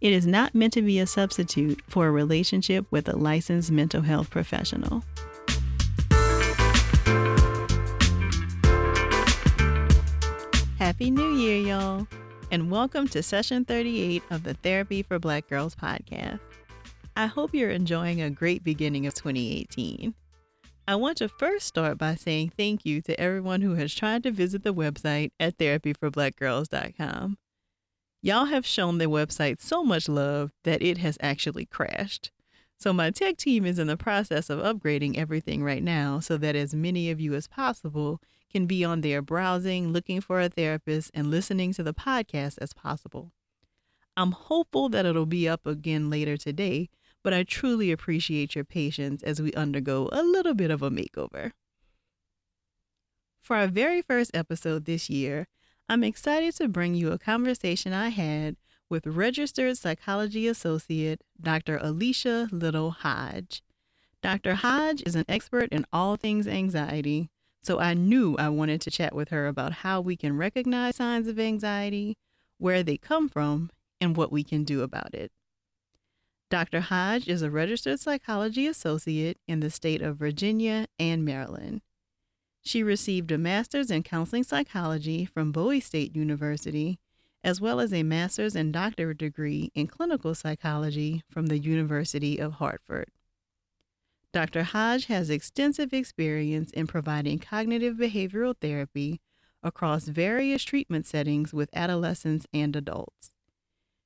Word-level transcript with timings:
it 0.00 0.12
is 0.12 0.26
not 0.26 0.54
meant 0.54 0.72
to 0.74 0.82
be 0.82 0.98
a 0.98 1.06
substitute 1.06 1.80
for 1.88 2.06
a 2.06 2.10
relationship 2.10 2.86
with 2.90 3.08
a 3.08 3.16
licensed 3.16 3.70
mental 3.70 4.02
health 4.02 4.30
professional. 4.30 5.02
Happy 10.78 11.10
New 11.10 11.34
Year, 11.34 11.56
y'all, 11.56 12.06
and 12.50 12.70
welcome 12.70 13.08
to 13.08 13.22
session 13.22 13.64
38 13.64 14.22
of 14.30 14.44
the 14.44 14.54
Therapy 14.54 15.02
for 15.02 15.18
Black 15.18 15.48
Girls 15.48 15.74
podcast. 15.74 16.40
I 17.16 17.26
hope 17.26 17.54
you're 17.54 17.70
enjoying 17.70 18.20
a 18.20 18.28
great 18.28 18.62
beginning 18.62 19.06
of 19.06 19.14
2018. 19.14 20.14
I 20.86 20.94
want 20.94 21.18
to 21.18 21.28
first 21.28 21.66
start 21.66 21.98
by 21.98 22.14
saying 22.14 22.52
thank 22.56 22.84
you 22.84 23.00
to 23.02 23.18
everyone 23.18 23.62
who 23.62 23.74
has 23.74 23.94
tried 23.94 24.22
to 24.24 24.30
visit 24.30 24.62
the 24.62 24.74
website 24.74 25.30
at 25.40 25.56
therapyforblackgirls.com. 25.58 27.38
Y'all 28.26 28.46
have 28.46 28.66
shown 28.66 28.98
the 28.98 29.04
website 29.04 29.60
so 29.60 29.84
much 29.84 30.08
love 30.08 30.50
that 30.64 30.82
it 30.82 30.98
has 30.98 31.16
actually 31.20 31.64
crashed. 31.64 32.32
So, 32.76 32.92
my 32.92 33.12
tech 33.12 33.36
team 33.36 33.64
is 33.64 33.78
in 33.78 33.86
the 33.86 33.96
process 33.96 34.50
of 34.50 34.58
upgrading 34.58 35.16
everything 35.16 35.62
right 35.62 35.80
now 35.80 36.18
so 36.18 36.36
that 36.38 36.56
as 36.56 36.74
many 36.74 37.08
of 37.08 37.20
you 37.20 37.34
as 37.34 37.46
possible 37.46 38.20
can 38.50 38.66
be 38.66 38.84
on 38.84 39.02
there 39.02 39.22
browsing, 39.22 39.92
looking 39.92 40.20
for 40.20 40.40
a 40.40 40.48
therapist, 40.48 41.12
and 41.14 41.30
listening 41.30 41.72
to 41.74 41.84
the 41.84 41.94
podcast 41.94 42.58
as 42.60 42.72
possible. 42.72 43.30
I'm 44.16 44.32
hopeful 44.32 44.88
that 44.88 45.06
it'll 45.06 45.24
be 45.24 45.48
up 45.48 45.64
again 45.64 46.10
later 46.10 46.36
today, 46.36 46.88
but 47.22 47.32
I 47.32 47.44
truly 47.44 47.92
appreciate 47.92 48.56
your 48.56 48.64
patience 48.64 49.22
as 49.22 49.40
we 49.40 49.52
undergo 49.52 50.08
a 50.10 50.24
little 50.24 50.54
bit 50.54 50.72
of 50.72 50.82
a 50.82 50.90
makeover. 50.90 51.52
For 53.40 53.54
our 53.54 53.68
very 53.68 54.02
first 54.02 54.32
episode 54.34 54.84
this 54.84 55.08
year, 55.08 55.46
I'm 55.88 56.02
excited 56.02 56.56
to 56.56 56.66
bring 56.66 56.94
you 56.96 57.12
a 57.12 57.18
conversation 57.18 57.92
I 57.92 58.08
had 58.08 58.56
with 58.90 59.06
registered 59.06 59.78
psychology 59.78 60.48
associate 60.48 61.22
Dr. 61.40 61.78
Alicia 61.80 62.48
Little 62.50 62.90
Hodge. 62.90 63.62
Dr. 64.20 64.54
Hodge 64.54 65.02
is 65.06 65.14
an 65.14 65.24
expert 65.28 65.68
in 65.70 65.86
all 65.92 66.16
things 66.16 66.48
anxiety, 66.48 67.30
so 67.62 67.78
I 67.78 67.94
knew 67.94 68.34
I 68.36 68.48
wanted 68.48 68.80
to 68.80 68.90
chat 68.90 69.14
with 69.14 69.28
her 69.28 69.46
about 69.46 69.72
how 69.72 70.00
we 70.00 70.16
can 70.16 70.36
recognize 70.36 70.96
signs 70.96 71.28
of 71.28 71.38
anxiety, 71.38 72.16
where 72.58 72.82
they 72.82 72.96
come 72.96 73.28
from, 73.28 73.70
and 74.00 74.16
what 74.16 74.32
we 74.32 74.42
can 74.42 74.64
do 74.64 74.82
about 74.82 75.14
it. 75.14 75.30
Dr. 76.50 76.80
Hodge 76.80 77.28
is 77.28 77.42
a 77.42 77.50
registered 77.50 78.00
psychology 78.00 78.66
associate 78.66 79.38
in 79.46 79.60
the 79.60 79.70
state 79.70 80.02
of 80.02 80.16
Virginia 80.16 80.86
and 80.98 81.24
Maryland. 81.24 81.80
She 82.66 82.82
received 82.82 83.30
a 83.30 83.38
master's 83.38 83.92
in 83.92 84.02
counseling 84.02 84.42
psychology 84.42 85.24
from 85.24 85.52
Bowie 85.52 85.78
State 85.78 86.16
University, 86.16 86.98
as 87.44 87.60
well 87.60 87.78
as 87.78 87.92
a 87.92 88.02
master's 88.02 88.56
and 88.56 88.72
doctorate 88.72 89.18
degree 89.18 89.70
in 89.76 89.86
clinical 89.86 90.34
psychology 90.34 91.22
from 91.30 91.46
the 91.46 91.60
University 91.60 92.38
of 92.38 92.54
Hartford. 92.54 93.12
Dr. 94.32 94.64
Hodge 94.64 95.06
has 95.06 95.30
extensive 95.30 95.92
experience 95.92 96.72
in 96.72 96.88
providing 96.88 97.38
cognitive 97.38 97.94
behavioral 97.94 98.56
therapy 98.60 99.20
across 99.62 100.06
various 100.06 100.64
treatment 100.64 101.06
settings 101.06 101.54
with 101.54 101.70
adolescents 101.72 102.48
and 102.52 102.74
adults. 102.74 103.30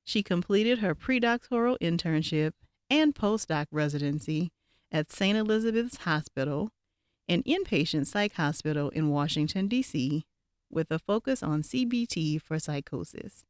She 0.05 0.23
completed 0.23 0.81
her 0.81 0.95
predoctoral 0.95 1.79
internship 1.81 2.53
and 2.91 3.15
postdoc 3.15 3.69
residency 3.73 4.53
at 4.93 5.11
St. 5.11 5.39
Elizabeth's 5.39 6.03
Hospital, 6.03 6.73
an 7.31 7.45
inpatient 7.45 8.07
psych 8.07 8.35
hospital 8.35 8.89
in 8.89 9.09
Washington, 9.09 9.69
D.C., 9.69 10.25
with 10.69 10.91
a 10.91 10.99
focus 10.99 11.45
on 11.45 11.63
CBT 11.63 12.43
for 12.43 12.59
psychosis. 12.59 13.45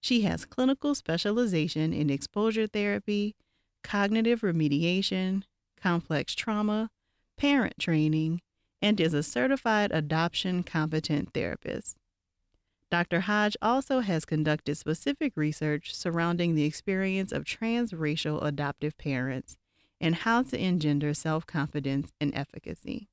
She 0.00 0.22
has 0.22 0.46
clinical 0.46 0.94
specialization 0.94 1.92
in 1.92 2.08
exposure 2.08 2.66
therapy, 2.66 3.36
cognitive 3.84 4.40
remediation, 4.40 5.42
complex 5.80 6.34
trauma, 6.34 6.88
parent 7.36 7.74
training, 7.78 8.40
and 8.80 8.98
is 8.98 9.12
a 9.12 9.22
certified 9.22 9.92
adoption 9.92 10.62
competent 10.62 11.34
therapist. 11.34 11.98
Dr. 12.90 13.20
Hodge 13.20 13.56
also 13.60 14.00
has 14.00 14.24
conducted 14.24 14.76
specific 14.76 15.34
research 15.36 15.94
surrounding 15.94 16.54
the 16.54 16.64
experience 16.64 17.30
of 17.30 17.44
transracial 17.44 18.42
adoptive 18.42 18.96
parents 18.96 19.58
and 20.02 20.16
how 20.16 20.42
to 20.42 20.60
engender 20.60 21.14
self 21.14 21.46
confidence 21.46 22.12
and 22.20 22.34
efficacy. 22.34 23.08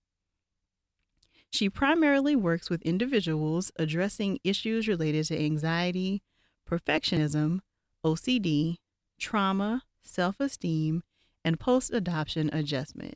She 1.51 1.69
primarily 1.69 2.35
works 2.35 2.69
with 2.69 2.81
individuals 2.81 3.71
addressing 3.77 4.39
issues 4.43 4.87
related 4.87 5.25
to 5.27 5.39
anxiety, 5.39 6.21
perfectionism, 6.67 7.59
OCD, 8.03 8.77
trauma, 9.19 9.83
self 10.01 10.39
esteem, 10.39 11.03
and 11.45 11.59
post 11.59 11.93
adoption 11.93 12.49
adjustment. 12.51 13.15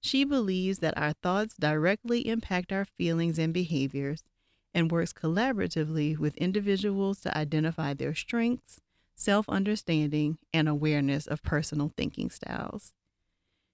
She 0.00 0.24
believes 0.24 0.78
that 0.78 0.98
our 0.98 1.12
thoughts 1.12 1.54
directly 1.54 2.26
impact 2.26 2.72
our 2.72 2.84
feelings 2.84 3.38
and 3.38 3.52
behaviors 3.52 4.24
and 4.74 4.90
works 4.90 5.12
collaboratively 5.12 6.18
with 6.18 6.36
individuals 6.36 7.20
to 7.20 7.36
identify 7.36 7.94
their 7.94 8.14
strengths, 8.14 8.80
self 9.22 9.48
understanding, 9.48 10.38
and 10.52 10.68
awareness 10.68 11.26
of 11.26 11.42
personal 11.42 11.92
thinking 11.96 12.30
styles. 12.30 12.92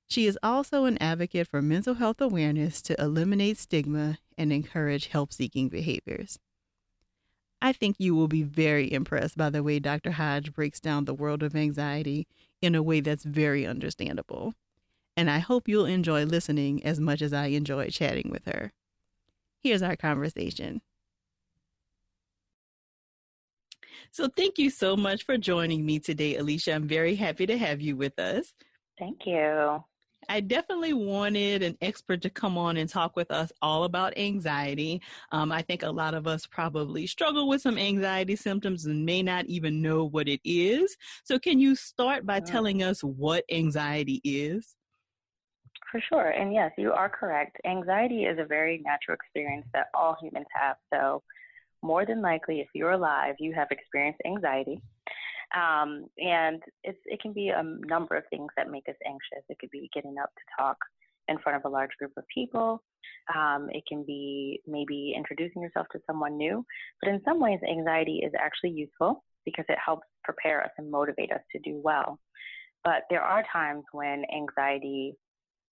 She 0.08 0.26
is 0.26 0.38
also 0.42 0.84
an 0.84 0.96
advocate 0.98 1.48
for 1.48 1.60
mental 1.60 1.94
health 1.94 2.20
awareness 2.20 2.80
to 2.82 3.00
eliminate 3.00 3.58
stigma 3.58 4.18
and 4.38 4.52
encourage 4.52 5.08
help 5.08 5.32
seeking 5.32 5.68
behaviors. 5.68 6.38
I 7.60 7.72
think 7.72 7.96
you 7.98 8.14
will 8.14 8.28
be 8.28 8.42
very 8.42 8.90
impressed 8.90 9.36
by 9.36 9.50
the 9.50 9.62
way 9.62 9.80
Dr. 9.80 10.12
Hodge 10.12 10.52
breaks 10.52 10.80
down 10.80 11.04
the 11.04 11.14
world 11.14 11.42
of 11.42 11.56
anxiety 11.56 12.26
in 12.62 12.74
a 12.74 12.82
way 12.82 13.00
that's 13.00 13.24
very 13.24 13.66
understandable. 13.66 14.54
And 15.16 15.28
I 15.28 15.40
hope 15.40 15.68
you'll 15.68 15.84
enjoy 15.84 16.24
listening 16.24 16.84
as 16.84 17.00
much 17.00 17.20
as 17.20 17.32
I 17.32 17.46
enjoy 17.46 17.88
chatting 17.88 18.30
with 18.30 18.44
her. 18.44 18.72
Here's 19.60 19.82
our 19.82 19.96
conversation. 19.96 20.80
So, 24.10 24.28
thank 24.28 24.58
you 24.58 24.70
so 24.70 24.96
much 24.96 25.24
for 25.24 25.36
joining 25.36 25.84
me 25.84 25.98
today, 25.98 26.36
Alicia. 26.36 26.74
I'm 26.74 26.88
very 26.88 27.14
happy 27.14 27.46
to 27.46 27.58
have 27.58 27.80
you 27.80 27.96
with 27.96 28.18
us. 28.18 28.52
Thank 28.98 29.26
you. 29.26 29.82
I 30.28 30.40
definitely 30.40 30.92
wanted 30.92 31.62
an 31.62 31.78
expert 31.80 32.20
to 32.22 32.30
come 32.30 32.58
on 32.58 32.76
and 32.76 32.88
talk 32.88 33.16
with 33.16 33.30
us 33.30 33.50
all 33.62 33.84
about 33.84 34.18
anxiety. 34.18 35.00
Um, 35.32 35.50
I 35.50 35.62
think 35.62 35.82
a 35.82 35.90
lot 35.90 36.12
of 36.12 36.26
us 36.26 36.44
probably 36.46 37.06
struggle 37.06 37.48
with 37.48 37.62
some 37.62 37.78
anxiety 37.78 38.36
symptoms 38.36 38.84
and 38.84 39.06
may 39.06 39.22
not 39.22 39.46
even 39.46 39.80
know 39.80 40.04
what 40.04 40.28
it 40.28 40.40
is. 40.44 40.96
So, 41.24 41.38
can 41.38 41.58
you 41.58 41.74
start 41.74 42.26
by 42.26 42.40
telling 42.40 42.82
us 42.82 43.02
what 43.02 43.44
anxiety 43.50 44.20
is? 44.24 44.76
For 45.90 46.02
sure. 46.12 46.30
And 46.30 46.52
yes, 46.52 46.72
you 46.76 46.92
are 46.92 47.08
correct. 47.08 47.56
Anxiety 47.64 48.24
is 48.24 48.38
a 48.38 48.44
very 48.44 48.82
natural 48.84 49.14
experience 49.14 49.66
that 49.72 49.86
all 49.94 50.16
humans 50.20 50.46
have. 50.52 50.76
So, 50.92 51.22
more 51.82 52.04
than 52.04 52.22
likely, 52.22 52.60
if 52.60 52.68
you're 52.74 52.92
alive, 52.92 53.34
you 53.38 53.54
have 53.54 53.68
experienced 53.70 54.20
anxiety. 54.26 54.80
Um, 55.56 56.06
and 56.18 56.62
it 56.82 57.20
can 57.22 57.32
be 57.32 57.48
a 57.48 57.62
number 57.62 58.16
of 58.16 58.24
things 58.28 58.48
that 58.56 58.70
make 58.70 58.88
us 58.88 58.96
anxious. 59.06 59.44
It 59.48 59.58
could 59.58 59.70
be 59.70 59.88
getting 59.94 60.16
up 60.22 60.28
to 60.28 60.62
talk 60.62 60.76
in 61.28 61.38
front 61.38 61.56
of 61.56 61.64
a 61.64 61.72
large 61.72 61.90
group 61.98 62.12
of 62.16 62.24
people. 62.32 62.82
Um, 63.34 63.68
it 63.70 63.84
can 63.88 64.04
be 64.04 64.60
maybe 64.66 65.14
introducing 65.16 65.62
yourself 65.62 65.86
to 65.92 66.00
someone 66.06 66.36
new. 66.36 66.64
But 67.00 67.10
in 67.10 67.20
some 67.24 67.40
ways, 67.40 67.60
anxiety 67.68 68.22
is 68.24 68.32
actually 68.38 68.70
useful 68.70 69.24
because 69.44 69.64
it 69.68 69.78
helps 69.84 70.06
prepare 70.24 70.62
us 70.62 70.70
and 70.78 70.90
motivate 70.90 71.32
us 71.32 71.40
to 71.52 71.58
do 71.60 71.80
well. 71.82 72.18
But 72.84 73.02
there 73.10 73.22
are 73.22 73.44
times 73.52 73.84
when 73.92 74.24
anxiety 74.34 75.14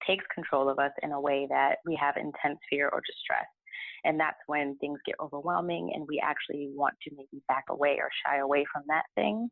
takes 0.06 0.26
control 0.34 0.70
of 0.70 0.80
us 0.80 0.92
in 1.04 1.12
a 1.12 1.20
way 1.20 1.48
that 1.50 1.78
we 1.86 1.98
have 2.00 2.16
intense 2.18 2.60
fear 2.70 2.90
or 2.92 3.02
distress. 3.06 3.46
And 4.04 4.20
that's 4.20 4.38
when 4.48 4.78
things 4.78 5.00
get 5.06 5.16
overwhelming 5.20 5.92
and 5.94 6.06
we 6.08 6.22
actually 6.24 6.70
want 6.74 6.94
to 7.04 7.16
maybe 7.16 7.44
back 7.48 7.66
away 7.70 7.98
or 8.00 8.10
shy 8.26 8.38
away 8.38 8.66
from 8.72 8.84
that 8.88 9.04
thing. 9.16 9.50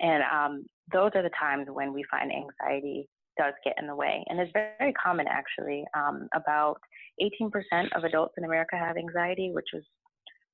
And 0.00 0.22
um, 0.22 0.66
those 0.92 1.10
are 1.14 1.22
the 1.22 1.30
times 1.38 1.66
when 1.70 1.92
we 1.92 2.04
find 2.10 2.30
anxiety 2.30 3.08
does 3.38 3.54
get 3.64 3.74
in 3.80 3.86
the 3.86 3.94
way. 3.94 4.24
And 4.28 4.38
it's 4.38 4.52
very 4.52 4.92
common 4.92 5.26
actually. 5.28 5.84
Um, 5.96 6.28
about 6.34 6.76
18% 7.22 7.50
of 7.96 8.04
adults 8.04 8.34
in 8.38 8.44
America 8.44 8.76
have 8.76 8.96
anxiety, 8.96 9.50
which 9.52 9.68
is 9.72 9.84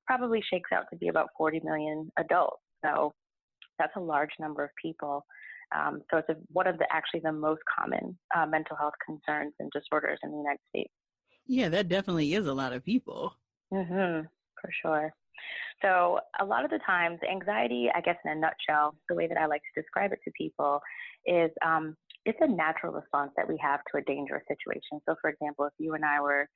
probably 0.05 0.41
shakes 0.49 0.71
out 0.73 0.85
to 0.91 0.97
be 0.97 1.09
about 1.09 1.29
40 1.37 1.61
million 1.63 2.11
adults. 2.17 2.61
So 2.83 3.13
That's 3.79 3.93
a 3.97 4.01
large 4.01 4.31
number 4.39 4.63
of 4.63 4.71
people. 4.81 5.25
Um, 5.75 6.01
so 6.11 6.17
it's 6.17 6.29
a, 6.29 6.35
one 6.51 6.67
of 6.67 6.77
the 6.77 6.85
actually 6.91 7.21
the 7.23 7.31
most 7.31 7.61
common 7.79 8.17
uh, 8.35 8.45
mental 8.45 8.75
health 8.75 8.93
concerns 9.05 9.53
and 9.59 9.71
disorders 9.71 10.19
in 10.23 10.31
the 10.31 10.37
United 10.37 10.59
States. 10.69 10.91
Yeah, 11.47 11.69
that 11.69 11.89
definitely 11.89 12.33
is 12.33 12.47
a 12.47 12.53
lot 12.53 12.73
of 12.73 12.83
people. 12.83 13.35
Mm-hmm, 13.73 14.25
for 14.61 14.71
sure. 14.81 15.13
So 15.81 16.19
a 16.39 16.45
lot 16.45 16.63
of 16.63 16.71
the 16.71 16.79
times, 16.85 17.19
anxiety, 17.29 17.89
I 17.93 18.01
guess 18.01 18.17
in 18.23 18.31
a 18.31 18.35
nutshell, 18.35 18.95
the 19.09 19.15
way 19.15 19.27
that 19.27 19.37
I 19.37 19.47
like 19.47 19.61
to 19.73 19.81
describe 19.81 20.11
it 20.11 20.19
to 20.23 20.31
people 20.37 20.79
is 21.25 21.49
um, 21.65 21.95
it's 22.25 22.37
a 22.41 22.47
natural 22.47 22.93
response 22.93 23.31
that 23.35 23.47
we 23.47 23.57
have 23.61 23.79
to 23.91 23.97
a 23.97 24.01
dangerous 24.03 24.43
situation. 24.47 25.01
So, 25.07 25.15
for 25.21 25.29
example, 25.29 25.65
if 25.65 25.73
you 25.79 25.93
and 25.95 26.05
I 26.05 26.21
were 26.21 26.47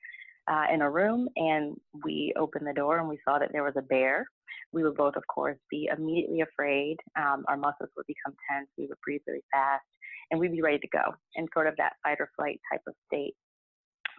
uh, 0.47 0.65
in 0.71 0.81
a 0.81 0.89
room 0.89 1.27
and 1.35 1.75
we 2.03 2.33
opened 2.37 2.67
the 2.67 2.73
door 2.73 2.99
and 2.99 3.09
we 3.09 3.19
saw 3.27 3.39
that 3.39 3.51
there 3.51 3.63
was 3.63 3.73
a 3.77 3.81
bear, 3.81 4.25
we 4.71 4.83
would 4.83 4.95
both, 4.95 5.15
of 5.15 5.23
course, 5.27 5.57
be 5.71 5.89
immediately 5.95 6.41
afraid. 6.41 6.97
Um, 7.17 7.45
our 7.47 7.57
muscles 7.57 7.89
would 7.97 8.05
become 8.05 8.35
tense. 8.51 8.67
We 8.77 8.85
would 8.85 8.97
breathe 9.03 9.21
really 9.27 9.43
fast 9.51 9.85
and 10.29 10.39
we'd 10.39 10.51
be 10.51 10.61
ready 10.61 10.79
to 10.79 10.87
go 10.87 11.15
in 11.35 11.47
sort 11.53 11.67
of 11.67 11.75
that 11.77 11.93
fight 12.03 12.17
or 12.19 12.29
flight 12.35 12.59
type 12.71 12.81
of 12.87 12.93
state. 13.07 13.35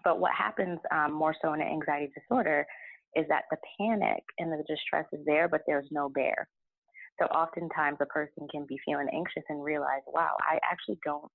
But 0.07 0.21
what 0.21 0.31
happens 0.39 0.79
um, 0.93 1.13
more 1.13 1.35
so 1.43 1.53
in 1.53 1.61
an 1.61 1.67
anxiety 1.67 2.13
disorder 2.15 2.65
is 3.17 3.25
that 3.29 3.43
the 3.51 3.57
panic 3.77 4.23
and 4.39 4.53
the 4.53 4.63
distress 4.69 5.05
is 5.13 5.19
there, 5.27 5.49
but 5.49 5.63
there's 5.67 5.89
no 5.91 6.09
bear. 6.09 6.47
So 7.19 7.27
oftentimes 7.27 7.99
a 8.01 8.07
person 8.07 8.47
can 8.49 8.67
be 8.69 8.79
feeling 8.85 9.09
anxious 9.13 9.43
and 9.49 9.65
realize, 9.65 10.03
wow, 10.07 10.37
I 10.49 10.61
actually 10.63 11.01
don't 11.05 11.29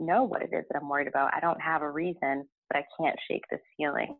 know 0.00 0.24
what 0.24 0.40
it 0.40 0.48
is 0.50 0.64
that 0.70 0.80
I'm 0.80 0.88
worried 0.88 1.08
about. 1.08 1.34
I 1.34 1.40
don't 1.40 1.60
have 1.60 1.82
a 1.82 1.90
reason, 1.90 2.48
but 2.70 2.78
I 2.78 2.84
can't 2.98 3.18
shake 3.28 3.44
this 3.50 3.60
feeling. 3.76 4.16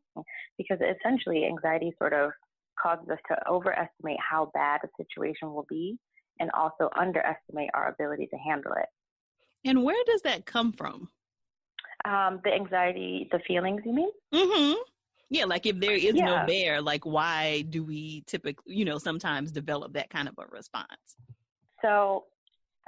Because 0.59 0.79
essentially, 0.83 1.47
anxiety 1.47 1.95
sort 1.97 2.13
of 2.13 2.33
causes 2.79 3.09
us 3.09 3.19
to 3.29 3.49
overestimate 3.49 4.19
how 4.21 4.51
bad 4.53 4.81
a 4.85 4.89
situation 5.03 5.55
will 5.55 5.67
be 5.71 5.97
and 6.39 6.51
also 6.51 6.91
underestimate 7.01 7.71
our 7.73 7.89
ability 7.89 8.27
to 8.27 8.37
handle 8.37 8.73
it. 8.73 8.89
And 9.65 9.83
where 9.83 10.05
does 10.05 10.21
that 10.21 10.45
come 10.45 10.73
from? 10.73 11.09
Um, 12.05 12.41
the 12.45 12.53
anxiety, 12.53 13.29
the 13.33 13.41
feelings, 13.47 13.83
you 13.85 13.95
mean? 13.95 14.11
Mm-hmm. 14.33 14.75
Yeah, 15.29 15.45
like 15.45 15.67
if 15.67 15.81
there 15.81 15.97
is 15.97 16.15
yeah. 16.15 16.25
no 16.25 16.47
bear, 16.47 16.81
like 16.81 17.05
why 17.05 17.63
do 17.69 17.83
we 17.83 18.23
typically, 18.27 18.75
you 18.77 18.85
know, 18.85 18.99
sometimes 18.99 19.51
develop 19.51 19.95
that 19.95 20.09
kind 20.11 20.29
of 20.29 20.35
a 20.39 20.47
response? 20.47 21.17
So 21.83 22.25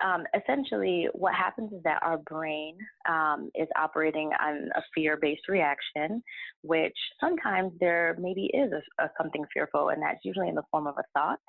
um, 0.04 0.24
essentially, 0.40 1.08
what 1.12 1.34
happens 1.34 1.72
is 1.72 1.82
that 1.82 2.00
our 2.02 2.18
brain 2.18 2.78
um, 3.08 3.50
is 3.54 3.66
operating 3.76 4.30
on 4.40 4.68
a 4.76 4.82
fear 4.94 5.18
based 5.20 5.48
reaction, 5.48 6.22
which 6.62 6.96
sometimes 7.20 7.72
there 7.80 8.16
maybe 8.20 8.50
is 8.54 8.70
a, 8.72 9.04
a 9.04 9.10
something 9.20 9.44
fearful, 9.52 9.88
and 9.88 10.00
that's 10.00 10.24
usually 10.24 10.48
in 10.48 10.54
the 10.54 10.62
form 10.70 10.86
of 10.86 10.94
a 10.98 11.18
thought. 11.18 11.40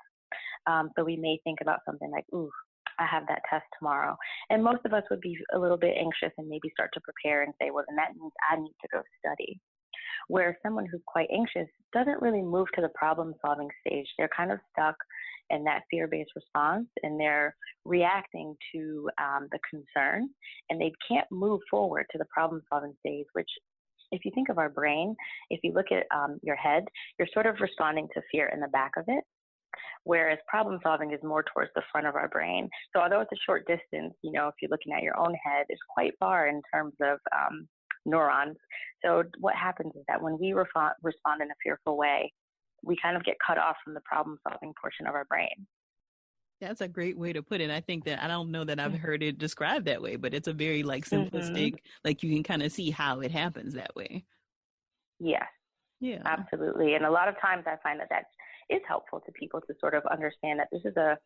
Um, 0.66 0.90
so 0.96 1.04
we 1.04 1.16
may 1.16 1.38
think 1.44 1.60
about 1.60 1.80
something 1.86 2.10
like, 2.10 2.24
ooh, 2.34 2.50
I 3.00 3.06
have 3.06 3.26
that 3.28 3.42
test 3.48 3.64
tomorrow. 3.78 4.16
And 4.50 4.62
most 4.62 4.84
of 4.84 4.92
us 4.92 5.04
would 5.10 5.20
be 5.20 5.36
a 5.54 5.58
little 5.58 5.78
bit 5.78 5.96
anxious 5.98 6.34
and 6.38 6.48
maybe 6.48 6.70
start 6.72 6.90
to 6.94 7.00
prepare 7.00 7.42
and 7.42 7.54
say, 7.60 7.70
well, 7.70 7.84
then 7.88 7.96
that 7.96 8.14
means 8.14 8.32
I 8.50 8.56
need 8.56 8.74
to 8.82 8.88
go 8.92 9.02
study 9.18 9.60
where 10.28 10.56
someone 10.62 10.86
who's 10.86 11.02
quite 11.06 11.28
anxious 11.32 11.68
doesn't 11.92 12.22
really 12.22 12.42
move 12.42 12.68
to 12.74 12.80
the 12.80 12.90
problem 12.94 13.34
solving 13.44 13.68
stage. 13.84 14.06
They're 14.16 14.30
kind 14.36 14.52
of 14.52 14.58
stuck 14.72 14.94
in 15.50 15.64
that 15.64 15.82
fear 15.90 16.06
based 16.06 16.30
response 16.36 16.86
and 17.02 17.18
they're 17.18 17.54
reacting 17.84 18.54
to 18.72 19.10
um, 19.20 19.48
the 19.50 19.58
concern 19.68 20.28
and 20.68 20.80
they 20.80 20.92
can't 21.08 21.26
move 21.30 21.60
forward 21.70 22.06
to 22.12 22.18
the 22.18 22.26
problem 22.32 22.62
solving 22.70 22.94
stage, 23.00 23.26
which 23.32 23.48
if 24.12 24.24
you 24.24 24.30
think 24.34 24.48
of 24.48 24.58
our 24.58 24.68
brain, 24.68 25.14
if 25.50 25.60
you 25.62 25.72
look 25.72 25.86
at 25.92 26.04
um, 26.16 26.38
your 26.42 26.56
head, 26.56 26.84
you're 27.18 27.28
sort 27.32 27.46
of 27.46 27.56
responding 27.60 28.08
to 28.14 28.22
fear 28.30 28.50
in 28.52 28.60
the 28.60 28.68
back 28.68 28.92
of 28.96 29.04
it, 29.06 29.24
whereas 30.04 30.38
problem 30.48 30.78
solving 30.82 31.12
is 31.12 31.20
more 31.22 31.44
towards 31.52 31.70
the 31.74 31.82
front 31.90 32.06
of 32.06 32.14
our 32.14 32.28
brain. 32.28 32.68
So 32.94 33.02
although 33.02 33.20
it's 33.20 33.32
a 33.32 33.44
short 33.46 33.66
distance, 33.66 34.14
you 34.22 34.32
know, 34.32 34.48
if 34.48 34.54
you're 34.60 34.70
looking 34.70 34.92
at 34.92 35.02
your 35.02 35.18
own 35.18 35.34
head, 35.44 35.66
it's 35.68 35.80
quite 35.92 36.12
far 36.18 36.48
in 36.48 36.62
terms 36.72 36.94
of 37.02 37.18
um, 37.36 37.68
neurons. 38.06 38.56
So 39.04 39.24
what 39.38 39.54
happens 39.54 39.92
is 39.96 40.02
that 40.08 40.20
when 40.20 40.38
we 40.38 40.52
respond, 40.52 40.94
respond 41.02 41.42
in 41.42 41.50
a 41.50 41.54
fearful 41.62 41.96
way, 41.96 42.32
we 42.82 42.96
kind 43.02 43.16
of 43.16 43.24
get 43.24 43.36
cut 43.46 43.58
off 43.58 43.76
from 43.84 43.94
the 43.94 44.00
problem 44.00 44.38
solving 44.48 44.72
portion 44.80 45.06
of 45.06 45.14
our 45.14 45.24
brain. 45.26 45.66
That's 46.60 46.82
a 46.82 46.88
great 46.88 47.16
way 47.16 47.32
to 47.32 47.42
put 47.42 47.62
it. 47.62 47.70
I 47.70 47.80
think 47.80 48.04
that 48.04 48.22
I 48.22 48.28
don't 48.28 48.50
know 48.50 48.64
that 48.64 48.78
I've 48.78 48.92
mm-hmm. 48.92 49.00
heard 49.00 49.22
it 49.22 49.38
described 49.38 49.86
that 49.86 50.02
way, 50.02 50.16
but 50.16 50.34
it's 50.34 50.48
a 50.48 50.52
very 50.52 50.82
like 50.82 51.06
simplistic, 51.06 51.72
mm-hmm. 51.72 51.76
like 52.04 52.22
you 52.22 52.34
can 52.34 52.42
kind 52.42 52.62
of 52.62 52.70
see 52.70 52.90
how 52.90 53.20
it 53.20 53.30
happens 53.30 53.74
that 53.74 53.94
way. 53.96 54.24
Yes. 55.18 55.46
Yeah. 56.00 56.22
Absolutely. 56.24 56.94
And 56.94 57.04
a 57.04 57.10
lot 57.10 57.28
of 57.28 57.34
times 57.40 57.64
I 57.66 57.76
find 57.82 58.00
that 58.00 58.08
that 58.10 58.24
is 58.70 58.80
helpful 58.86 59.20
to 59.20 59.32
people 59.32 59.60
to 59.62 59.74
sort 59.80 59.94
of 59.94 60.04
understand 60.06 60.58
that 60.60 60.68
this 60.72 60.82
is 60.84 60.96
a 60.96 61.18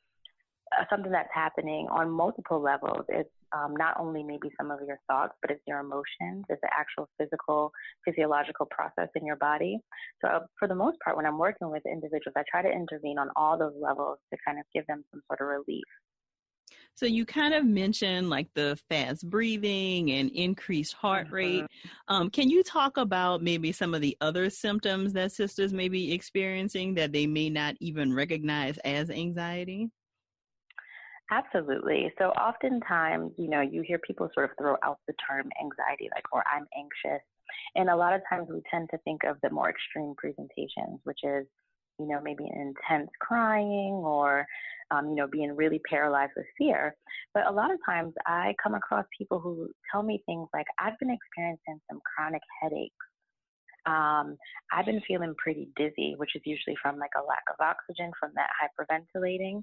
uh, 0.73 0.85
something 0.91 1.13
that's 1.13 1.29
happening 1.33 1.87
on 1.91 2.11
multiple 2.11 2.61
levels. 2.61 3.05
It's 3.09 3.29
um, 3.53 3.75
not 3.77 4.01
only 4.01 4.23
maybe 4.23 4.51
some 4.59 4.71
of 4.71 4.81
your 4.87 4.99
thoughts, 5.07 5.35
but 5.43 5.51
it's 5.51 5.63
your 5.67 5.79
emotions. 5.79 6.45
It's 6.49 6.61
the 6.63 6.71
actual 6.73 7.09
physical, 7.19 7.71
physiological 8.05 8.67
process 8.71 9.09
in 9.15 9.27
your 9.27 9.37
body. 9.37 9.79
So, 10.21 10.29
uh, 10.29 10.41
for 10.59 10.67
the 10.67 10.75
most 10.75 10.99
part, 11.05 11.17
when 11.17 11.27
I'm 11.27 11.39
working 11.39 11.71
with 11.71 11.83
individuals, 11.87 12.35
I 12.37 12.43
try 12.51 12.63
to 12.63 12.71
intervene 12.71 13.19
on 13.19 13.29
all 13.37 13.59
those 13.59 13.75
levels 13.79 14.19
to 14.33 14.39
kind 14.45 14.59
of 14.59 14.65
give 14.75 14.87
them 14.87 15.05
some 15.13 15.21
sort 15.29 15.41
of 15.41 15.49
relief. 15.49 15.85
So 16.97 17.07
you 17.07 17.27
kind 17.27 17.55
of 17.55 17.65
mentioned 17.65 18.31
like 18.31 18.49
the 18.55 18.79
fast 18.89 19.29
breathing 19.29 20.13
and 20.13 20.31
increased 20.31 20.95
heart 20.95 21.31
rate. 21.31 21.65
Mm-hmm. 21.65 22.15
Um, 22.15 22.31
can 22.31 22.49
you 22.49 22.63
talk 22.63 22.97
about 22.97 23.43
maybe 23.43 23.73
some 23.73 23.95
of 23.95 24.01
the 24.01 24.17
other 24.21 24.49
symptoms 24.49 25.13
that 25.15 25.33
sisters 25.33 25.73
may 25.73 25.89
be 25.89 26.13
experiencing 26.13 26.95
that 26.95 27.13
they 27.13 27.27
may 27.27 27.51
not 27.51 27.75
even 27.81 28.15
recognize 28.15 28.79
as 28.79 29.11
anxiety? 29.11 29.91
Absolutely. 31.31 32.13
So 32.19 32.27
oftentimes, 32.27 33.33
you 33.39 33.49
know, 33.49 33.61
you 33.61 33.83
hear 33.83 33.99
people 33.99 34.31
sort 34.35 34.51
of 34.51 34.57
throw 34.57 34.77
out 34.85 34.99
the 35.09 35.15
term 35.29 35.51
anxiety, 35.61 36.09
like, 36.15 36.25
or 36.33 36.45
I'm 36.47 36.67
anxious. 36.77 37.25
And 37.75 37.89
a 37.89 37.97
lot 37.97 38.15
of 38.15 38.21
times 38.29 38.49
we 38.51 38.63
tend 38.71 38.89
to 38.91 38.99
think 38.99 39.25
of 39.25 39.37
the 39.43 39.51
more 39.51 39.71
extreme 39.71 40.15
presentations, 40.17 41.01
which 41.05 41.21
is, 41.25 41.47
you 41.99 42.07
know, 42.07 42.21
maybe 42.23 42.45
intense 42.45 43.11
crying 43.21 44.03
or, 44.05 44.47
um, 44.91 45.11
you 45.11 45.17
know, 45.17 45.27
being 45.27 45.55
really 45.55 45.81
paralyzed 45.89 46.33
with 46.37 46.47
fear. 46.59 46.95
But 47.33 47.47
a 47.47 47.53
lot 47.53 47.73
of 47.73 47.79
times 47.87 48.15
I 48.27 48.55
come 48.63 48.75
across 48.75 49.05
people 49.17 49.41
who 49.41 49.69
tell 49.93 50.03
me 50.03 50.23
things 50.27 50.49
like, 50.53 50.67
I've 50.79 50.99
been 50.99 51.11
experiencing 51.11 51.81
some 51.91 52.01
chronic 52.15 52.43
headaches. 52.61 52.95
Um, 53.87 54.37
I've 54.73 54.87
been 54.87 55.03
feeling 55.07 55.35
pretty 55.37 55.69
dizzy, 55.77 56.15
which 56.17 56.35
is 56.35 56.43
usually 56.45 56.77
from 56.83 56.99
like 56.99 57.11
a 57.17 57.27
lack 57.27 57.43
of 57.53 57.65
oxygen 57.65 58.11
from 58.19 58.33
that 58.35 58.49
hyperventilating. 58.59 59.63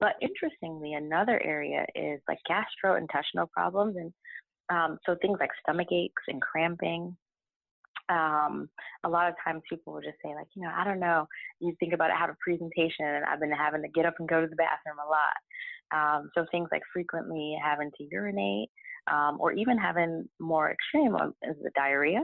But 0.00 0.12
interestingly, 0.20 0.94
another 0.94 1.42
area 1.44 1.84
is 1.94 2.20
like 2.28 2.38
gastrointestinal 2.48 3.50
problems, 3.50 3.96
and 3.96 4.12
um, 4.70 4.98
so 5.04 5.16
things 5.20 5.38
like 5.40 5.50
stomach 5.62 5.88
aches 5.90 6.22
and 6.28 6.40
cramping. 6.40 7.16
Um, 8.08 8.68
a 9.04 9.08
lot 9.08 9.28
of 9.28 9.34
times 9.44 9.62
people 9.68 9.92
will 9.92 10.00
just 10.00 10.16
say 10.24 10.34
like, 10.34 10.48
you 10.54 10.62
know, 10.62 10.72
I 10.74 10.84
don't 10.84 11.00
know. 11.00 11.26
You 11.60 11.74
think 11.78 11.92
about 11.92 12.10
it, 12.10 12.14
I 12.16 12.18
have 12.18 12.30
a 12.30 12.36
presentation, 12.42 13.04
and 13.04 13.24
I've 13.24 13.40
been 13.40 13.52
having 13.52 13.82
to 13.82 13.88
get 13.88 14.06
up 14.06 14.14
and 14.18 14.28
go 14.28 14.40
to 14.40 14.46
the 14.46 14.56
bathroom 14.56 14.96
a 15.04 15.08
lot. 15.08 15.36
Um, 15.90 16.30
so 16.34 16.46
things 16.50 16.68
like 16.72 16.82
frequently 16.92 17.56
having 17.62 17.90
to 17.98 18.08
urinate, 18.10 18.70
um, 19.10 19.38
or 19.40 19.52
even 19.52 19.78
having 19.78 20.28
more 20.38 20.70
extreme 20.70 21.14
is 21.42 21.56
the 21.62 21.70
diarrhea. 21.74 22.20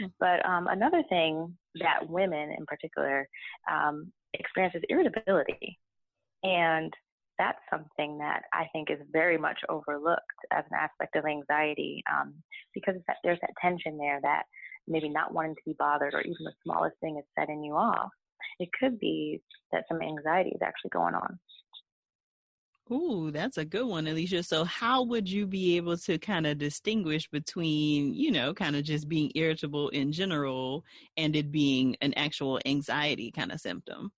Mm-hmm. 0.00 0.06
But 0.20 0.44
um, 0.46 0.66
another 0.68 1.02
thing 1.08 1.56
that 1.80 2.08
women 2.08 2.54
in 2.56 2.66
particular 2.66 3.28
um, 3.70 4.12
experience 4.34 4.74
is 4.74 4.82
irritability. 4.88 5.78
And 6.42 6.92
that's 7.38 7.58
something 7.70 8.18
that 8.18 8.42
I 8.52 8.66
think 8.72 8.90
is 8.90 8.98
very 9.12 9.36
much 9.36 9.58
overlooked 9.68 10.22
as 10.52 10.64
an 10.70 10.78
aspect 10.78 11.16
of 11.16 11.24
anxiety 11.24 12.02
um, 12.12 12.34
because 12.74 12.94
that, 13.08 13.16
there's 13.24 13.40
that 13.40 13.50
tension 13.60 13.98
there 13.98 14.20
that 14.22 14.44
maybe 14.86 15.08
not 15.08 15.32
wanting 15.32 15.54
to 15.54 15.62
be 15.64 15.76
bothered 15.78 16.14
or 16.14 16.20
even 16.20 16.36
the 16.40 16.52
smallest 16.62 16.96
thing 17.00 17.18
is 17.18 17.24
setting 17.38 17.62
you 17.62 17.74
off. 17.74 18.10
It 18.58 18.68
could 18.78 18.98
be 18.98 19.40
that 19.72 19.84
some 19.88 20.02
anxiety 20.02 20.50
is 20.50 20.62
actually 20.62 20.90
going 20.90 21.14
on. 21.14 21.38
Ooh, 22.92 23.30
that's 23.30 23.56
a 23.56 23.64
good 23.64 23.86
one, 23.86 24.06
Alicia. 24.06 24.42
So, 24.42 24.64
how 24.64 25.04
would 25.04 25.26
you 25.28 25.46
be 25.46 25.78
able 25.78 25.96
to 25.98 26.18
kind 26.18 26.46
of 26.46 26.58
distinguish 26.58 27.26
between, 27.30 28.12
you 28.12 28.30
know, 28.30 28.52
kind 28.52 28.76
of 28.76 28.84
just 28.84 29.08
being 29.08 29.32
irritable 29.34 29.88
in 29.88 30.12
general 30.12 30.84
and 31.16 31.34
it 31.34 31.50
being 31.50 31.96
an 32.02 32.12
actual 32.14 32.60
anxiety 32.66 33.30
kind 33.30 33.52
of 33.52 33.60
symptom? 33.60 34.12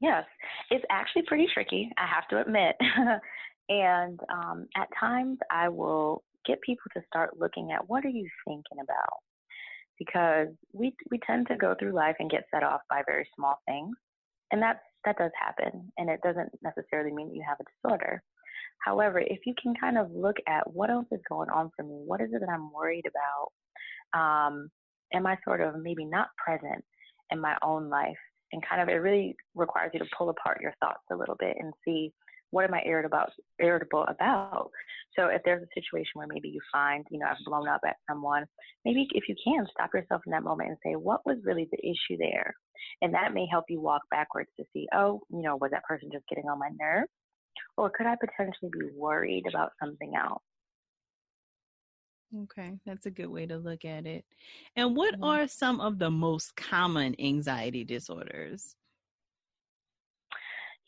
Yes, 0.00 0.24
it's 0.70 0.84
actually 0.90 1.22
pretty 1.22 1.46
tricky, 1.52 1.90
I 1.96 2.06
have 2.06 2.28
to 2.28 2.40
admit. 2.40 2.76
and 3.70 4.20
um, 4.30 4.66
at 4.76 4.88
times 5.00 5.38
I 5.50 5.70
will 5.70 6.24
get 6.44 6.60
people 6.60 6.90
to 6.94 7.02
start 7.06 7.38
looking 7.38 7.72
at 7.72 7.88
what 7.88 8.04
are 8.04 8.10
you 8.10 8.28
thinking 8.46 8.78
about? 8.82 9.18
Because 9.98 10.48
we 10.72 10.94
we 11.10 11.18
tend 11.26 11.48
to 11.48 11.56
go 11.56 11.74
through 11.78 11.92
life 11.92 12.16
and 12.18 12.30
get 12.30 12.44
set 12.52 12.62
off 12.62 12.80
by 12.90 13.02
very 13.06 13.28
small 13.36 13.60
things. 13.66 13.96
And 14.52 14.62
that's 14.62 14.80
that 15.04 15.18
does 15.18 15.30
happen 15.40 15.92
and 15.98 16.10
it 16.10 16.20
doesn't 16.22 16.50
necessarily 16.62 17.12
mean 17.12 17.32
you 17.34 17.44
have 17.46 17.58
a 17.60 17.88
disorder. 17.88 18.22
However, 18.84 19.20
if 19.20 19.38
you 19.46 19.54
can 19.60 19.74
kind 19.80 19.96
of 19.96 20.10
look 20.10 20.36
at 20.48 20.70
what 20.70 20.90
else 20.90 21.06
is 21.12 21.20
going 21.28 21.48
on 21.50 21.70
for 21.76 21.84
me, 21.84 22.02
what 22.04 22.20
is 22.20 22.28
it 22.32 22.40
that 22.40 22.48
I'm 22.48 22.72
worried 22.72 23.04
about? 23.06 24.20
Um, 24.20 24.68
am 25.14 25.26
I 25.26 25.36
sort 25.44 25.60
of 25.60 25.80
maybe 25.80 26.04
not 26.04 26.28
present 26.44 26.84
in 27.30 27.40
my 27.40 27.56
own 27.62 27.88
life? 27.88 28.18
and 28.52 28.62
kind 28.66 28.80
of 28.80 28.88
it 28.88 29.00
really 29.00 29.36
requires 29.54 29.90
you 29.92 30.00
to 30.00 30.06
pull 30.16 30.28
apart 30.28 30.60
your 30.60 30.74
thoughts 30.80 31.02
a 31.10 31.16
little 31.16 31.36
bit 31.38 31.56
and 31.58 31.72
see 31.84 32.12
what 32.50 32.64
am 32.64 32.74
I 32.74 32.82
irritable 32.86 33.26
irritable 33.60 34.04
about? 34.08 34.70
So 35.18 35.26
if 35.26 35.42
there's 35.44 35.62
a 35.62 35.80
situation 35.80 36.12
where 36.14 36.26
maybe 36.26 36.48
you 36.48 36.60
find, 36.70 37.04
you 37.10 37.18
know, 37.18 37.26
I've 37.26 37.44
blown 37.46 37.68
up 37.68 37.80
at 37.86 37.96
someone, 38.08 38.44
maybe 38.84 39.08
if 39.12 39.24
you 39.28 39.34
can 39.42 39.66
stop 39.70 39.90
yourself 39.94 40.22
in 40.26 40.32
that 40.32 40.42
moment 40.42 40.70
and 40.70 40.78
say, 40.84 40.94
what 40.94 41.24
was 41.24 41.38
really 41.44 41.68
the 41.72 41.78
issue 41.78 42.18
there? 42.18 42.54
And 43.00 43.14
that 43.14 43.32
may 43.32 43.46
help 43.50 43.64
you 43.68 43.80
walk 43.80 44.02
backwards 44.10 44.50
to 44.58 44.64
see, 44.72 44.86
oh, 44.94 45.20
you 45.30 45.42
know, 45.42 45.56
was 45.56 45.70
that 45.70 45.84
person 45.84 46.10
just 46.12 46.28
getting 46.28 46.48
on 46.48 46.58
my 46.58 46.68
nerves? 46.78 47.10
Or 47.78 47.90
could 47.90 48.06
I 48.06 48.16
potentially 48.20 48.70
be 48.70 48.90
worried 48.94 49.44
about 49.48 49.72
something 49.82 50.12
else? 50.14 50.42
Okay, 52.42 52.78
that's 52.84 53.06
a 53.06 53.10
good 53.10 53.28
way 53.28 53.46
to 53.46 53.56
look 53.56 53.84
at 53.84 54.04
it. 54.04 54.24
And 54.74 54.96
what 54.96 55.14
mm-hmm. 55.14 55.24
are 55.24 55.48
some 55.48 55.80
of 55.80 55.98
the 55.98 56.10
most 56.10 56.56
common 56.56 57.14
anxiety 57.18 57.84
disorders? 57.84 58.74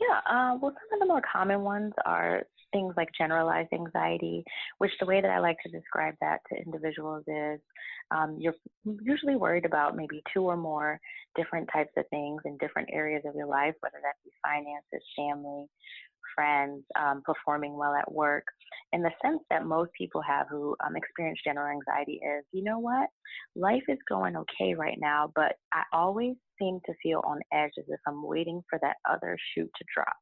Yeah, 0.01 0.21
uh, 0.27 0.59
well, 0.61 0.73
some 0.73 0.93
of 0.95 1.01
the 1.01 1.07
more 1.07 1.23
common 1.23 1.63
ones 1.63 1.93
are 2.05 2.45
things 2.73 2.95
like 2.97 3.09
generalized 3.17 3.73
anxiety, 3.73 4.45
which 4.79 4.93
the 5.01 5.07
way 5.07 5.21
that 5.21 5.31
I 5.31 5.39
like 5.39 5.57
to 5.65 5.73
describe 5.73 6.15
that 6.21 6.41
to 6.51 6.63
individuals 6.63 7.25
is 7.27 7.61
um, 8.11 8.37
you're 8.39 8.55
usually 9.03 9.37
worried 9.37 9.67
about 9.67 9.97
maybe 9.97 10.23
two 10.33 10.43
or 10.43 10.57
more 10.57 10.99
different 11.37 11.69
types 11.73 11.93
of 11.97 12.05
things 12.11 12.41
in 12.45 12.57
different 12.59 12.89
areas 12.93 13.23
of 13.27 13.35
your 13.35 13.47
life, 13.47 13.75
whether 13.81 13.99
that 14.03 14.15
be 14.25 14.31
finances, 14.43 15.07
family, 15.17 15.67
friends, 16.35 16.85
um, 16.99 17.23
performing 17.25 17.77
well 17.77 17.95
at 17.95 18.11
work. 18.11 18.45
And 18.93 19.05
the 19.05 19.11
sense 19.23 19.41
that 19.51 19.67
most 19.67 19.91
people 19.97 20.23
have 20.23 20.47
who 20.49 20.77
um, 20.85 20.97
experience 20.97 21.41
general 21.45 21.71
anxiety 21.71 22.21
is, 22.25 22.45
you 22.53 22.65
know 22.65 22.79
what? 22.79 23.09
Life 23.57 23.83
is 23.89 23.99
going 24.09 24.37
okay 24.37 24.75
right 24.75 24.99
now, 25.01 25.33
but 25.35 25.57
I 25.73 25.83
always 25.93 26.35
seem 26.59 26.81
to 26.87 26.95
feel 27.03 27.23
on 27.27 27.41
edge 27.53 27.73
as 27.79 27.85
if 27.89 28.01
I'm 28.07 28.25
waiting 28.25 28.63
for 28.69 28.79
that 28.83 28.97
other 29.09 29.37
shoe 29.55 29.65
to 29.65 29.85
drop. 29.95 30.17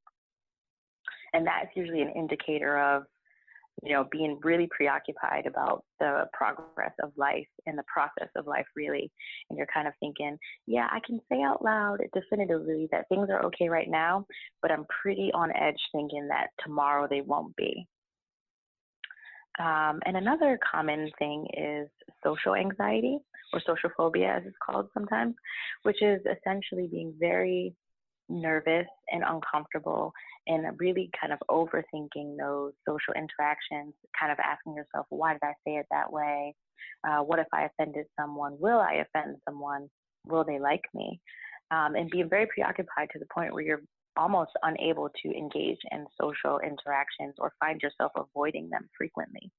And 1.33 1.47
that's 1.47 1.75
usually 1.75 2.03
an 2.03 2.13
indicator 2.17 2.79
of 2.79 3.05
you 3.83 3.93
know, 3.93 4.07
being 4.11 4.39
really 4.43 4.69
preoccupied 4.71 5.47
about 5.47 5.85
the 6.01 6.25
progress 6.33 6.93
of 7.03 7.13
life 7.17 7.47
and 7.67 7.77
the 7.77 7.85
process 7.93 8.29
of 8.37 8.47
life, 8.47 8.67
really. 8.75 9.11
And 9.49 9.59
you're 9.59 9.69
kind 9.73 9.87
of 9.87 9.95
thinking, 10.01 10.39
yeah, 10.67 10.89
I 10.91 11.01
can 11.07 11.21
say 11.31 11.43
out 11.43 11.63
loud 11.63 11.99
definitively 12.15 12.89
that 12.91 13.09
things 13.09 13.29
are 13.31 13.45
okay 13.47 13.69
right 13.69 13.89
now, 13.89 14.27
but 14.63 14.71
I'm 14.71 14.87
pretty 15.03 15.31
on 15.35 15.55
edge 15.55 15.81
thinking 15.93 16.29
that 16.29 16.49
tomorrow 16.65 17.07
they 17.09 17.21
won't 17.21 17.55
be. 17.57 17.87
Um, 19.59 20.01
and 20.05 20.17
another 20.17 20.59
common 20.71 21.11
thing 21.19 21.47
is 21.57 21.89
social 22.23 22.55
anxiety 22.55 23.19
or 23.53 23.61
social 23.61 23.91
phobia, 23.97 24.37
as 24.37 24.43
it's 24.47 24.57
called 24.65 24.89
sometimes, 24.93 25.35
which 25.83 26.03
is 26.03 26.21
essentially 26.27 26.89
being 26.91 27.15
very 27.19 27.75
nervous 28.29 28.87
and 29.11 29.23
uncomfortable 29.27 30.13
and 30.47 30.65
really 30.79 31.11
kind 31.21 31.33
of 31.33 31.39
overthinking 31.51 32.37
those 32.39 32.73
social 32.87 33.15
interactions, 33.15 33.95
kind 34.19 34.33
of 34.33 34.39
asking 34.39 34.75
yourself, 34.75 35.07
why 35.11 35.33
did 35.33 35.43
I 35.43 35.53
say 35.67 35.77
it 35.77 35.87
that 35.91 36.13
way? 36.13 36.55
Uh, 37.07 37.19
what 37.19 37.39
if 37.39 37.47
I 37.53 37.65
offended 37.65 38.07
someone? 38.19 38.57
Will 38.59 38.79
I 38.79 39.05
offend 39.05 39.37
someone? 39.45 39.89
Will 40.27 40.45
they 40.45 40.59
like 40.59 40.85
me? 40.95 41.21
Um, 41.71 41.95
and 41.95 42.11
being 42.11 42.29
very 42.29 42.47
preoccupied 42.47 43.09
to 43.13 43.19
the 43.19 43.27
point 43.35 43.53
where 43.53 43.63
you're 43.63 43.83
almost 44.17 44.53
unable 44.63 45.11
to 45.23 45.37
engage 45.37 45.79
in 45.93 46.07
social 46.21 46.59
interactions 46.61 47.35
or 47.39 47.53
find 47.61 47.81
yourself 47.83 48.13
avoiding 48.17 48.71
them 48.71 48.89
frequently. 48.97 49.51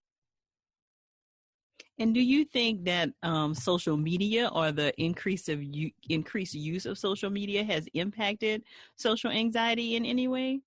And 2.00 2.13
do 2.13 2.22
you 2.22 2.46
think 2.46 2.86
that 2.86 3.10
um, 3.24 3.56
social 3.56 3.98
media 3.98 4.50
or 4.54 4.72
the 4.72 4.94
increase 5.01 5.50
of 5.50 5.63
u- 5.63 5.92
increased 6.10 6.54
use 6.54 6.86
of 6.86 6.98
social 6.98 7.30
media 7.30 7.63
has 7.63 7.88
impacted 7.94 8.63
social 8.96 9.32
anxiety 9.32 9.96
in 9.96 10.06
any 10.06 10.27
way? 10.27 10.62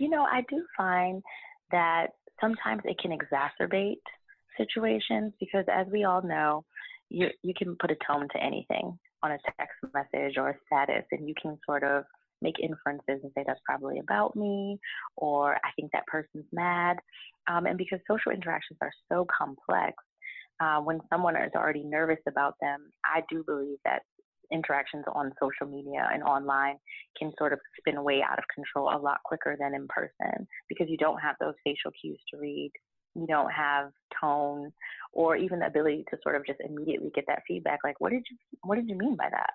You 0.00 0.10
know, 0.10 0.24
I 0.24 0.42
do 0.50 0.64
find 0.76 1.22
that 1.70 2.08
sometimes 2.40 2.82
it 2.84 2.98
can 2.98 3.16
exacerbate 3.16 4.02
situations 4.56 5.32
because, 5.38 5.64
as 5.72 5.86
we 5.92 6.04
all 6.04 6.22
know, 6.22 6.64
you 7.08 7.28
you 7.42 7.54
can 7.56 7.76
put 7.80 7.90
a 7.90 7.96
tone 8.06 8.28
to 8.32 8.42
anything 8.42 8.98
on 9.22 9.32
a 9.32 9.38
text 9.58 9.76
message 9.94 10.38
or 10.38 10.50
a 10.50 10.54
status, 10.66 11.04
and 11.12 11.28
you 11.28 11.34
can 11.40 11.56
sort 11.64 11.84
of 11.84 12.04
make 12.42 12.58
inferences 12.60 13.20
and 13.22 13.32
say 13.34 13.44
that's 13.46 13.60
probably 13.64 13.98
about 13.98 14.36
me, 14.36 14.78
or 15.16 15.54
I 15.56 15.70
think 15.76 15.92
that 15.92 16.06
person's 16.06 16.46
mad. 16.52 16.98
Um, 17.48 17.66
and 17.66 17.78
because 17.78 18.00
social 18.10 18.32
interactions 18.32 18.78
are 18.82 18.92
so 19.10 19.26
complex, 19.36 19.94
uh, 20.60 20.80
when 20.80 21.00
someone 21.10 21.36
is 21.36 21.52
already 21.56 21.82
nervous 21.82 22.20
about 22.28 22.54
them, 22.60 22.90
I 23.04 23.22
do 23.30 23.42
believe 23.44 23.78
that 23.84 24.02
interactions 24.52 25.04
on 25.14 25.32
social 25.40 25.66
media 25.66 26.08
and 26.12 26.22
online 26.22 26.76
can 27.18 27.32
sort 27.38 27.52
of 27.52 27.58
spin 27.78 28.02
way 28.04 28.22
out 28.22 28.38
of 28.38 28.44
control 28.54 28.94
a 28.94 28.98
lot 28.98 29.18
quicker 29.24 29.56
than 29.58 29.74
in 29.74 29.88
person 29.88 30.46
because 30.68 30.88
you 30.88 30.96
don't 30.98 31.18
have 31.18 31.36
those 31.40 31.54
facial 31.64 31.90
cues 32.00 32.20
to 32.30 32.38
read. 32.38 32.70
You 33.14 33.26
don't 33.26 33.50
have 33.50 33.90
tone 34.20 34.72
or 35.12 35.36
even 35.36 35.58
the 35.58 35.66
ability 35.66 36.04
to 36.10 36.18
sort 36.22 36.36
of 36.36 36.46
just 36.46 36.60
immediately 36.60 37.10
get 37.14 37.24
that 37.28 37.42
feedback 37.46 37.80
like 37.84 38.00
what 38.00 38.10
did 38.10 38.24
you 38.30 38.36
what 38.62 38.76
did 38.76 38.88
you 38.88 38.96
mean 38.96 39.16
by 39.16 39.28
that? 39.30 39.50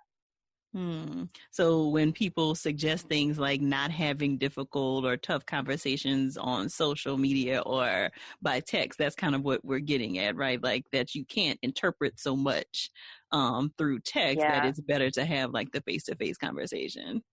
Hmm. 0.74 1.24
So 1.52 1.88
when 1.88 2.12
people 2.12 2.54
suggest 2.54 3.08
things 3.08 3.40
like 3.40 3.62
not 3.62 3.90
having 3.90 4.38
difficult 4.38 5.06
or 5.06 5.16
tough 5.16 5.46
conversations 5.46 6.38
on 6.38 6.70
social 6.70 7.18
media 7.18 7.62
or 7.62 8.12
by 8.42 8.60
text, 8.60 9.00
that's 9.00 9.16
kind 9.16 9.34
of 9.34 9.44
what 9.44 9.64
we're 9.64 9.80
getting 9.80 10.20
at, 10.20 10.36
right? 10.36 10.62
Like 10.62 10.84
that 10.92 11.16
you 11.16 11.26
can't 11.26 11.58
interpret 11.64 12.20
so 12.20 12.36
much 12.36 12.90
um, 13.32 13.72
through 13.78 14.02
text 14.02 14.40
yeah. 14.40 14.60
that 14.60 14.68
it's 14.68 14.82
better 14.82 15.10
to 15.12 15.26
have 15.26 15.52
like 15.52 15.72
the 15.72 15.82
face 15.82 16.04
to 16.06 16.16
face 16.16 16.38
conversation. 16.38 17.24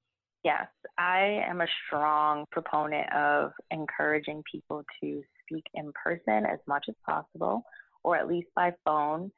Yes, 0.44 0.68
I 0.98 1.42
am 1.48 1.60
a 1.60 1.66
strong 1.86 2.44
proponent 2.52 3.10
of 3.12 3.50
encouraging 3.70 4.42
people 4.50 4.82
to 5.02 5.22
speak 5.42 5.64
in 5.74 5.90
person 6.02 6.44
as 6.46 6.58
much 6.68 6.84
as 6.88 6.94
possible, 7.04 7.62
or 8.04 8.16
at 8.16 8.28
least 8.28 8.48
by 8.54 8.72
phone. 8.84 9.32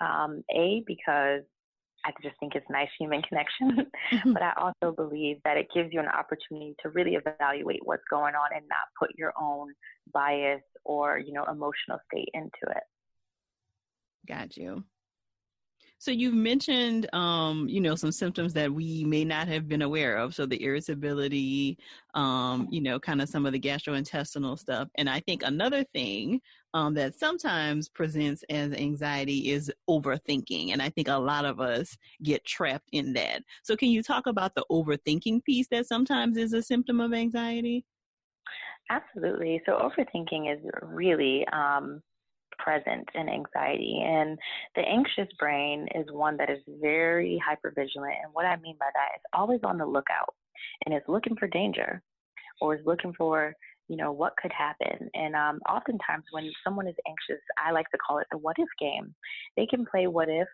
Um, 0.00 0.42
a, 0.54 0.82
because 0.86 1.42
I 2.08 2.22
just 2.22 2.38
think 2.40 2.54
it's 2.54 2.66
nice 2.70 2.88
human 2.98 3.22
connection. 3.22 3.90
Mm-hmm. 4.12 4.32
but 4.32 4.42
I 4.42 4.52
also 4.56 4.94
believe 4.94 5.36
that 5.44 5.58
it 5.58 5.68
gives 5.74 5.92
you 5.92 6.00
an 6.00 6.08
opportunity 6.08 6.74
to 6.82 6.88
really 6.90 7.16
evaluate 7.16 7.80
what's 7.84 8.02
going 8.10 8.34
on 8.34 8.48
and 8.54 8.64
not 8.68 8.88
put 8.98 9.10
your 9.18 9.34
own 9.40 9.74
bias 10.12 10.62
or, 10.84 11.18
you 11.18 11.32
know, 11.32 11.44
emotional 11.44 11.98
state 12.10 12.30
into 12.32 12.48
it. 12.70 12.82
Got 14.26 14.56
you. 14.56 14.84
So 16.00 16.12
you've 16.12 16.34
mentioned, 16.34 17.12
um, 17.12 17.68
you 17.68 17.80
know, 17.80 17.96
some 17.96 18.12
symptoms 18.12 18.54
that 18.54 18.72
we 18.72 19.04
may 19.04 19.24
not 19.24 19.48
have 19.48 19.66
been 19.66 19.82
aware 19.82 20.16
of. 20.16 20.32
So 20.32 20.46
the 20.46 20.62
irritability, 20.62 21.76
um, 22.14 22.68
you 22.70 22.80
know, 22.80 23.00
kind 23.00 23.20
of 23.20 23.28
some 23.28 23.44
of 23.44 23.52
the 23.52 23.58
gastrointestinal 23.58 24.56
stuff. 24.56 24.88
And 24.94 25.10
I 25.10 25.18
think 25.20 25.42
another 25.42 25.82
thing 25.82 26.40
um, 26.72 26.94
that 26.94 27.18
sometimes 27.18 27.88
presents 27.88 28.44
as 28.48 28.72
anxiety 28.72 29.50
is 29.50 29.72
overthinking. 29.90 30.72
And 30.72 30.80
I 30.80 30.88
think 30.88 31.08
a 31.08 31.16
lot 31.16 31.44
of 31.44 31.60
us 31.60 31.96
get 32.22 32.44
trapped 32.44 32.88
in 32.92 33.12
that. 33.14 33.42
So 33.64 33.74
can 33.74 33.88
you 33.88 34.02
talk 34.02 34.28
about 34.28 34.54
the 34.54 34.64
overthinking 34.70 35.42
piece 35.42 35.66
that 35.72 35.86
sometimes 35.86 36.36
is 36.36 36.52
a 36.52 36.62
symptom 36.62 37.00
of 37.00 37.12
anxiety? 37.12 37.84
Absolutely. 38.90 39.60
So 39.66 39.72
overthinking 39.72 40.54
is 40.54 40.60
really 40.82 41.46
um, 41.48 42.02
present 42.58 43.08
in 43.14 43.28
anxiety. 43.28 44.02
And 44.04 44.38
the 44.74 44.82
anxious 44.82 45.28
brain 45.38 45.86
is 45.94 46.06
one 46.10 46.36
that 46.38 46.50
is 46.50 46.58
very 46.80 47.40
hypervigilant. 47.48 48.22
And 48.22 48.32
what 48.32 48.46
I 48.46 48.56
mean 48.56 48.76
by 48.78 48.86
that 48.94 49.16
is 49.16 49.22
always 49.32 49.60
on 49.64 49.78
the 49.78 49.86
lookout 49.86 50.34
and 50.84 50.94
is 50.94 51.02
looking 51.08 51.36
for 51.36 51.48
danger 51.48 52.02
or 52.60 52.76
is 52.76 52.86
looking 52.86 53.12
for, 53.14 53.54
you 53.88 53.96
know, 53.96 54.12
what 54.12 54.36
could 54.40 54.52
happen. 54.52 55.08
And 55.14 55.34
um, 55.34 55.60
oftentimes 55.68 56.24
when 56.32 56.50
someone 56.64 56.88
is 56.88 56.96
anxious, 57.06 57.42
I 57.64 57.70
like 57.72 57.90
to 57.90 57.98
call 57.98 58.18
it 58.18 58.26
the 58.30 58.38
what 58.38 58.56
if 58.58 58.68
game. 58.80 59.14
They 59.56 59.66
can 59.66 59.86
play 59.86 60.06
what 60.06 60.28
if 60.28 60.48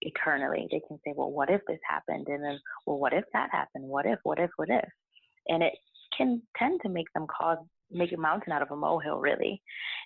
eternally. 0.00 0.66
They 0.70 0.80
can 0.88 0.98
say, 1.04 1.14
well, 1.16 1.30
what 1.30 1.50
if 1.50 1.60
this 1.66 1.78
happened? 1.88 2.26
And 2.28 2.42
then, 2.42 2.58
well, 2.86 2.98
what 2.98 3.12
if 3.12 3.24
that 3.32 3.50
happened? 3.50 3.84
What 3.84 4.06
if, 4.06 4.18
what 4.22 4.38
if, 4.38 4.50
what 4.56 4.68
if? 4.68 4.88
And 5.48 5.62
it 5.62 5.74
can 6.16 6.42
tend 6.56 6.80
to 6.82 6.88
make 6.88 7.12
them 7.14 7.26
cause 7.26 7.58
make 7.90 8.12
a 8.12 8.16
mountain 8.16 8.52
out 8.52 8.62
of 8.62 8.70
a 8.70 8.76
molehill 8.76 9.18
really 9.18 9.62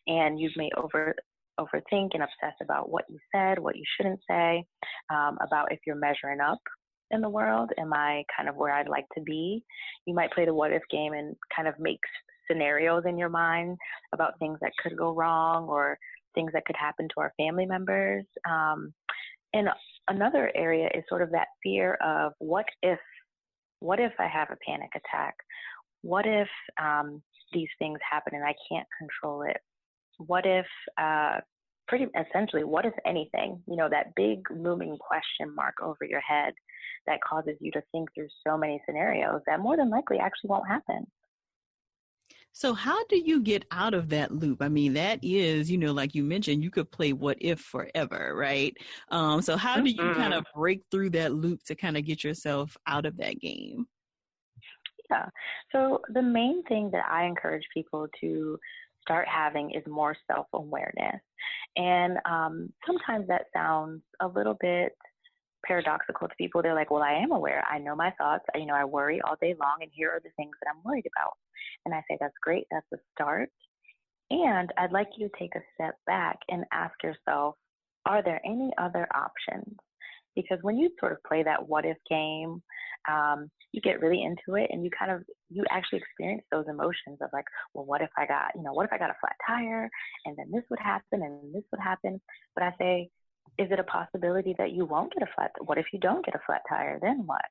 and 0.07 0.39
you 0.39 0.51
may 0.57 0.71
over 0.77 1.15
overthink 1.59 2.11
and 2.15 2.23
obsess 2.23 2.55
about 2.63 2.91
what 2.91 3.05
you 3.09 3.19
said, 3.35 3.59
what 3.59 3.77
you 3.77 3.85
shouldn't 3.97 4.21
say, 4.29 4.65
um, 5.11 5.39
about 5.47 5.73
if 5.73 5.81
you're 5.87 5.97
measuring 5.97 6.41
up 6.41 6.61
in 7.11 7.21
the 7.21 7.29
world. 7.29 7.71
Am 7.79 7.93
I 7.93 8.25
kind 8.37 8.49
of 8.49 8.57
where 8.57 8.73
I'd 8.73 8.89
like 8.89 9.07
to 9.17 9.23
be? 9.23 9.63
You 10.07 10.15
might 10.15 10.33
play 10.33 10.45
the 10.45 10.55
what 10.55 10.73
if 10.73 10.83
game 10.91 11.13
and 11.13 11.37
kind 11.55 11.69
of 11.69 11.75
make 11.79 12.01
scenarios 12.51 13.05
in 13.07 13.19
your 13.19 13.29
mind 13.29 13.77
about 14.13 14.39
things 14.39 14.59
that 14.61 14.73
could 14.83 14.97
go 14.97 15.15
wrong 15.15 15.69
or 15.69 15.99
things 16.35 16.51
that 16.53 16.65
could 16.65 16.77
happen 16.79 17.09
to 17.09 17.21
our 17.21 17.33
family 17.37 17.67
members. 17.67 18.25
Um, 18.49 18.93
and 19.55 19.69
another 20.09 20.53
area 20.55 20.89
is 20.95 21.05
sort 21.09 21.23
of 21.23 21.31
that 21.31 21.49
fear 21.63 21.95
of 22.03 22.33
what 22.39 22.67
if, 22.83 22.99
what 23.81 24.01
if 24.01 24.13
I 24.19 24.27
have 24.27 24.49
a 24.51 24.57
panic 24.67 24.91
attack? 24.95 25.35
What 26.03 26.27
if 26.27 26.49
um, 26.81 27.23
these 27.53 27.69
things 27.79 27.99
happen 28.09 28.35
and 28.35 28.45
I 28.45 28.55
can't 28.71 28.87
control 28.99 29.43
it? 29.43 29.57
What 30.19 30.47
if 30.47 30.67
uh, 31.01 31.39
pretty 31.89 32.07
essentially 32.29 32.65
what 32.65 32.85
if 32.85 32.93
anything 33.07 33.61
you 33.67 33.77
know 33.77 33.89
that 33.89 34.15
big 34.15 34.41
looming 34.51 34.97
question 34.99 35.55
mark 35.55 35.75
over 35.83 36.05
your 36.09 36.21
head 36.21 36.53
that 37.07 37.19
causes 37.23 37.57
you 37.61 37.73
to 37.73 37.83
think 37.93 38.09
through 38.15 38.29
so 38.47 38.57
many 38.57 38.81
scenarios 38.87 39.41
that 39.47 39.61
more 39.61 39.77
than 39.77 39.91
likely 39.91 40.19
actually 40.19 40.49
won't 40.49 40.69
happen 40.69 41.07
So 42.53 42.75
how 42.75 43.05
do 43.05 43.17
you 43.17 43.41
get 43.41 43.65
out 43.71 43.95
of 43.95 44.09
that 44.09 44.33
loop? 44.33 44.63
I 44.63 44.69
mean, 44.69 44.95
that 44.95 45.21
is, 45.23 45.71
you 45.71 45.79
know, 45.79 45.93
like 45.93 46.15
you 46.17 46.25
mentioned, 46.25 46.63
you 46.63 46.73
could 46.73 46.91
play 46.91 47.13
what 47.13 47.37
if 47.41 47.61
forever, 47.61 48.35
right? 48.35 48.77
Um, 49.11 49.43
so 49.43 49.57
how 49.57 49.81
do 49.81 49.89
you 49.89 49.97
mm-hmm. 49.97 50.21
kind 50.21 50.35
of 50.35 50.45
break 50.57 50.83
through 50.91 51.11
that 51.11 51.33
loop 51.33 51.63
to 51.67 51.77
kind 51.77 51.97
of 51.97 52.05
get 52.05 52.25
yourself 52.25 52.77
out 52.87 53.07
of 53.07 53.17
that 53.19 53.39
game? 53.39 53.87
Yeah. 55.09 55.27
So 55.73 56.01
the 56.09 56.23
main 56.23 56.65
thing 56.65 56.91
that 56.91 57.05
I 57.09 57.27
encourage 57.27 57.67
people 57.73 58.09
to 58.21 58.59
start 59.09 59.27
having 59.27 59.71
is 59.71 59.83
more 59.87 60.15
self 60.31 60.47
awareness. 60.53 61.21
And 61.77 62.19
um, 62.29 62.73
sometimes 62.87 63.27
that 63.29 63.47
sounds 63.55 64.03
a 64.21 64.29
little 64.29 64.57
bit 64.61 64.93
paradoxical 65.67 66.29
to 66.29 66.35
people. 66.37 66.63
They're 66.63 66.75
like, 66.75 66.91
well, 66.91 67.03
I 67.03 67.15
am 67.15 67.33
aware. 67.33 67.65
I 67.71 67.79
know 67.79 67.97
my 67.97 68.13
thoughts. 68.19 68.45
You 68.55 68.67
know, 68.67 68.75
I 68.75 68.85
worry 68.85 69.21
all 69.23 69.37
day 69.41 69.55
long, 69.61 69.79
and 69.81 69.91
here 69.93 70.11
are 70.11 70.21
the 70.23 70.31
things 70.37 70.53
that 70.63 70.71
I'm 70.71 70.83
worried 70.85 71.07
about. 71.17 71.33
And 71.87 71.95
I 71.95 72.03
say, 72.09 72.19
that's 72.21 72.35
great. 72.43 72.67
That's 72.71 72.87
a 72.93 72.99
start. 73.15 73.51
And 74.31 74.71
I'd 74.77 74.93
like 74.93 75.09
you 75.17 75.29
to 75.29 75.39
take 75.39 75.55
a 75.55 75.65
step 75.75 75.95
back 76.07 76.39
and 76.51 76.65
ask 76.73 76.95
yourself, 77.03 77.55
are 78.05 78.23
there 78.23 78.41
any 78.45 78.71
other 78.79 79.09
options? 79.15 79.77
Because 80.41 80.63
when 80.63 80.79
you 80.79 80.91
sort 81.01 81.11
of 81.11 81.19
play 81.27 81.43
that 81.43 81.69
what 81.69 81.85
if 81.85 81.97
game, 82.09 82.63
um, 83.11 83.51
you 83.73 83.81
get 83.81 84.01
really 84.01 84.23
into 84.23 84.57
it 84.57 84.71
and 84.71 84.85
you 84.85 84.91
kind 84.97 85.11
of 85.11 85.23
you 85.51 85.65
actually 85.71 85.99
experience 85.99 86.45
those 86.53 86.67
emotions 86.69 87.19
of 87.21 87.31
like, 87.33 87.45
well, 87.75 87.85
what 87.85 88.03
if 88.03 88.11
I 88.17 88.25
got, 88.25 88.53
you 88.55 88.63
know, 88.63 88.73
what 88.73 88.87
if 88.87 88.93
I 88.93 88.99
got 88.99 89.11
a 89.11 89.17
flat 89.21 89.35
tire 89.45 89.91
and 90.27 90.37
then 90.37 90.47
this 90.53 90.63
would 90.71 90.79
happen 90.79 91.23
and 91.23 91.53
this 91.53 91.65
would 91.73 91.81
happen? 91.81 92.21
But 92.55 92.63
I 92.63 92.75
say, 92.79 93.11
is 93.59 93.69
it 93.73 93.81
a 93.81 93.85
possibility 93.85 94.55
that 94.59 94.71
you 94.73 94.85
won't 94.85 95.13
get 95.13 95.25
a 95.25 95.33
flat? 95.35 95.51
What 95.65 95.79
if 95.79 95.87
you 95.93 95.99
don't 95.99 96.25
get 96.25 96.37
a 96.37 96.41
flat 96.47 96.63
tire? 96.69 97.01
Then 97.03 97.25
what? 97.27 97.43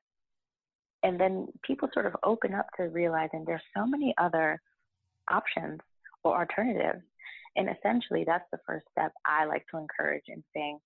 And 1.02 1.20
then 1.20 1.48
people 1.62 1.88
sort 1.92 2.06
of 2.06 2.16
open 2.24 2.54
up 2.54 2.66
to 2.76 2.84
realizing 2.84 3.44
there's 3.44 3.60
so 3.76 3.86
many 3.86 4.14
other 4.18 4.60
options 5.30 5.80
or 6.24 6.38
alternatives. 6.38 7.04
And 7.56 7.68
essentially, 7.68 8.24
that's 8.24 8.48
the 8.50 8.58
first 8.66 8.86
step 8.90 9.12
I 9.26 9.44
like 9.44 9.66
to 9.70 9.78
encourage 9.78 10.24
in 10.28 10.42
saying, 10.54 10.78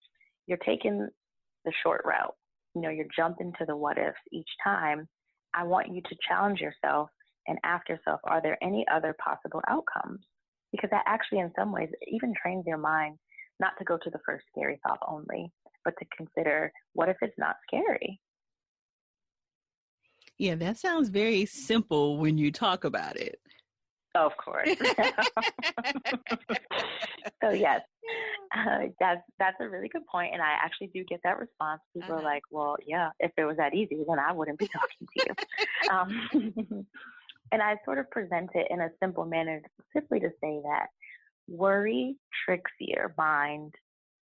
you're 0.47 0.59
taking 0.59 1.09
the 1.65 1.73
short 1.83 2.03
route. 2.05 2.35
You 2.75 2.83
know, 2.83 2.91
you're 2.91 3.07
jumping 3.15 3.53
to 3.59 3.67
the 3.67 3.77
what 3.77 3.99
ifs 3.99 4.17
each 4.33 4.49
time. 4.65 5.09
I 5.55 5.65
want 5.65 5.95
you 5.95 6.01
to 6.03 6.17
challenge 6.27 6.61
yourself 6.61 7.09
and 7.47 7.59
ask 7.65 7.89
yourself, 7.89 8.21
are 8.25 8.41
there 8.41 8.59
any 8.63 8.87
other 8.93 9.15
possible 9.23 9.61
outcomes? 9.69 10.21
Because 10.71 10.91
that 10.91 11.05
actually, 11.07 11.41
in 11.41 11.53
some 11.59 11.73
ways, 11.73 11.91
even 12.11 12.33
trains 12.41 12.65
your 12.67 12.79
mind 12.79 13.19
not 13.61 13.73
to 13.79 13.85
go 13.85 13.99
to 13.99 14.11
the 14.11 14.21
first 14.25 14.45
scary 14.51 14.81
thought 14.87 14.99
only, 15.07 15.53
but 15.85 15.95
to 15.99 16.07
consider 16.17 16.73
what 16.95 17.09
if 17.09 17.17
it's 17.21 17.39
not 17.39 17.57
scary? 17.67 18.21
Yeah, 20.39 20.55
that 20.57 20.79
sounds 20.79 21.09
very 21.09 21.47
simple 21.47 22.17
when 22.17 22.39
you 22.39 22.51
talk 22.51 22.85
about 22.85 23.17
it. 23.17 23.39
Of 24.15 24.37
course. 24.37 24.69
so 27.43 27.51
yes, 27.51 27.81
uh, 28.55 28.89
that's 29.01 29.23
that's 29.39 29.57
a 29.61 29.69
really 29.69 29.89
good 29.89 30.07
point, 30.07 30.35
and 30.35 30.43
I 30.43 30.53
actually 30.63 30.89
do 30.89 31.03
get 31.05 31.21
that 31.25 31.39
response. 31.39 31.81
People 31.95 32.17
uh-huh. 32.17 32.21
are 32.21 32.25
like, 32.25 32.43
"Well, 32.51 32.77
yeah, 32.87 33.11
if 33.21 33.33
it 33.39 33.45
was 33.45 33.57
that 33.57 33.75
easy, 33.75 34.05
then 34.07 34.19
I 34.19 34.33
wouldn't 34.33 34.59
be 34.59 34.69
talking 34.73 35.07
to 35.07 35.25
you." 35.25 35.35
um, 35.91 36.29
and 37.53 37.63
I 37.63 37.77
sort 37.87 37.99
of 37.99 38.11
present 38.11 38.51
it 38.55 38.67
in 38.71 38.83
a 38.83 38.91
simple 39.03 39.25
manner, 39.25 39.63
simply 39.95 40.21
to 40.21 40.29
say 40.43 40.61
that 40.63 40.89
Worry 41.49 42.17
tricks 42.45 42.73
your 42.79 43.15
mind 43.17 43.75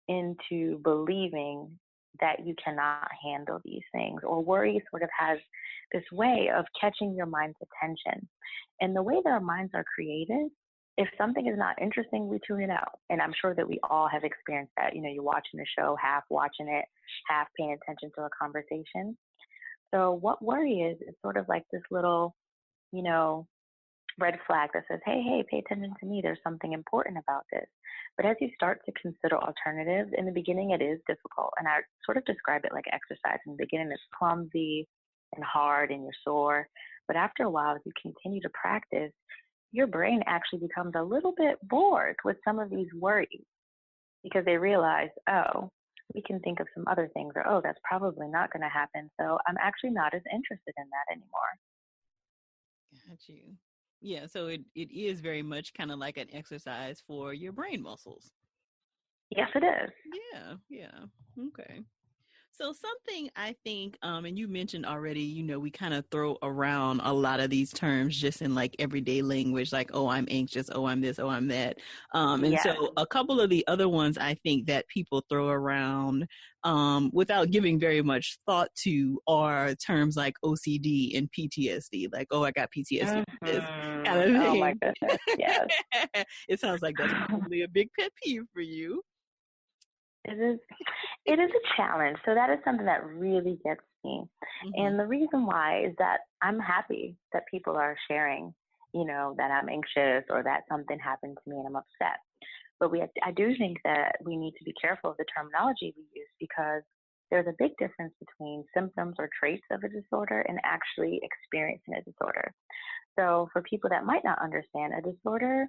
into 0.07 0.79
believing 0.83 1.79
that 2.21 2.45
you 2.45 2.55
cannot 2.63 3.07
handle 3.23 3.61
these 3.63 3.83
things, 3.91 4.21
or 4.23 4.43
worry 4.43 4.81
sort 4.89 5.03
of 5.03 5.09
has 5.17 5.37
this 5.93 6.03
way 6.11 6.49
of 6.55 6.65
catching 6.79 7.15
your 7.15 7.25
mind's 7.25 7.57
attention. 7.61 8.27
And 8.81 8.95
the 8.95 9.03
way 9.03 9.15
that 9.23 9.29
our 9.29 9.39
minds 9.39 9.71
are 9.73 9.85
created, 9.95 10.49
if 10.97 11.07
something 11.17 11.47
is 11.47 11.57
not 11.57 11.79
interesting, 11.81 12.27
we 12.27 12.39
tune 12.45 12.61
it 12.61 12.69
out. 12.69 12.99
And 13.09 13.21
I'm 13.21 13.33
sure 13.39 13.53
that 13.53 13.67
we 13.67 13.79
all 13.89 14.07
have 14.07 14.23
experienced 14.23 14.73
that. 14.77 14.95
You 14.95 15.01
know, 15.01 15.09
you're 15.09 15.23
watching 15.23 15.59
a 15.59 15.79
show, 15.79 15.95
half 16.01 16.23
watching 16.29 16.67
it, 16.67 16.85
half 17.27 17.47
paying 17.57 17.73
attention 17.73 18.11
to 18.15 18.23
a 18.23 18.29
conversation. 18.39 19.17
So, 19.93 20.13
what 20.13 20.43
worry 20.43 20.81
is, 20.81 20.97
is 21.07 21.15
sort 21.21 21.37
of 21.37 21.47
like 21.47 21.63
this 21.71 21.83
little, 21.91 22.35
you 22.91 23.03
know, 23.03 23.47
red 24.19 24.39
flag 24.47 24.69
that 24.73 24.83
says, 24.89 24.99
hey, 25.05 25.21
hey, 25.21 25.43
pay 25.49 25.59
attention 25.59 25.93
to 25.99 26.05
me. 26.05 26.21
There's 26.21 26.39
something 26.43 26.73
important 26.73 27.17
about 27.17 27.43
this. 27.51 27.65
But 28.15 28.25
as 28.25 28.35
you 28.41 28.49
start 28.55 28.81
to 28.85 28.91
consider 28.99 29.37
alternatives, 29.37 30.11
in 30.17 30.25
the 30.25 30.31
beginning 30.31 30.71
it 30.71 30.81
is 30.81 30.99
difficult. 31.07 31.51
And 31.57 31.67
I 31.67 31.77
sort 32.05 32.17
of 32.17 32.25
describe 32.25 32.65
it 32.65 32.73
like 32.73 32.85
exercise. 32.91 33.39
In 33.45 33.53
the 33.53 33.63
beginning 33.63 33.91
it's 33.91 34.01
clumsy 34.17 34.87
and 35.35 35.43
hard 35.43 35.91
and 35.91 36.03
you're 36.03 36.11
sore. 36.23 36.67
But 37.07 37.15
after 37.15 37.43
a 37.43 37.49
while, 37.49 37.75
as 37.75 37.81
you 37.85 37.91
continue 38.01 38.41
to 38.41 38.49
practice, 38.59 39.11
your 39.71 39.87
brain 39.87 40.23
actually 40.25 40.59
becomes 40.59 40.93
a 40.95 41.03
little 41.03 41.33
bit 41.37 41.57
bored 41.63 42.15
with 42.23 42.37
some 42.43 42.59
of 42.59 42.69
these 42.69 42.87
worries 42.95 43.45
because 44.23 44.45
they 44.45 44.57
realize, 44.57 45.09
oh, 45.29 45.69
we 46.15 46.21
can 46.21 46.39
think 46.39 46.59
of 46.59 46.67
some 46.73 46.85
other 46.89 47.09
things, 47.13 47.33
or 47.35 47.47
oh, 47.47 47.61
that's 47.63 47.79
probably 47.83 48.27
not 48.27 48.51
going 48.51 48.63
to 48.63 48.69
happen. 48.69 49.09
So 49.19 49.37
I'm 49.47 49.57
actually 49.59 49.91
not 49.91 50.13
as 50.13 50.21
interested 50.33 50.73
in 50.77 50.85
that 50.89 51.11
anymore. 51.11 51.53
Got 53.07 53.19
you. 53.27 53.55
Yeah, 54.01 54.27
so 54.27 54.47
it, 54.47 54.61
it 54.75 54.91
is 54.91 55.21
very 55.21 55.41
much 55.41 55.73
kind 55.73 55.91
of 55.91 55.99
like 55.99 56.17
an 56.17 56.27
exercise 56.33 57.01
for 57.05 57.33
your 57.33 57.51
brain 57.51 57.81
muscles. 57.81 58.31
Yes, 59.29 59.49
it 59.55 59.63
is. 59.63 59.91
Yeah, 60.33 60.53
yeah. 60.69 61.45
Okay. 61.47 61.81
So 62.57 62.73
something 62.73 63.29
I 63.35 63.55
think, 63.63 63.99
um, 64.01 64.25
and 64.25 64.37
you 64.37 64.47
mentioned 64.47 64.83
already, 64.83 65.21
you 65.21 65.43
know, 65.43 65.59
we 65.59 65.69
kind 65.69 65.93
of 65.93 66.05
throw 66.09 66.39
around 66.41 67.01
a 67.03 67.13
lot 67.13 67.39
of 67.39 67.51
these 67.51 67.71
terms 67.71 68.19
just 68.19 68.41
in 68.41 68.55
like 68.55 68.75
everyday 68.79 69.21
language, 69.21 69.71
like, 69.71 69.91
oh, 69.93 70.07
I'm 70.07 70.27
anxious, 70.31 70.67
oh, 70.73 70.87
I'm 70.87 70.99
this, 70.99 71.19
oh, 71.19 71.29
I'm 71.29 71.47
that. 71.49 71.77
Um, 72.15 72.43
and 72.43 72.57
so 72.61 72.93
a 72.97 73.05
couple 73.05 73.39
of 73.39 73.51
the 73.51 73.63
other 73.67 73.87
ones 73.87 74.17
I 74.17 74.33
think 74.43 74.65
that 74.67 74.87
people 74.87 75.23
throw 75.29 75.49
around 75.49 76.27
um, 76.63 77.11
without 77.13 77.51
giving 77.51 77.79
very 77.79 78.01
much 78.01 78.39
thought 78.47 78.69
to 78.83 79.19
are 79.27 79.75
terms 79.75 80.17
like 80.17 80.33
OCD 80.43 81.15
and 81.15 81.29
PTSD, 81.37 82.11
like, 82.11 82.27
oh, 82.31 82.43
I 82.43 82.49
got 82.49 82.69
PTSD. 82.75 83.23
Mm-hmm. 83.23 83.45
This 83.45 83.63
kind 84.03 84.07
of 84.07 84.25
thing. 84.25 84.35
Oh 84.37 84.55
my 84.55 84.73
goodness, 84.73 85.19
yes. 85.37 85.67
it 86.49 86.59
sounds 86.59 86.81
like 86.81 86.95
that's 86.97 87.13
probably 87.27 87.61
a 87.61 87.67
big 87.67 87.89
pet 87.99 88.11
peeve 88.23 88.45
for 88.51 88.61
you. 88.61 89.03
It 90.27 90.39
is 90.39 90.59
it 91.25 91.39
is 91.39 91.49
a 91.49 91.75
challenge. 91.75 92.17
So 92.25 92.33
that 92.33 92.49
is 92.49 92.59
something 92.63 92.85
that 92.85 93.05
really 93.05 93.59
gets 93.63 93.81
me. 94.03 94.23
Mm-hmm. 94.23 94.81
And 94.81 94.99
the 94.99 95.05
reason 95.05 95.45
why 95.45 95.85
is 95.85 95.93
that 95.97 96.19
I'm 96.41 96.59
happy 96.59 97.17
that 97.33 97.43
people 97.49 97.75
are 97.75 97.95
sharing, 98.09 98.53
you 98.93 99.05
know, 99.05 99.35
that 99.37 99.51
I'm 99.51 99.69
anxious 99.69 100.25
or 100.29 100.43
that 100.43 100.61
something 100.69 100.99
happened 100.99 101.37
to 101.43 101.49
me 101.49 101.57
and 101.57 101.67
I'm 101.67 101.75
upset. 101.75 102.19
But 102.79 102.91
we 102.91 103.01
I 103.01 103.31
do 103.31 103.55
think 103.57 103.77
that 103.83 104.17
we 104.23 104.37
need 104.37 104.53
to 104.57 104.63
be 104.63 104.73
careful 104.79 105.11
of 105.11 105.17
the 105.17 105.25
terminology 105.35 105.93
we 105.95 106.03
use 106.13 106.29
because 106.39 106.83
there's 107.31 107.47
a 107.47 107.55
big 107.59 107.71
difference 107.77 108.13
between 108.19 108.63
symptoms 108.73 109.15
or 109.19 109.29
traits 109.37 109.65
of 109.71 109.83
a 109.83 109.89
disorder 109.89 110.45
and 110.47 110.59
actually 110.63 111.19
experiencing 111.23 111.95
a 111.95 112.03
disorder. 112.03 112.53
So 113.17 113.49
for 113.51 113.61
people 113.63 113.89
that 113.89 114.05
might 114.05 114.23
not 114.23 114.41
understand 114.41 114.93
a 114.93 115.01
disorder, 115.01 115.67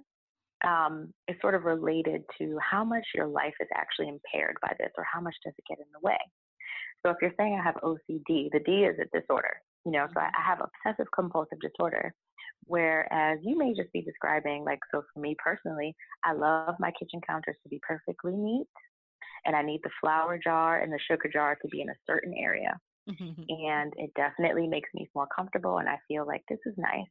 um, 0.65 1.13
is 1.27 1.35
sort 1.41 1.55
of 1.55 1.63
related 1.63 2.23
to 2.37 2.57
how 2.59 2.83
much 2.83 3.05
your 3.15 3.27
life 3.27 3.53
is 3.59 3.67
actually 3.75 4.09
impaired 4.09 4.57
by 4.61 4.73
this 4.79 4.91
or 4.97 5.05
how 5.11 5.21
much 5.21 5.35
does 5.43 5.53
it 5.57 5.65
get 5.67 5.79
in 5.79 5.85
the 5.93 6.05
way. 6.05 6.17
So 7.05 7.11
if 7.11 7.17
you're 7.21 7.33
saying 7.37 7.57
I 7.59 7.63
have 7.63 7.75
OCD, 7.75 8.51
the 8.51 8.61
D 8.65 8.83
is 8.83 8.97
a 8.99 9.17
disorder, 9.17 9.61
you 9.85 9.91
know, 9.91 10.07
so 10.13 10.19
I, 10.19 10.25
I 10.25 10.45
have 10.45 10.59
obsessive 10.59 11.07
compulsive 11.15 11.59
disorder. 11.61 12.13
Whereas 12.65 13.39
you 13.41 13.57
may 13.57 13.73
just 13.73 13.91
be 13.93 14.01
describing, 14.01 14.65
like, 14.65 14.79
so 14.91 15.01
for 15.13 15.21
me 15.21 15.35
personally, 15.43 15.95
I 16.23 16.33
love 16.33 16.75
my 16.77 16.91
kitchen 16.91 17.21
counters 17.25 17.55
to 17.63 17.69
be 17.69 17.79
perfectly 17.81 18.33
neat, 18.35 18.67
and 19.45 19.55
I 19.55 19.61
need 19.61 19.79
the 19.83 19.89
flour 20.01 20.37
jar 20.37 20.81
and 20.81 20.91
the 20.91 20.99
sugar 21.09 21.29
jar 21.31 21.55
to 21.55 21.67
be 21.69 21.81
in 21.81 21.89
a 21.89 21.95
certain 22.05 22.33
area. 22.37 22.77
and 23.09 23.93
it 23.97 24.11
definitely 24.15 24.67
makes 24.67 24.89
me 24.93 25.09
more 25.15 25.27
comfortable, 25.35 25.79
and 25.79 25.89
I 25.89 25.97
feel 26.07 26.27
like 26.27 26.43
this 26.49 26.59
is 26.65 26.75
nice. 26.77 27.07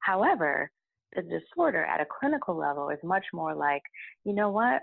However, 0.00 0.70
the 1.14 1.22
disorder 1.22 1.84
at 1.84 2.00
a 2.00 2.06
clinical 2.20 2.56
level 2.56 2.90
is 2.90 2.98
much 3.02 3.24
more 3.32 3.54
like, 3.54 3.82
you 4.24 4.34
know 4.34 4.50
what? 4.50 4.82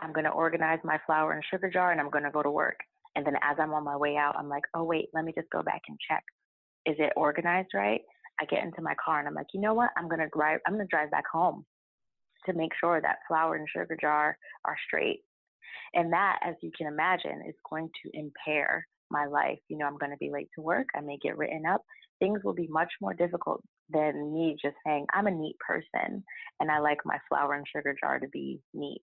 I'm 0.00 0.12
going 0.12 0.24
to 0.24 0.30
organize 0.30 0.78
my 0.82 0.98
flour 1.06 1.32
and 1.32 1.44
sugar 1.50 1.70
jar 1.70 1.92
and 1.92 2.00
I'm 2.00 2.10
going 2.10 2.24
to 2.24 2.30
go 2.30 2.42
to 2.42 2.50
work. 2.50 2.78
And 3.16 3.26
then 3.26 3.34
as 3.42 3.56
I'm 3.58 3.72
on 3.72 3.84
my 3.84 3.96
way 3.96 4.16
out, 4.16 4.36
I'm 4.36 4.48
like, 4.48 4.64
oh, 4.74 4.84
wait, 4.84 5.08
let 5.12 5.24
me 5.24 5.32
just 5.34 5.50
go 5.50 5.62
back 5.62 5.82
and 5.88 5.98
check. 6.08 6.22
Is 6.86 6.96
it 6.98 7.12
organized 7.16 7.70
right? 7.74 8.00
I 8.40 8.44
get 8.46 8.64
into 8.64 8.80
my 8.80 8.94
car 9.04 9.18
and 9.18 9.28
I'm 9.28 9.34
like, 9.34 9.48
you 9.52 9.60
know 9.60 9.74
what? 9.74 9.90
I'm 9.96 10.08
going 10.08 10.20
to 10.20 10.28
drive, 10.34 10.60
I'm 10.66 10.74
going 10.74 10.86
to 10.86 10.90
drive 10.90 11.10
back 11.10 11.24
home 11.30 11.64
to 12.46 12.54
make 12.54 12.70
sure 12.80 13.00
that 13.00 13.18
flour 13.28 13.56
and 13.56 13.68
sugar 13.68 13.96
jar 14.00 14.36
are 14.64 14.76
straight. 14.86 15.20
And 15.92 16.12
that, 16.12 16.38
as 16.42 16.54
you 16.62 16.70
can 16.76 16.86
imagine, 16.86 17.42
is 17.46 17.54
going 17.68 17.90
to 18.02 18.10
impair 18.18 18.86
my 19.10 19.26
life. 19.26 19.58
You 19.68 19.76
know, 19.76 19.86
I'm 19.86 19.98
going 19.98 20.12
to 20.12 20.18
be 20.18 20.30
late 20.30 20.48
to 20.54 20.62
work. 20.62 20.86
I 20.96 21.00
may 21.00 21.18
get 21.22 21.36
written 21.36 21.64
up. 21.66 21.82
Things 22.18 22.40
will 22.44 22.54
be 22.54 22.68
much 22.68 22.90
more 23.00 23.12
difficult 23.12 23.62
than 23.92 24.32
me 24.32 24.56
just 24.60 24.76
saying, 24.86 25.06
I'm 25.12 25.26
a 25.26 25.30
neat 25.30 25.56
person 25.58 26.24
and 26.60 26.70
I 26.70 26.78
like 26.78 26.98
my 27.04 27.18
flour 27.28 27.54
and 27.54 27.66
sugar 27.66 27.94
jar 28.00 28.18
to 28.18 28.28
be 28.28 28.60
neat. 28.74 29.02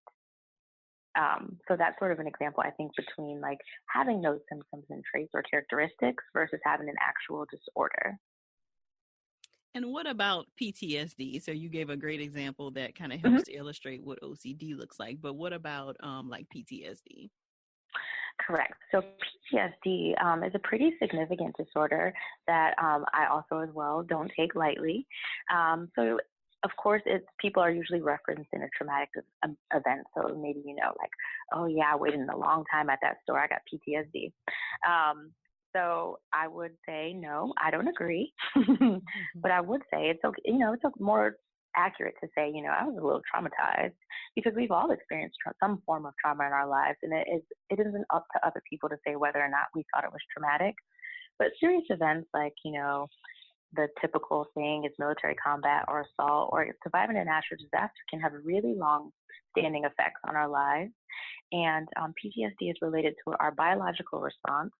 Um, 1.17 1.57
so 1.67 1.75
that's 1.75 1.97
sort 1.97 2.11
of 2.11 2.19
an 2.19 2.27
example, 2.27 2.63
I 2.65 2.69
think, 2.71 2.91
between 2.95 3.41
like 3.41 3.57
having 3.93 4.21
those 4.21 4.39
symptoms 4.49 4.85
and 4.89 5.03
traits 5.09 5.31
or 5.33 5.41
characteristics 5.41 6.23
versus 6.33 6.59
having 6.63 6.89
an 6.89 6.95
actual 7.01 7.45
disorder. 7.49 8.17
And 9.73 9.91
what 9.91 10.07
about 10.07 10.47
PTSD? 10.61 11.41
So 11.43 11.51
you 11.51 11.69
gave 11.69 11.89
a 11.89 11.97
great 11.97 12.21
example 12.21 12.71
that 12.71 12.95
kind 12.95 13.13
of 13.13 13.19
helps 13.19 13.41
mm-hmm. 13.41 13.51
to 13.51 13.57
illustrate 13.57 14.03
what 14.03 14.21
OCD 14.21 14.77
looks 14.77 14.99
like. 14.99 15.21
But 15.21 15.35
what 15.35 15.53
about 15.53 15.97
um, 16.01 16.29
like 16.29 16.47
PTSD? 16.55 17.29
Correct. 18.39 18.75
So 18.91 19.01
PTSD 19.53 20.21
um, 20.23 20.43
is 20.43 20.51
a 20.55 20.59
pretty 20.59 20.93
significant 21.01 21.55
disorder 21.57 22.13
that 22.47 22.73
um, 22.81 23.05
I 23.13 23.27
also, 23.31 23.59
as 23.59 23.73
well, 23.73 24.03
don't 24.03 24.31
take 24.37 24.55
lightly. 24.55 25.07
Um, 25.53 25.89
so, 25.95 26.19
of 26.63 26.71
course, 26.77 27.01
it's 27.05 27.25
people 27.39 27.61
are 27.61 27.71
usually 27.71 28.01
referenced 28.01 28.49
in 28.53 28.63
a 28.63 28.69
traumatic 28.75 29.09
event. 29.73 30.07
So 30.15 30.35
maybe 30.39 30.61
you 30.65 30.75
know, 30.75 30.91
like, 30.99 31.11
oh 31.53 31.65
yeah, 31.65 31.93
I 31.93 31.95
waited 31.95 32.19
a 32.29 32.37
long 32.37 32.63
time 32.71 32.89
at 32.89 32.99
that 33.01 33.17
store. 33.23 33.39
I 33.39 33.47
got 33.47 33.61
PTSD. 33.71 34.31
Um, 34.87 35.31
so 35.75 36.19
I 36.33 36.47
would 36.47 36.71
say 36.87 37.13
no, 37.13 37.53
I 37.63 37.69
don't 37.69 37.87
agree. 37.87 38.33
mm-hmm. 38.57 38.97
But 39.35 39.51
I 39.51 39.61
would 39.61 39.81
say 39.93 40.09
it's 40.09 40.23
okay. 40.23 40.41
You 40.45 40.57
know, 40.57 40.73
it's 40.73 40.83
more 40.99 41.37
accurate 41.77 42.15
to 42.21 42.27
say, 42.35 42.51
you 42.53 42.63
know, 42.63 42.69
I 42.69 42.83
was 42.83 42.97
a 42.99 43.05
little 43.05 43.21
traumatized 43.33 43.95
because 44.35 44.53
we've 44.55 44.71
all 44.71 44.91
experienced 44.91 45.37
tra- 45.41 45.53
some 45.61 45.81
form 45.85 46.05
of 46.05 46.13
trauma 46.19 46.45
in 46.45 46.51
our 46.51 46.67
lives, 46.67 46.97
and 47.03 47.13
it 47.13 47.27
is 47.33 47.41
it 47.69 47.79
isn't 47.79 48.05
up 48.13 48.25
to 48.33 48.45
other 48.45 48.61
people 48.69 48.89
to 48.89 48.97
say 49.05 49.15
whether 49.15 49.39
or 49.39 49.49
not 49.49 49.67
we 49.75 49.85
thought 49.93 50.03
it 50.03 50.11
was 50.11 50.21
traumatic. 50.33 50.75
But 51.39 51.49
serious 51.59 51.85
events 51.89 52.27
like, 52.33 52.53
you 52.65 52.73
know, 52.73 53.07
the 53.73 53.87
typical 54.01 54.47
thing 54.55 54.85
is 54.85 54.91
military 54.97 55.35
combat 55.35 55.85
or 55.87 56.05
assault 56.05 56.49
or 56.51 56.67
surviving 56.83 57.17
a 57.17 57.25
natural 57.25 57.59
disaster 57.59 58.01
can 58.09 58.19
have 58.19 58.31
really 58.43 58.73
long 58.75 59.11
standing 59.55 59.83
effects 59.83 60.21
on 60.27 60.35
our 60.35 60.47
lives. 60.47 60.91
And 61.51 61.87
um, 62.01 62.13
PTSD 62.13 62.71
is 62.71 62.77
related 62.81 63.15
to 63.25 63.35
our 63.39 63.51
biological 63.51 64.19
response 64.19 64.71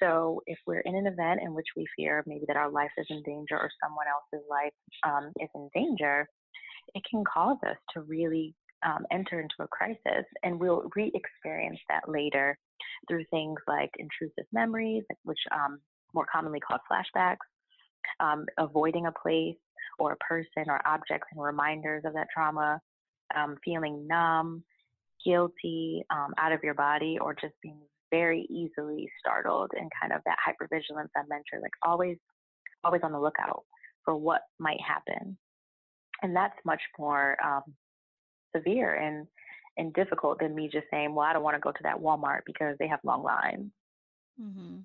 so 0.00 0.42
if 0.46 0.58
we're 0.66 0.80
in 0.80 0.94
an 0.94 1.06
event 1.06 1.40
in 1.42 1.54
which 1.54 1.66
we 1.76 1.86
fear 1.96 2.22
maybe 2.26 2.44
that 2.46 2.56
our 2.56 2.70
life 2.70 2.90
is 2.98 3.06
in 3.10 3.22
danger 3.22 3.56
or 3.56 3.70
someone 3.82 4.06
else's 4.06 4.46
life 4.50 4.72
um, 5.04 5.32
is 5.40 5.48
in 5.54 5.68
danger, 5.74 6.26
it 6.94 7.02
can 7.08 7.24
cause 7.24 7.58
us 7.66 7.76
to 7.94 8.02
really 8.02 8.54
um, 8.84 9.06
enter 9.10 9.40
into 9.40 9.54
a 9.60 9.68
crisis, 9.68 10.26
and 10.42 10.58
we'll 10.58 10.90
re-experience 10.96 11.78
that 11.88 12.08
later 12.08 12.58
through 13.08 13.24
things 13.30 13.58
like 13.68 13.90
intrusive 13.98 14.46
memories, 14.52 15.04
which 15.24 15.38
um, 15.52 15.78
more 16.14 16.26
commonly 16.32 16.60
called 16.60 16.80
flashbacks, 16.90 17.36
um, 18.20 18.44
avoiding 18.58 19.06
a 19.06 19.12
place 19.12 19.56
or 19.98 20.12
a 20.12 20.16
person 20.16 20.64
or 20.66 20.80
objects 20.86 21.28
and 21.32 21.42
reminders 21.42 22.02
of 22.04 22.12
that 22.14 22.26
trauma, 22.34 22.80
um, 23.36 23.56
feeling 23.64 24.06
numb, 24.06 24.64
guilty, 25.24 26.04
um, 26.10 26.32
out 26.38 26.52
of 26.52 26.62
your 26.62 26.74
body, 26.74 27.18
or 27.20 27.34
just 27.34 27.54
being 27.62 27.78
very 28.12 28.46
easily 28.50 29.10
startled 29.18 29.70
and 29.76 29.90
kind 30.00 30.12
of 30.12 30.20
that 30.26 30.36
hypervigilance 30.46 31.08
I 31.16 31.22
mentioned, 31.28 31.62
like 31.62 31.72
always, 31.82 32.18
always 32.84 33.00
on 33.02 33.12
the 33.12 33.20
lookout 33.20 33.64
for 34.04 34.14
what 34.14 34.42
might 34.60 34.80
happen. 34.80 35.36
And 36.22 36.36
that's 36.36 36.54
much 36.64 36.82
more 36.98 37.36
um, 37.44 37.62
severe 38.54 38.94
and 38.94 39.26
and 39.78 39.94
difficult 39.94 40.38
than 40.38 40.54
me 40.54 40.68
just 40.70 40.84
saying, 40.90 41.14
well, 41.14 41.26
I 41.26 41.32
don't 41.32 41.42
want 41.42 41.56
to 41.56 41.60
go 41.60 41.72
to 41.72 41.82
that 41.84 41.98
Walmart 41.98 42.40
because 42.44 42.76
they 42.78 42.86
have 42.86 43.00
long 43.04 43.22
lines. 43.22 43.70
Mm-hmm. 44.40 44.80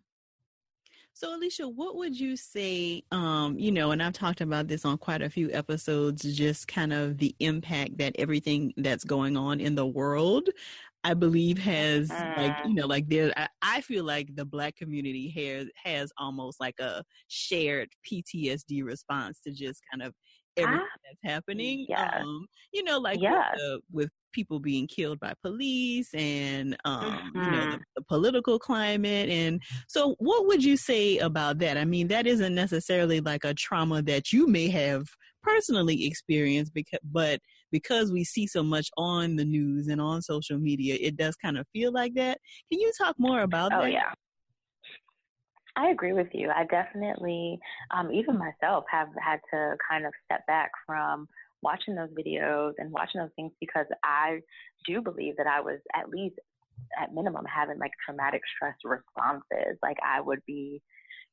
So, 1.20 1.36
Alicia, 1.36 1.68
what 1.68 1.96
would 1.96 2.20
you 2.20 2.38
say? 2.38 3.02
Um, 3.12 3.58
you 3.58 3.72
know, 3.72 3.90
and 3.90 4.04
I've 4.04 4.14
talked 4.14 4.40
about 4.40 4.68
this 4.68 4.86
on 4.86 5.00
quite 5.00 5.24
a 5.24 5.30
few 5.32 5.50
episodes, 5.52 6.22
just 6.22 6.68
kind 6.68 6.94
of 6.94 7.18
the 7.18 7.36
impact 7.40 7.98
that 7.98 8.16
everything 8.20 8.72
that's 8.78 9.04
going 9.04 9.36
on 9.36 9.60
in 9.60 9.74
the 9.74 9.88
world 9.88 10.48
I 11.04 11.16
believe 11.16 11.58
has 11.60 12.10
like 12.10 12.56
you 12.66 12.72
mm. 12.72 12.76
know 12.76 12.86
like 12.86 13.08
there 13.08 13.32
I, 13.38 13.48
I, 13.62 13.82
feel 13.82 14.04
like 14.04 14.36
the 14.36 14.44
black 14.44 14.76
community 14.76 15.30
has 15.30 15.68
has 15.82 16.12
almost 16.18 16.60
like 16.60 16.76
a 16.80 17.04
shared 17.30 17.90
PTSD 18.06 18.84
response 18.84 19.40
to 19.46 19.52
just 19.54 19.82
kind 19.90 20.04
of 20.04 20.14
everything 20.58 20.82
ah, 20.84 21.00
that's 21.04 21.34
happening. 21.34 21.86
Yeah. 21.88 22.20
Um, 22.20 22.48
you 22.74 22.84
know, 22.84 22.98
like 22.98 23.22
yeah. 23.22 23.52
with, 23.52 23.60
the, 23.60 23.80
with, 23.92 24.10
people 24.32 24.60
being 24.60 24.88
killed 24.88 25.20
by 25.20 25.34
police 25.42 26.14
and 26.14 26.78
um, 26.86 27.02
mm-hmm. 27.02 27.38
you 27.38 27.52
know 27.52 27.52
the, 27.52 27.68
mm-hmm. 27.68 27.82
the, 27.96 28.02
political 28.04 28.60
climate. 28.60 29.30
And 29.30 29.62
so, 29.88 30.16
what 30.20 30.48
would 30.48 30.64
you 30.64 30.78
say 30.78 31.18
about 31.18 31.60
that? 31.60 31.78
I 31.78 31.86
mean, 31.86 32.08
that 32.08 32.28
isn't 32.28 32.56
necessarily 32.56 33.20
like 33.22 33.44
a 33.44 33.54
trauma 33.54 34.02
that 34.04 34.32
you 34.32 34.48
may 34.48 34.70
have 34.70 35.08
personally 35.44 36.06
experienced, 36.06 36.74
because 36.74 37.00
but 37.04 37.40
because 37.72 38.12
we 38.12 38.24
see 38.24 38.48
so 38.48 38.64
much 38.64 38.90
on 38.98 39.36
the 39.36 39.46
news 39.46 39.88
and 39.88 40.02
on 40.02 40.22
social 40.22 40.58
media, 40.58 40.98
it 41.00 41.18
does 41.18 41.36
kind 41.36 41.58
of 41.58 41.68
feel 41.74 41.92
like 41.92 42.14
that. 42.16 42.40
Can 42.72 42.80
you 42.80 42.92
talk 42.98 43.16
more 43.18 43.42
about 43.42 43.74
oh, 43.74 43.78
that? 43.78 43.84
Oh 43.84 43.88
yeah. 43.88 44.12
I 45.78 45.90
agree 45.90 46.14
with 46.14 46.30
you. 46.34 46.50
I 46.50 46.66
definitely, 46.66 47.60
um, 47.96 48.12
even 48.12 48.38
myself, 48.38 48.86
have 48.92 49.10
had 49.24 49.40
to 49.54 49.76
kind 49.88 50.08
of 50.08 50.14
step 50.26 50.46
back 50.48 50.72
from 50.88 51.28
watching 51.62 51.96
those 51.96 52.10
videos 52.10 52.74
and 52.78 52.92
watching 52.92 53.22
those 53.22 53.32
things 53.36 53.52
because 53.60 53.86
I 54.04 54.40
do 54.86 55.02
believe 55.02 55.36
that 55.38 55.48
I 55.48 55.62
was 55.62 55.80
at 55.96 56.10
least, 56.10 56.36
at 57.02 57.14
minimum, 57.14 57.46
having 57.46 57.80
like 57.80 57.92
traumatic 58.06 58.42
stress 58.56 58.76
responses. 58.84 59.78
Like 59.82 59.98
I 60.06 60.22
would 60.22 60.42
be 60.46 60.82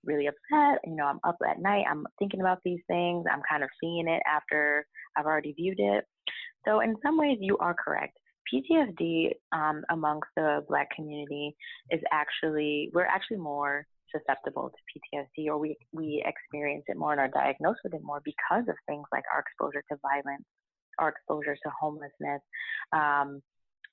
really 0.04 0.26
upset. 0.26 0.80
You 0.84 0.96
know, 0.96 1.04
I'm 1.04 1.20
up 1.24 1.36
at 1.48 1.60
night. 1.60 1.84
I'm 1.90 2.06
thinking 2.18 2.40
about 2.40 2.58
these 2.64 2.80
things. 2.86 3.24
I'm 3.30 3.42
kind 3.48 3.62
of 3.62 3.70
seeing 3.80 4.08
it 4.08 4.22
after 4.30 4.86
I've 5.16 5.26
already 5.26 5.52
viewed 5.52 5.80
it. 5.80 6.04
So 6.66 6.80
in 6.80 6.96
some 7.04 7.18
ways, 7.18 7.38
you 7.40 7.58
are 7.58 7.74
correct. 7.74 8.16
PTSD 8.52 9.32
um, 9.52 9.82
amongst 9.90 10.28
the 10.36 10.64
Black 10.68 10.88
community 10.94 11.56
is 11.90 12.00
actually 12.12 12.90
we're 12.92 13.06
actually 13.06 13.38
more 13.38 13.86
susceptible 14.16 14.70
to 14.70 15.18
PTSD 15.18 15.48
or 15.48 15.58
we, 15.58 15.76
we 15.92 16.24
experience 16.26 16.84
it 16.88 16.96
more 16.96 17.12
and 17.12 17.20
are 17.20 17.28
diagnosed 17.28 17.80
with 17.84 17.94
it 17.94 18.02
more 18.02 18.20
because 18.24 18.64
of 18.68 18.76
things 18.86 19.04
like 19.12 19.24
our 19.32 19.40
exposure 19.40 19.82
to 19.90 19.98
violence, 20.02 20.44
our 20.98 21.08
exposure 21.08 21.56
to 21.56 21.70
homelessness. 21.80 22.40
Um, 22.92 23.42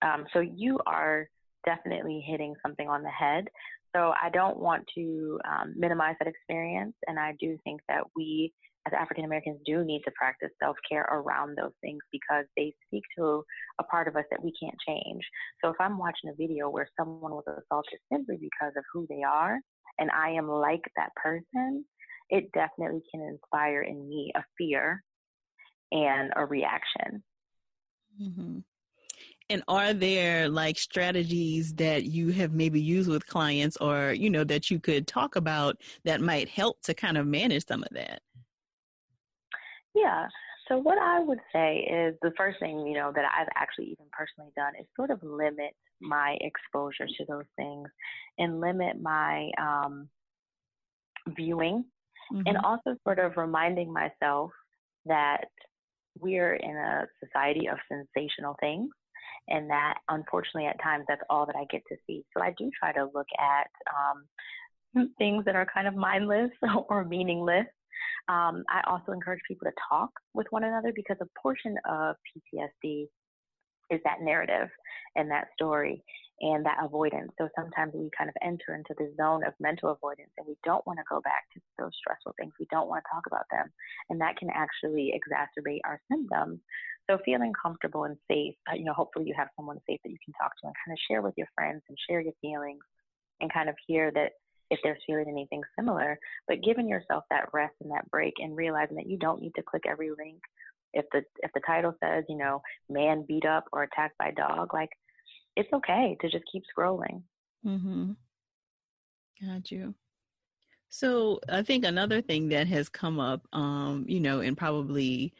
um, 0.02 0.26
so 0.34 0.40
you 0.40 0.80
are 0.86 1.28
definitely 1.66 2.24
hitting 2.26 2.56
something 2.64 2.88
on 2.88 3.04
the 3.04 3.10
head. 3.10 3.48
So 3.96 4.14
I 4.22 4.30
don't 4.30 4.58
want 4.58 4.86
to 4.96 5.40
um, 5.48 5.74
minimize 5.76 6.16
that 6.20 6.28
experience, 6.28 6.96
and 7.08 7.20
I 7.20 7.34
do 7.40 7.58
think 7.66 7.82
that 7.90 8.04
we 8.16 8.54
as 8.88 8.94
African 8.98 9.26
Americans 9.26 9.60
do 9.66 9.84
need 9.84 10.02
to 10.06 10.12
practice 10.12 10.50
self 10.62 10.76
care 10.90 11.06
around 11.12 11.56
those 11.58 11.74
things 11.82 12.00
because 12.12 12.46
they 12.58 12.74
speak 12.88 13.04
to 13.18 13.44
a 13.80 13.84
part 13.84 14.08
of 14.08 14.16
us 14.16 14.26
that 14.32 14.44
we 14.44 14.54
can't 14.60 14.76
change. 14.88 15.24
So 15.64 15.70
if 15.70 15.76
I'm 15.80 15.98
watching 15.98 16.30
a 16.30 16.36
video 16.36 16.70
where 16.70 16.90
someone 16.98 17.32
was 17.32 17.44
assaulted 17.48 18.00
simply 18.12 18.38
because 18.38 18.74
of 18.76 18.84
who 18.92 19.06
they 19.08 19.22
are, 19.24 19.60
and 20.00 20.10
I 20.12 20.32
am 20.32 20.48
like 20.48 20.84
that 20.96 21.14
person, 21.16 21.86
it 22.30 22.52
definitely 22.54 23.02
can 23.14 23.22
inspire 23.22 23.82
in 23.82 24.08
me 24.08 24.32
a 24.36 24.44
fear 24.58 25.04
and 25.92 26.32
a 26.36 26.46
reaction. 26.46 27.24
Mm-hmm. 28.22 28.60
And 29.50 29.64
are 29.68 29.94
there 29.94 30.48
like 30.48 30.80
strategies 30.80 31.74
that 31.76 32.06
you 32.06 32.30
have 32.32 32.54
maybe 32.54 32.80
used 32.80 33.10
with 33.10 33.28
clients 33.28 33.76
or, 33.78 34.14
you 34.14 34.30
know, 34.30 34.46
that 34.46 34.72
you 34.72 34.80
could 34.80 35.08
talk 35.08 35.36
about 35.36 35.76
that 36.06 36.22
might 36.22 36.48
help 36.48 36.82
to 36.84 36.94
kind 36.94 37.18
of 37.18 37.28
manage 37.28 37.68
some 37.68 37.84
of 37.84 37.90
that? 37.92 38.22
Yeah. 39.94 40.28
So 40.72 40.78
what 40.78 40.98
I 40.98 41.20
would 41.20 41.42
say 41.52 41.80
is 41.80 42.16
the 42.22 42.32
first 42.38 42.60
thing, 42.60 42.88
you 42.88 42.94
know, 42.94 43.12
that 43.14 43.26
I've 43.26 43.50
actually 43.58 43.88
even 43.88 44.06
personally 44.14 44.52
done 44.56 44.72
is 44.80 44.88
sort 44.96 45.12
of 45.12 45.22
limit 45.22 45.76
my 46.00 46.38
exposure 46.40 47.08
to 47.08 47.26
those 47.28 47.46
things 47.58 47.90
and 48.38 48.62
limit 48.62 49.02
my 49.02 49.50
um, 49.60 50.08
viewing 51.36 51.84
mm-hmm. 52.32 52.44
and 52.46 52.58
also 52.64 52.96
sort 53.04 53.20
of 53.20 53.36
reminding 53.36 53.92
myself 53.92 54.52
that 55.06 55.44
we're 56.18 56.54
in 56.54 56.78
a 56.78 57.06
society 57.22 57.68
of 57.68 57.78
sensational 57.90 58.56
things 58.62 58.90
and 59.50 59.70
that 59.70 59.96
unfortunately 60.08 60.68
at 60.68 60.82
times 60.82 61.04
that's 61.10 61.22
all 61.30 61.46
that 61.46 61.58
I 61.58 61.66
get 61.70 61.82
to 61.90 61.98
see. 62.08 62.24
So 62.36 62.42
I 62.42 62.54
do 62.58 62.72
try 62.80 62.94
to 62.94 63.10
look 63.14 63.28
at 63.38 63.68
um, 64.96 65.10
things 65.18 65.44
that 65.44 65.58
are 65.58 65.68
kind 65.74 65.88
of 65.88 65.96
mindless 65.96 66.52
or 66.88 67.04
meaningless 67.04 67.68
um, 68.28 68.64
I 68.70 68.82
also 68.88 69.12
encourage 69.12 69.42
people 69.48 69.68
to 69.68 69.74
talk 69.90 70.10
with 70.34 70.48
one 70.50 70.64
another 70.64 70.92
because 70.96 71.18
a 71.22 71.28
portion 71.42 71.76
of 71.90 72.16
PTSD 72.54 73.08
is 73.90 74.00
that 74.06 74.22
narrative 74.22 74.70
and 75.16 75.30
that 75.30 75.48
story 75.54 76.04
and 76.42 76.66
that 76.66 76.78
avoidance. 76.82 77.32
So 77.38 77.50
sometimes 77.56 77.94
we 77.94 78.10
kind 78.18 78.30
of 78.30 78.36
enter 78.42 78.74
into 78.74 78.96
the 78.98 79.14
zone 79.16 79.46
of 79.46 79.54
mental 79.60 79.92
avoidance 79.92 80.32
and 80.38 80.48
we 80.48 80.56
don't 80.64 80.86
want 80.88 80.98
to 80.98 81.06
go 81.08 81.22
back 81.22 81.46
to 81.54 81.62
those 81.78 81.92
stressful 82.00 82.34
things. 82.40 82.54
We 82.60 82.66
don't 82.72 82.88
want 82.88 83.04
to 83.04 83.10
talk 83.14 83.24
about 83.28 83.46
them. 83.52 83.70
And 84.10 84.20
that 84.22 84.38
can 84.38 84.50
actually 84.50 85.14
exacerbate 85.14 85.82
our 85.86 86.02
symptoms. 86.10 86.60
So 87.10 87.20
feeling 87.26 87.54
comfortable 87.62 88.06
and 88.06 88.18
safe, 88.30 88.56
uh, 88.72 88.76
you 88.76 88.86
know, 88.86 88.94
hopefully 88.94 89.26
you 89.28 89.36
have 89.38 89.50
someone 89.56 89.78
safe 89.88 90.00
that 90.04 90.12
you 90.12 90.18
can 90.24 90.34
talk 90.34 90.52
to 90.62 90.68
and 90.68 90.76
kind 90.86 90.96
of 90.96 91.00
share 91.08 91.22
with 91.22 91.34
your 91.38 91.48
friends 91.54 91.84
and 91.90 91.98
share 92.10 92.22
your 92.22 92.34
feelings 92.42 92.82
and 93.42 93.54
kind 93.54 93.70
of 93.70 93.76
hear 93.86 94.12
that 94.12 94.34
if 94.72 94.80
they're 94.84 94.98
feeling 95.06 95.28
anything 95.28 95.62
similar, 95.78 96.18
but 96.48 96.64
giving 96.64 96.88
yourself 96.90 97.26
that 97.30 97.50
rest 97.54 97.76
and 97.82 97.92
that 97.92 98.10
break 98.10 98.34
and 98.40 98.56
realizing 98.56 98.96
that 98.96 99.08
you 99.08 99.18
don't 99.18 99.42
need 99.42 99.54
to 99.56 99.64
click 99.64 99.84
every 99.88 100.10
link. 100.10 100.40
If 100.94 101.06
the 101.12 101.24
if 101.44 101.52
the 101.54 101.62
title 101.68 101.94
says, 102.04 102.24
you 102.28 102.38
know, 102.38 102.62
man 102.90 103.26
beat 103.28 103.46
up 103.46 103.66
or 103.72 103.84
attacked 103.84 104.18
by 104.18 104.32
dog, 104.32 104.74
like 104.74 104.90
it's 105.56 105.72
okay 105.74 106.18
to 106.22 106.30
just 106.30 106.46
keep 106.52 106.64
scrolling. 106.76 107.22
Mhm. 107.66 108.16
Got 109.42 109.72
you. 109.72 109.94
So 110.90 111.40
I 111.50 111.64
think 111.64 111.86
another 111.86 112.22
thing 112.22 112.50
that 112.50 112.68
has 112.68 112.90
come 112.90 113.20
up, 113.20 113.48
um, 113.54 114.06
you 114.08 114.20
know, 114.20 114.42
and 114.42 114.58
probably 114.58 115.34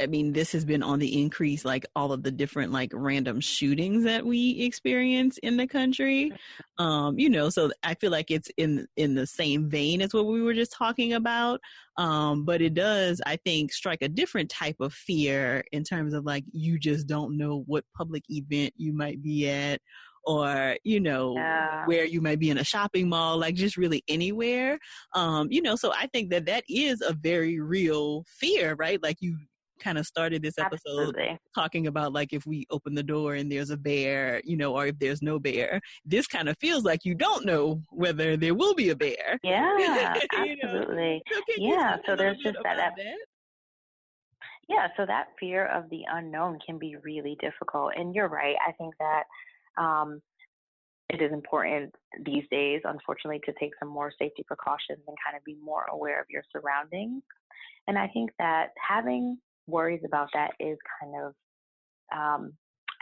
I 0.00 0.06
mean, 0.06 0.32
this 0.32 0.52
has 0.52 0.64
been 0.64 0.82
on 0.82 0.98
the 0.98 1.20
increase, 1.20 1.64
like 1.64 1.86
all 1.94 2.12
of 2.12 2.22
the 2.22 2.30
different 2.30 2.72
like 2.72 2.90
random 2.94 3.40
shootings 3.40 4.04
that 4.04 4.24
we 4.24 4.50
experience 4.60 5.38
in 5.38 5.56
the 5.56 5.66
country. 5.66 6.32
Um, 6.78 7.18
you 7.18 7.30
know, 7.30 7.48
so 7.48 7.70
I 7.82 7.94
feel 7.94 8.10
like 8.10 8.30
it's 8.30 8.50
in 8.56 8.86
in 8.96 9.14
the 9.14 9.26
same 9.26 9.68
vein 9.68 10.02
as 10.02 10.12
what 10.12 10.26
we 10.26 10.42
were 10.42 10.54
just 10.54 10.72
talking 10.72 11.12
about. 11.12 11.60
Um, 11.96 12.44
but 12.44 12.60
it 12.60 12.74
does, 12.74 13.20
I 13.24 13.36
think, 13.36 13.72
strike 13.72 14.02
a 14.02 14.08
different 14.08 14.50
type 14.50 14.76
of 14.80 14.92
fear 14.92 15.64
in 15.72 15.84
terms 15.84 16.12
of 16.12 16.24
like 16.24 16.44
you 16.52 16.78
just 16.78 17.06
don't 17.06 17.36
know 17.36 17.64
what 17.66 17.84
public 17.96 18.24
event 18.28 18.74
you 18.76 18.92
might 18.92 19.22
be 19.22 19.48
at 19.48 19.80
or 20.26 20.76
you 20.82 21.00
know 21.00 21.34
yeah. 21.36 21.86
where 21.86 22.04
you 22.04 22.20
might 22.20 22.38
be 22.38 22.50
in 22.50 22.58
a 22.58 22.64
shopping 22.64 23.08
mall 23.08 23.38
like 23.38 23.54
just 23.54 23.76
really 23.76 24.02
anywhere 24.08 24.78
um 25.14 25.46
you 25.50 25.62
know 25.62 25.76
so 25.76 25.92
i 25.92 26.06
think 26.08 26.30
that 26.30 26.46
that 26.46 26.64
is 26.68 27.00
a 27.00 27.12
very 27.12 27.60
real 27.60 28.24
fear 28.26 28.74
right 28.74 29.02
like 29.02 29.16
you 29.20 29.38
kind 29.80 29.98
of 29.98 30.06
started 30.06 30.42
this 30.42 30.58
episode 30.58 31.08
Absolutely. 31.08 31.38
talking 31.54 31.86
about 31.86 32.12
like 32.12 32.32
if 32.32 32.46
we 32.46 32.66
open 32.70 32.94
the 32.94 33.02
door 33.02 33.34
and 33.34 33.50
there's 33.50 33.70
a 33.70 33.76
bear, 33.76 34.40
you 34.44 34.56
know, 34.56 34.74
or 34.74 34.86
if 34.86 34.98
there's 34.98 35.22
no 35.22 35.38
bear. 35.38 35.80
This 36.04 36.26
kind 36.26 36.48
of 36.48 36.56
feels 36.58 36.84
like 36.84 37.04
you 37.04 37.14
don't 37.14 37.44
know 37.44 37.82
whether 37.90 38.36
there 38.36 38.54
will 38.54 38.74
be 38.74 38.90
a 38.90 38.96
bear. 38.96 39.38
Yeah, 39.42 40.16
absolutely. 40.36 41.22
So 41.32 41.40
yeah, 41.58 41.96
so 42.06 42.16
there's 42.16 42.38
just 42.38 42.58
that, 42.62 42.76
that, 42.76 42.92
that. 42.96 43.16
Yeah, 44.68 44.88
so 44.96 45.06
that 45.06 45.26
fear 45.38 45.66
of 45.66 45.88
the 45.90 46.02
unknown 46.12 46.58
can 46.64 46.78
be 46.78 46.96
really 47.02 47.36
difficult. 47.40 47.92
And 47.96 48.14
you're 48.14 48.28
right. 48.28 48.56
I 48.66 48.72
think 48.72 48.94
that 48.98 49.24
um, 49.80 50.20
it 51.08 51.22
is 51.22 51.32
important 51.32 51.94
these 52.24 52.42
days, 52.50 52.80
unfortunately, 52.84 53.40
to 53.46 53.52
take 53.60 53.72
some 53.78 53.88
more 53.88 54.12
safety 54.18 54.44
precautions 54.46 55.02
and 55.06 55.16
kind 55.24 55.36
of 55.36 55.44
be 55.44 55.56
more 55.62 55.84
aware 55.90 56.20
of 56.20 56.26
your 56.28 56.42
surroundings. 56.52 57.22
And 57.86 57.96
I 57.96 58.08
think 58.08 58.30
that 58.40 58.70
having 58.76 59.38
worries 59.66 60.02
about 60.04 60.28
that 60.34 60.52
is 60.60 60.78
kind 61.00 61.14
of 61.24 61.34
um, 62.16 62.52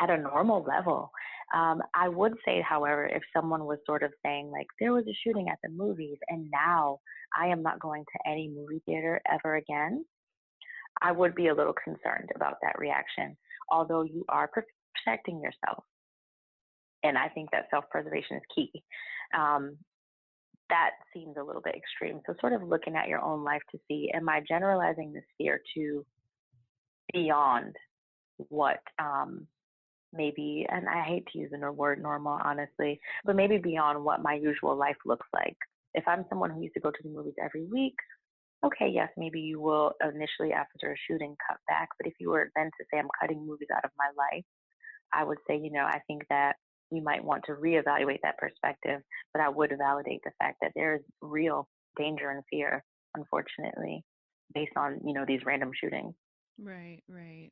at 0.01 0.11
a 0.11 0.17
normal 0.17 0.63
level. 0.63 1.11
Um, 1.55 1.83
I 1.95 2.09
would 2.09 2.35
say, 2.45 2.65
however, 2.69 3.07
if 3.07 3.23
someone 3.35 3.65
was 3.65 3.79
sort 3.87 4.03
of 4.03 4.13
saying, 4.25 4.51
like, 4.51 4.67
there 4.81 4.93
was 4.93 5.05
a 5.07 5.17
shooting 5.23 5.49
at 5.49 5.59
the 5.63 5.71
movies 5.71 6.19
and 6.29 6.51
now 6.51 6.99
I 7.39 7.49
am 7.49 7.63
not 7.63 7.81
going 7.81 8.05
to 8.05 8.31
any 8.31 8.49
movie 8.49 8.83
theater 8.87 9.21
ever 9.31 9.57
again, 9.57 10.05
I 11.03 11.13
would 11.13 11.35
be 11.35 11.49
a 11.49 11.55
little 11.55 11.75
concerned 11.75 12.31
about 12.35 12.57
that 12.63 12.79
reaction, 12.79 13.37
although 13.71 14.03
you 14.03 14.25
are 14.29 14.49
protecting 14.49 15.41
yourself. 15.41 15.85
And 17.03 17.19
I 17.19 17.29
think 17.29 17.51
that 17.51 17.67
self 17.71 17.85
preservation 17.91 18.37
is 18.37 18.43
key. 18.55 18.71
Um, 19.37 19.77
that 20.71 20.91
seems 21.13 21.37
a 21.39 21.43
little 21.43 21.61
bit 21.61 21.75
extreme. 21.75 22.21
So, 22.27 22.35
sort 22.41 22.55
of 22.55 22.63
looking 22.63 22.97
at 22.97 23.09
your 23.09 23.21
own 23.21 23.45
life 23.45 23.63
to 23.73 23.79
see, 23.87 24.11
am 24.15 24.29
I 24.29 24.41
generalizing 24.49 25.13
this 25.13 25.25
fear 25.37 25.61
to 25.77 26.07
beyond 27.15 27.75
what 28.51 28.81
um, 28.99 29.47
maybe, 30.13 30.67
and 30.69 30.89
I 30.89 31.03
hate 31.03 31.27
to 31.33 31.39
use 31.39 31.51
the 31.51 31.73
word 31.73 32.03
normal, 32.03 32.39
honestly, 32.45 33.01
but 33.25 33.37
maybe 33.37 33.59
beyond 33.59 34.05
what 34.05 34.23
my 34.23 34.35
usual 34.35 34.77
life 34.77 34.97
looks 35.07 35.27
like. 35.33 35.57
If 35.95 36.05
I'm 36.09 36.25
someone 36.29 36.51
who 36.51 36.63
used 36.63 36.75
to 36.75 36.81
go 36.81 36.91
to 36.91 37.03
the 37.03 37.11
movies 37.11 37.35
every 37.43 37.65
week, 37.65 37.95
okay, 38.65 38.89
yes, 38.93 39.09
maybe 39.17 39.41
you 39.41 39.61
will 39.61 39.93
initially 40.03 40.53
after 40.53 40.93
a 40.93 40.97
shooting 41.07 41.37
cut 41.49 41.59
back. 41.69 41.89
But 41.99 42.09
if 42.09 42.15
you 42.19 42.31
were 42.31 42.51
then 42.57 42.67
to 42.67 42.85
say 42.91 42.99
I'm 42.99 43.09
cutting 43.21 43.47
movies 43.47 43.69
out 43.75 43.85
of 43.85 43.91
my 43.97 44.09
life, 44.17 44.45
I 45.13 45.25
would 45.25 45.39
say, 45.49 45.57
you 45.57 45.71
know, 45.71 45.85
I 45.85 46.01
think 46.07 46.23
that 46.31 46.57
you 46.91 47.03
might 47.03 47.25
want 47.25 47.45
to 47.47 47.53
reevaluate 47.53 48.21
that 48.23 48.39
perspective. 48.39 49.01
But 49.33 49.43
I 49.43 49.49
would 49.49 49.73
validate 49.79 50.21
the 50.25 50.33
fact 50.39 50.59
that 50.63 50.73
there 50.75 50.97
is 50.97 51.03
real 51.21 51.69
danger 51.97 52.31
and 52.31 52.43
fear, 52.51 52.83
unfortunately, 53.17 54.05
based 54.55 54.77
on 54.77 55.01
you 55.05 55.15
know 55.15 55.25
these 55.27 55.45
random 55.45 55.71
shootings. 55.79 56.15
Right, 56.59 57.03
right. 57.09 57.51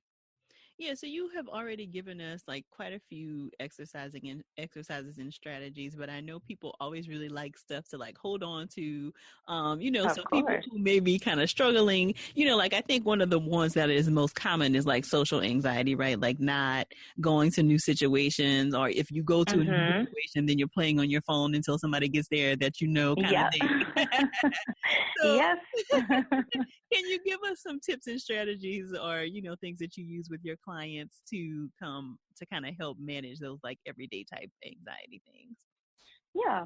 Yeah, 0.78 0.94
so 0.94 1.06
you 1.06 1.28
have 1.37 1.48
already 1.48 1.87
given 1.87 2.20
us 2.20 2.42
like 2.48 2.64
quite 2.70 2.92
a 2.92 3.00
few 3.08 3.50
exercising 3.61 4.28
and 4.28 4.42
exercises 4.56 5.18
and 5.18 5.32
strategies, 5.32 5.94
but 5.94 6.08
I 6.08 6.20
know 6.20 6.40
people 6.40 6.74
always 6.80 7.08
really 7.08 7.28
like 7.28 7.58
stuff 7.58 7.87
to 7.90 7.98
like 7.98 8.16
hold 8.18 8.42
on 8.42 8.68
to. 8.74 9.12
Um, 9.48 9.80
you 9.80 9.90
know, 9.90 10.06
of 10.06 10.12
so 10.12 10.22
course. 10.22 10.42
people 10.42 10.61
who 10.70 10.78
may 10.78 10.98
be 10.98 11.18
kind 11.18 11.40
of 11.40 11.50
struggling, 11.50 12.14
you 12.35 12.46
know, 12.46 12.56
like 12.56 12.72
I 12.72 12.80
think 12.80 13.04
one 13.04 13.20
of 13.20 13.30
the 13.30 13.38
ones 13.38 13.74
that 13.74 13.90
is 13.90 14.08
most 14.08 14.35
common 14.35 14.74
is 14.74 14.87
like 14.87 15.04
social 15.04 15.42
anxiety, 15.42 15.94
right? 15.94 16.18
Like 16.18 16.40
not 16.40 16.87
going 17.20 17.50
to 17.52 17.62
new 17.62 17.78
situations 17.78 18.74
or 18.74 18.88
if 18.88 19.11
you 19.11 19.22
go 19.22 19.44
to 19.44 19.56
mm-hmm. 19.56 19.61
a 19.61 19.64
new 19.64 19.70
mm-hmm. 19.70 20.04
situation, 20.04 20.46
then 20.46 20.58
you're 20.58 20.68
playing 20.68 20.98
on 20.98 21.11
your 21.11 21.22
phone 21.22 21.54
until 21.54 21.78
somebody 21.78 22.08
gets 22.08 22.28
there 22.28 22.56
that 22.56 22.80
you 22.80 22.88
know 22.88 23.14
kind 23.14 23.37
of 23.37 23.52
thing. 23.52 23.85
so, 25.22 25.35
yes. 25.35 25.58
can 25.92 26.44
you 26.92 27.18
give 27.24 27.38
us 27.50 27.62
some 27.62 27.78
tips 27.78 28.06
and 28.06 28.20
strategies 28.20 28.94
or, 28.94 29.22
you 29.22 29.42
know, 29.42 29.54
things 29.61 29.78
that 29.78 29.96
you 29.96 30.04
use 30.04 30.28
with 30.30 30.40
your 30.42 30.56
clients? 30.64 31.22
to 31.31 31.68
come 31.79 32.18
to 32.37 32.46
kind 32.46 32.66
of 32.66 32.75
help 32.79 32.98
manage 33.01 33.38
those 33.38 33.59
like 33.62 33.79
everyday 33.87 34.25
type 34.25 34.51
anxiety 34.64 35.22
things? 35.33 35.57
Yeah. 36.35 36.64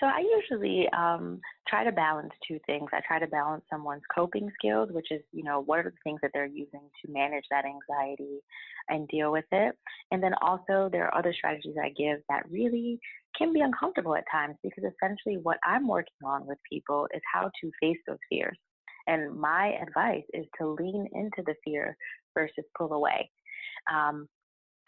So 0.00 0.06
I 0.06 0.24
usually 0.40 0.88
um, 0.96 1.40
try 1.68 1.84
to 1.84 1.92
balance 1.92 2.32
two 2.46 2.58
things. 2.66 2.88
I 2.92 3.00
try 3.06 3.20
to 3.20 3.28
balance 3.28 3.62
someone's 3.70 4.02
coping 4.12 4.50
skills, 4.58 4.88
which 4.90 5.06
is, 5.12 5.20
you 5.32 5.44
know, 5.44 5.60
what 5.60 5.78
are 5.78 5.84
the 5.84 5.96
things 6.02 6.18
that 6.22 6.32
they're 6.34 6.46
using 6.46 6.80
to 7.04 7.12
manage 7.12 7.44
that 7.50 7.64
anxiety 7.64 8.40
and 8.88 9.06
deal 9.08 9.30
with 9.30 9.44
it. 9.52 9.76
And 10.10 10.20
then 10.20 10.34
also, 10.42 10.88
there 10.90 11.06
are 11.06 11.16
other 11.16 11.32
strategies 11.32 11.76
I 11.80 11.90
give 11.90 12.18
that 12.28 12.50
really 12.50 12.98
can 13.38 13.52
be 13.52 13.60
uncomfortable 13.60 14.16
at 14.16 14.24
times 14.32 14.56
because 14.64 14.84
essentially 14.84 15.38
what 15.42 15.58
I'm 15.64 15.86
working 15.86 16.12
on 16.24 16.44
with 16.44 16.58
people 16.70 17.06
is 17.14 17.22
how 17.32 17.50
to 17.60 17.70
face 17.80 17.98
those 18.08 18.18
fears. 18.28 18.58
And 19.06 19.38
my 19.38 19.74
advice 19.80 20.24
is 20.32 20.46
to 20.58 20.76
lean 20.78 21.06
into 21.12 21.42
the 21.46 21.54
fear 21.64 21.96
versus 22.34 22.64
pull 22.76 22.92
away. 22.92 23.30
Um, 23.92 24.28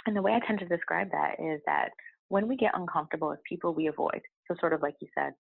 and 0.06 0.16
the 0.16 0.22
way 0.22 0.32
I 0.32 0.46
tend 0.46 0.60
to 0.60 0.66
describe 0.66 1.10
that 1.10 1.34
is 1.38 1.60
that 1.66 1.90
when 2.28 2.48
we 2.48 2.56
get 2.56 2.72
uncomfortable 2.74 3.28
with 3.28 3.42
people, 3.48 3.74
we 3.74 3.86
avoid. 3.86 4.20
So, 4.48 4.54
sort 4.60 4.72
of 4.72 4.82
like 4.82 4.94
you 5.00 5.08
said, 5.16 5.32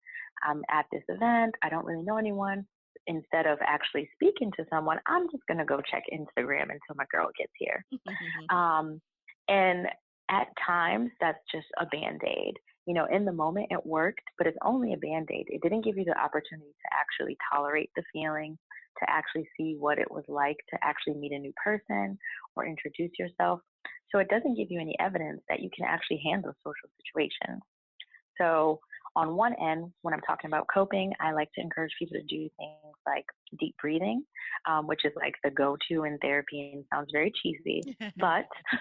I'm 0.42 0.62
at 0.70 0.86
this 0.92 1.02
event, 1.08 1.54
I 1.62 1.68
don't 1.68 1.84
really 1.84 2.04
know 2.04 2.16
anyone. 2.18 2.66
Instead 3.08 3.46
of 3.46 3.58
actually 3.64 4.08
speaking 4.14 4.50
to 4.56 4.64
someone, 4.68 4.98
I'm 5.06 5.30
just 5.30 5.46
going 5.46 5.58
to 5.58 5.64
go 5.64 5.80
check 5.88 6.02
Instagram 6.12 6.62
until 6.62 6.96
my 6.96 7.04
girl 7.12 7.28
gets 7.38 7.52
here. 7.58 7.84
um, 8.50 9.00
and 9.48 9.86
at 10.28 10.48
times, 10.64 11.10
that's 11.20 11.38
just 11.52 11.66
a 11.80 11.86
band 11.86 12.20
aid. 12.26 12.54
You 12.86 12.94
know, 12.94 13.06
in 13.06 13.24
the 13.24 13.32
moment, 13.32 13.66
it 13.70 13.84
worked, 13.84 14.22
but 14.38 14.46
it's 14.46 14.56
only 14.64 14.92
a 14.92 14.96
band 14.96 15.28
aid. 15.32 15.46
It 15.48 15.60
didn't 15.62 15.84
give 15.84 15.96
you 15.96 16.04
the 16.04 16.18
opportunity 16.18 16.70
to 16.70 16.88
actually 16.92 17.36
tolerate 17.52 17.90
the 17.96 18.04
feeling, 18.12 18.56
to 19.00 19.10
actually 19.10 19.48
see 19.56 19.76
what 19.78 19.98
it 19.98 20.10
was 20.10 20.24
like 20.28 20.56
to 20.70 20.78
actually 20.82 21.14
meet 21.14 21.32
a 21.32 21.38
new 21.38 21.52
person 21.62 22.16
or 22.54 22.64
introduce 22.64 23.10
yourself. 23.18 23.60
So 24.10 24.20
it 24.20 24.28
doesn't 24.28 24.54
give 24.56 24.70
you 24.70 24.80
any 24.80 24.96
evidence 25.00 25.42
that 25.48 25.60
you 25.60 25.70
can 25.76 25.84
actually 25.84 26.22
handle 26.24 26.52
social 26.64 26.88
situations. 27.02 27.60
So 28.38 28.80
on 29.16 29.34
one 29.34 29.54
end, 29.60 29.92
when 30.02 30.14
I'm 30.14 30.20
talking 30.20 30.48
about 30.48 30.66
coping, 30.72 31.12
I 31.20 31.32
like 31.32 31.50
to 31.54 31.60
encourage 31.60 31.92
people 31.98 32.16
to 32.18 32.22
do 32.22 32.48
things 32.56 32.85
like 33.06 33.24
deep 33.58 33.74
breathing, 33.80 34.22
um, 34.68 34.86
which 34.86 35.04
is 35.04 35.12
like 35.16 35.34
the 35.44 35.50
go-to 35.50 36.04
in 36.04 36.18
therapy 36.18 36.72
and 36.74 36.84
sounds 36.92 37.08
very 37.12 37.32
cheesy, 37.42 37.82
but 38.16 38.46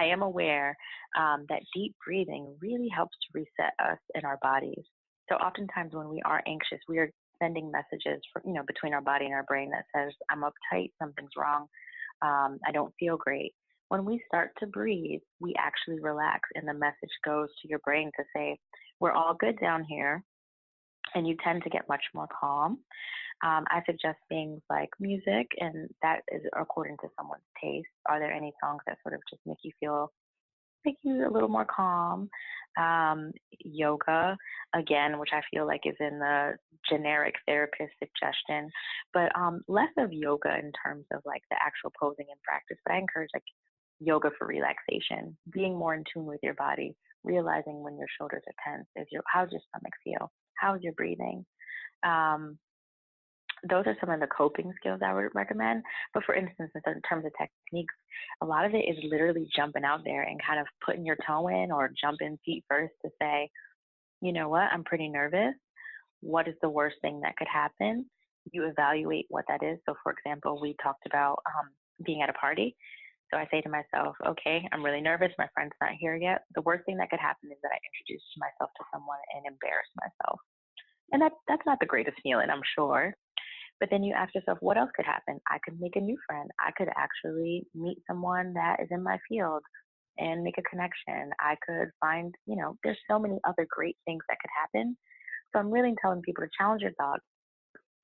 I 0.00 0.06
am 0.06 0.22
aware 0.22 0.76
um, 1.18 1.46
that 1.48 1.62
deep 1.74 1.94
breathing 2.04 2.56
really 2.60 2.88
helps 2.88 3.16
to 3.16 3.40
reset 3.40 3.72
us 3.82 3.98
in 4.14 4.24
our 4.24 4.38
bodies. 4.42 4.84
So 5.28 5.36
oftentimes 5.36 5.94
when 5.94 6.08
we 6.08 6.22
are 6.24 6.42
anxious, 6.46 6.78
we 6.88 6.98
are 6.98 7.10
sending 7.42 7.70
messages 7.70 8.22
for, 8.32 8.42
you 8.44 8.52
know, 8.52 8.62
between 8.66 8.94
our 8.94 9.00
body 9.00 9.26
and 9.26 9.34
our 9.34 9.44
brain 9.44 9.70
that 9.70 9.84
says, 9.94 10.12
I'm 10.30 10.42
uptight, 10.42 10.92
something's 11.00 11.30
wrong, 11.36 11.66
um, 12.22 12.58
I 12.66 12.72
don't 12.72 12.94
feel 12.98 13.16
great. 13.16 13.52
When 13.88 14.04
we 14.04 14.20
start 14.26 14.50
to 14.58 14.66
breathe, 14.66 15.20
we 15.40 15.54
actually 15.58 16.00
relax, 16.00 16.40
and 16.54 16.66
the 16.66 16.74
message 16.74 17.10
goes 17.24 17.48
to 17.62 17.68
your 17.68 17.78
brain 17.80 18.10
to 18.16 18.24
say, 18.34 18.58
We're 18.98 19.12
all 19.12 19.36
good 19.38 19.58
down 19.60 19.84
here. 19.84 20.24
And 21.14 21.26
you 21.26 21.36
tend 21.42 21.62
to 21.62 21.70
get 21.70 21.88
much 21.88 22.02
more 22.14 22.28
calm. 22.40 22.78
Um, 23.44 23.64
I 23.68 23.82
suggest 23.84 24.18
things 24.28 24.60
like 24.70 24.88
music, 24.98 25.46
and 25.58 25.88
that 26.02 26.20
is 26.32 26.42
according 26.58 26.96
to 27.02 27.08
someone's 27.18 27.42
taste. 27.62 27.88
Are 28.08 28.18
there 28.18 28.32
any 28.32 28.52
songs 28.62 28.80
that 28.86 28.98
sort 29.02 29.14
of 29.14 29.20
just 29.30 29.42
make 29.46 29.58
you 29.62 29.72
feel 29.78 30.10
make 30.84 30.96
you 31.02 31.28
a 31.28 31.32
little 31.32 31.48
more 31.48 31.66
calm? 31.66 32.30
um, 32.76 33.32
yoga, 33.64 34.36
again, 34.74 35.18
which 35.18 35.30
I 35.32 35.40
feel 35.52 35.66
like 35.66 35.82
is 35.84 35.96
in 36.00 36.18
the 36.18 36.52
generic 36.88 37.34
therapist 37.46 37.92
suggestion, 37.98 38.70
but 39.12 39.34
um, 39.34 39.62
less 39.68 39.90
of 39.98 40.12
yoga 40.12 40.54
in 40.58 40.72
terms 40.84 41.06
of 41.12 41.22
like 41.24 41.42
the 41.50 41.56
actual 41.64 41.92
posing 41.98 42.26
and 42.30 42.40
practice. 42.42 42.78
But 42.84 42.94
I 42.94 42.98
encourage 42.98 43.30
like 43.34 43.44
yoga 43.98 44.30
for 44.38 44.46
relaxation, 44.46 45.36
being 45.50 45.76
more 45.76 45.94
in 45.94 46.04
tune 46.12 46.26
with 46.26 46.40
your 46.42 46.54
body, 46.54 46.94
realizing 47.24 47.82
when 47.82 47.96
your 47.96 48.08
shoulders 48.18 48.42
are 48.46 48.72
tense. 48.72 48.86
Is 48.96 49.06
your 49.10 49.22
how's 49.32 49.50
your 49.50 49.62
stomach 49.68 49.94
feel? 50.04 50.30
How's 50.56 50.82
your 50.82 50.92
breathing? 50.94 51.44
Um, 52.02 52.58
those 53.68 53.86
are 53.86 53.96
some 54.00 54.10
of 54.10 54.20
the 54.20 54.26
coping 54.28 54.72
skills 54.76 55.00
I 55.04 55.14
would 55.14 55.34
recommend. 55.34 55.82
But 56.14 56.24
for 56.24 56.34
instance, 56.34 56.70
in 56.74 57.02
terms 57.08 57.24
of 57.24 57.32
techniques, 57.40 57.94
a 58.42 58.46
lot 58.46 58.64
of 58.66 58.74
it 58.74 58.84
is 58.88 58.98
literally 59.10 59.48
jumping 59.56 59.84
out 59.84 60.00
there 60.04 60.22
and 60.22 60.40
kind 60.46 60.60
of 60.60 60.66
putting 60.84 61.06
your 61.06 61.16
toe 61.26 61.48
in 61.48 61.72
or 61.72 61.90
jumping 62.00 62.38
feet 62.44 62.64
first 62.68 62.94
to 63.04 63.10
say, 63.20 63.50
you 64.20 64.32
know 64.32 64.48
what, 64.48 64.70
I'm 64.72 64.84
pretty 64.84 65.08
nervous. 65.08 65.54
what 66.20 66.48
is 66.48 66.54
the 66.62 66.68
worst 66.70 66.96
thing 67.02 67.20
that 67.20 67.36
could 67.36 67.48
happen. 67.48 68.06
You 68.52 68.66
evaluate 68.66 69.26
what 69.28 69.44
that 69.48 69.62
is. 69.62 69.78
So, 69.86 69.94
for 70.02 70.12
example, 70.12 70.60
we 70.60 70.76
talked 70.82 71.06
about 71.06 71.38
um, 71.46 71.70
being 72.04 72.22
at 72.22 72.30
a 72.30 72.34
party. 72.34 72.76
So 73.32 73.38
I 73.38 73.46
say 73.50 73.60
to 73.60 73.68
myself, 73.68 74.14
okay, 74.26 74.68
I'm 74.72 74.84
really 74.84 75.00
nervous. 75.00 75.32
My 75.38 75.48
friend's 75.54 75.74
not 75.80 75.98
here 75.98 76.16
yet. 76.16 76.42
The 76.54 76.62
worst 76.62 76.84
thing 76.86 76.96
that 76.98 77.10
could 77.10 77.20
happen 77.20 77.50
is 77.50 77.58
that 77.62 77.72
I 77.74 77.78
introduce 77.82 78.22
myself 78.38 78.70
to 78.78 78.84
someone 78.92 79.18
and 79.34 79.46
embarrass 79.46 79.90
myself. 79.98 80.38
And 81.12 81.22
that, 81.22 81.32
that's 81.48 81.66
not 81.66 81.78
the 81.80 81.90
greatest 81.90 82.18
feeling, 82.22 82.50
I'm 82.50 82.62
sure. 82.78 83.14
But 83.78 83.90
then 83.90 84.02
you 84.02 84.14
ask 84.14 84.34
yourself, 84.34 84.58
what 84.60 84.78
else 84.78 84.90
could 84.96 85.04
happen? 85.04 85.38
I 85.50 85.58
could 85.64 85.78
make 85.80 85.96
a 85.96 86.00
new 86.00 86.16
friend. 86.26 86.50
I 86.60 86.70
could 86.76 86.88
actually 86.96 87.66
meet 87.74 87.98
someone 88.06 88.54
that 88.54 88.80
is 88.80 88.88
in 88.90 89.02
my 89.02 89.18
field 89.28 89.62
and 90.18 90.42
make 90.42 90.58
a 90.58 90.62
connection. 90.62 91.30
I 91.40 91.56
could 91.66 91.90
find, 92.00 92.34
you 92.46 92.56
know, 92.56 92.76
there's 92.82 92.98
so 93.10 93.18
many 93.18 93.38
other 93.44 93.66
great 93.68 93.96
things 94.06 94.22
that 94.28 94.38
could 94.40 94.50
happen. 94.56 94.96
So 95.52 95.58
I'm 95.58 95.70
really 95.70 95.94
telling 96.00 96.22
people 96.22 96.44
to 96.44 96.50
challenge 96.58 96.82
your 96.82 96.94
thoughts, 96.94 97.24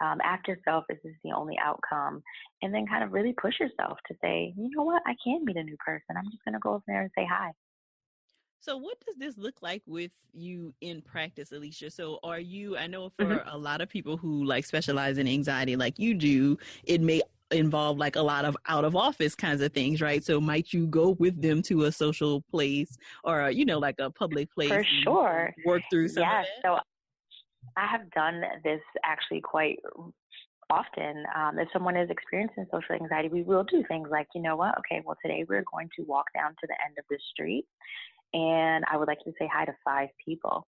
um, 0.02 0.18
ask 0.22 0.46
yourself, 0.48 0.84
is 0.90 0.98
this 1.04 1.14
the 1.24 1.32
only 1.32 1.56
outcome? 1.62 2.22
And 2.60 2.74
then 2.74 2.86
kind 2.86 3.04
of 3.04 3.12
really 3.12 3.34
push 3.40 3.54
yourself 3.60 3.98
to 4.08 4.14
say, 4.22 4.52
you 4.56 4.70
know 4.74 4.82
what, 4.82 5.02
I 5.06 5.14
can 5.22 5.44
meet 5.44 5.56
a 5.56 5.62
new 5.62 5.76
person. 5.84 6.16
I'm 6.16 6.30
just 6.30 6.44
going 6.44 6.54
to 6.54 6.60
go 6.60 6.74
over 6.74 6.84
there 6.86 7.02
and 7.02 7.10
say 7.16 7.26
hi. 7.30 7.52
So, 8.60 8.76
what 8.76 8.96
does 9.04 9.16
this 9.16 9.36
look 9.36 9.56
like 9.60 9.82
with 9.86 10.12
you 10.32 10.72
in 10.80 11.02
practice, 11.02 11.50
Alicia? 11.50 11.90
So, 11.90 12.20
are 12.22 12.38
you, 12.38 12.76
I 12.76 12.86
know 12.86 13.10
for 13.18 13.24
mm-hmm. 13.24 13.48
a 13.48 13.58
lot 13.58 13.80
of 13.80 13.88
people 13.88 14.16
who 14.16 14.44
like 14.44 14.64
specialize 14.64 15.18
in 15.18 15.26
anxiety 15.26 15.74
like 15.74 15.98
you 15.98 16.14
do, 16.14 16.56
it 16.84 17.00
may 17.00 17.22
involve 17.50 17.98
like 17.98 18.14
a 18.14 18.22
lot 18.22 18.44
of 18.44 18.56
out 18.68 18.84
of 18.84 18.94
office 18.94 19.34
kinds 19.34 19.62
of 19.62 19.72
things, 19.72 20.00
right? 20.00 20.22
So, 20.22 20.40
might 20.40 20.72
you 20.72 20.86
go 20.86 21.10
with 21.18 21.42
them 21.42 21.60
to 21.62 21.84
a 21.86 21.92
social 21.92 22.42
place 22.52 22.96
or, 23.24 23.50
you 23.50 23.64
know, 23.64 23.80
like 23.80 23.96
a 23.98 24.10
public 24.10 24.52
place? 24.54 24.68
For 24.68 24.84
sure. 25.02 25.52
Work 25.66 25.82
through 25.90 26.08
some 26.08 26.22
yes, 26.22 26.46
So, 26.64 26.78
I 27.76 27.86
have 27.86 28.10
done 28.10 28.42
this 28.64 28.80
actually 29.04 29.40
quite 29.40 29.78
often. 30.70 31.24
Um, 31.36 31.58
if 31.58 31.68
someone 31.72 31.96
is 31.96 32.10
experiencing 32.10 32.66
social 32.70 32.94
anxiety, 32.94 33.28
we 33.28 33.42
will 33.42 33.64
do 33.64 33.84
things 33.88 34.08
like, 34.10 34.26
you 34.34 34.42
know 34.42 34.56
what, 34.56 34.76
okay, 34.78 35.02
well, 35.04 35.16
today 35.22 35.44
we're 35.48 35.64
going 35.72 35.88
to 35.96 36.04
walk 36.04 36.26
down 36.34 36.50
to 36.50 36.66
the 36.66 36.76
end 36.84 36.96
of 36.98 37.04
the 37.10 37.18
street 37.32 37.66
and 38.34 38.84
I 38.90 38.96
would 38.96 39.08
like 39.08 39.20
to 39.24 39.32
say 39.38 39.48
hi 39.52 39.64
to 39.64 39.74
five 39.84 40.08
people. 40.24 40.66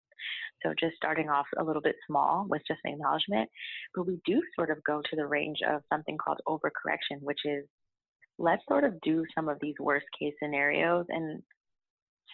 So 0.62 0.74
just 0.80 0.96
starting 0.96 1.30
off 1.30 1.46
a 1.58 1.64
little 1.64 1.82
bit 1.82 1.96
small 2.08 2.46
with 2.50 2.62
just 2.68 2.80
an 2.84 2.94
acknowledgement, 2.94 3.50
but 3.96 4.08
we 4.08 4.20
do 4.26 4.42
sort 4.56 4.70
of 4.70 4.84
go 4.84 5.02
to 5.02 5.16
the 5.16 5.26
range 5.26 5.60
of 5.68 5.82
something 5.92 6.18
called 6.18 6.40
overcorrection, 6.48 7.22
which 7.22 7.40
is 7.46 7.66
let's 8.40 8.64
sort 8.68 8.84
of 8.84 9.00
do 9.02 9.26
some 9.36 9.50
of 9.50 9.58
these 9.62 9.76
worst 9.80 10.06
case 10.18 10.34
scenarios 10.42 11.06
and 11.10 11.42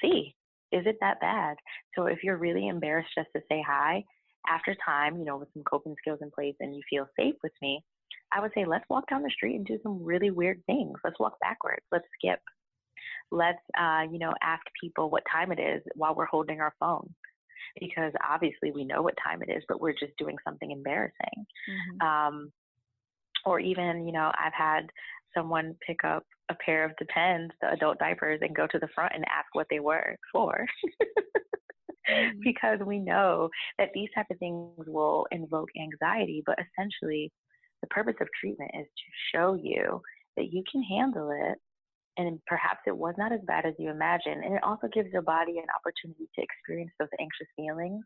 see 0.01 0.35
is 0.71 0.85
it 0.85 0.97
that 1.01 1.19
bad? 1.19 1.57
So 1.95 2.05
if 2.05 2.19
you're 2.23 2.37
really 2.37 2.67
embarrassed 2.67 3.09
just 3.15 3.29
to 3.35 3.41
say 3.49 3.63
hi, 3.65 4.03
after 4.47 4.75
time, 4.86 5.17
you 5.17 5.25
know, 5.25 5.38
with 5.38 5.49
some 5.54 5.63
coping 5.63 5.95
skills 5.99 6.19
in 6.21 6.32
place 6.32 6.56
and 6.60 6.75
you 6.75 6.82
feel 6.89 7.08
safe 7.17 7.36
with 7.43 7.54
me, 7.62 7.84
I 8.32 8.41
would 8.41 8.52
say 8.56 8.65
let's 8.65 8.86
walk 8.89 9.10
down 9.10 9.23
the 9.23 9.32
street 9.32 9.56
and 9.56 9.65
do 9.65 9.80
some 9.84 10.04
really 10.04 10.32
weird 10.32 10.62
things. 10.65 10.97
Let's 11.04 11.19
walk 11.19 11.39
backwards. 11.41 11.84
Let's 11.91 12.06
skip 12.17 12.39
let's 13.32 13.60
uh, 13.80 14.02
you 14.12 14.19
know 14.19 14.34
ask 14.41 14.62
people 14.82 15.10
what 15.10 15.23
time 15.32 15.52
it 15.52 15.60
is 15.60 15.82
while 15.95 16.15
we're 16.15 16.25
holding 16.25 16.62
our 16.62 16.73
phone 16.80 17.08
because 17.80 18.12
obviously 18.28 18.71
we 18.71 18.84
know 18.84 19.02
what 19.02 19.13
time 19.23 19.41
it 19.41 19.52
is 19.52 19.63
but 19.67 19.80
we're 19.80 19.91
just 19.91 20.15
doing 20.17 20.36
something 20.43 20.71
embarrassing 20.71 21.45
mm-hmm. 21.69 22.08
um, 22.08 22.52
or 23.45 23.60
even 23.60 24.06
you 24.08 24.12
know 24.12 24.32
i've 24.43 24.54
had 24.54 24.89
someone 25.36 25.75
pick 25.86 26.04
up 26.04 26.25
a 26.49 26.56
pair 26.56 26.84
of 26.84 26.91
the 26.99 27.06
depends 27.06 27.54
the 27.62 27.71
adult 27.71 27.99
diapers 27.99 28.39
and 28.41 28.56
go 28.56 28.65
to 28.67 28.80
the 28.80 28.88
front 28.95 29.12
and 29.13 29.23
ask 29.25 29.47
what 29.54 29.67
they 29.69 29.80
were 29.80 30.15
for. 30.32 30.65
Mm-hmm. 32.09 32.39
because 32.43 32.79
we 32.85 32.99
know 32.99 33.49
that 33.77 33.89
these 33.93 34.09
type 34.15 34.25
of 34.31 34.37
things 34.39 34.71
will 34.87 35.27
invoke 35.31 35.69
anxiety 35.79 36.41
but 36.45 36.57
essentially 36.59 37.31
the 37.81 37.87
purpose 37.87 38.15
of 38.21 38.27
treatment 38.39 38.71
is 38.73 38.85
to 38.85 39.37
show 39.37 39.53
you 39.53 40.01
that 40.37 40.51
you 40.51 40.63
can 40.71 40.83
handle 40.83 41.29
it 41.31 41.57
and 42.19 42.39
perhaps 42.47 42.81
it 42.85 42.95
was 42.95 43.15
not 43.17 43.31
as 43.31 43.39
bad 43.47 43.65
as 43.65 43.73
you 43.79 43.89
imagined. 43.89 44.43
And 44.43 44.53
it 44.53 44.63
also 44.63 44.87
gives 44.93 45.09
your 45.11 45.21
body 45.21 45.57
an 45.57 45.71
opportunity 45.71 46.29
to 46.35 46.41
experience 46.43 46.91
those 46.99 47.07
anxious 47.17 47.47
feelings 47.55 48.03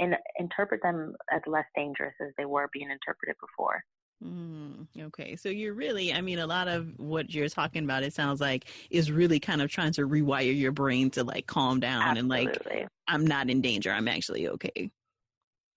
and 0.00 0.16
interpret 0.38 0.82
them 0.82 1.14
as 1.32 1.40
less 1.46 1.64
dangerous 1.76 2.14
as 2.20 2.32
they 2.36 2.44
were 2.44 2.68
being 2.72 2.90
interpreted 2.90 3.36
before. 3.40 3.82
Mm, 4.24 4.86
okay, 4.98 5.36
so 5.36 5.50
you're 5.50 5.74
really, 5.74 6.12
I 6.12 6.22
mean, 6.22 6.38
a 6.38 6.46
lot 6.46 6.68
of 6.68 6.88
what 6.96 7.34
you're 7.34 7.48
talking 7.48 7.84
about, 7.84 8.02
it 8.02 8.14
sounds 8.14 8.40
like, 8.40 8.66
is 8.90 9.12
really 9.12 9.38
kind 9.38 9.60
of 9.60 9.70
trying 9.70 9.92
to 9.92 10.08
rewire 10.08 10.58
your 10.58 10.72
brain 10.72 11.10
to 11.10 11.24
like 11.24 11.46
calm 11.46 11.80
down 11.80 12.02
Absolutely. 12.02 12.38
and 12.38 12.48
like, 12.70 12.88
I'm 13.08 13.26
not 13.26 13.50
in 13.50 13.60
danger, 13.60 13.92
I'm 13.92 14.08
actually 14.08 14.48
okay. 14.48 14.90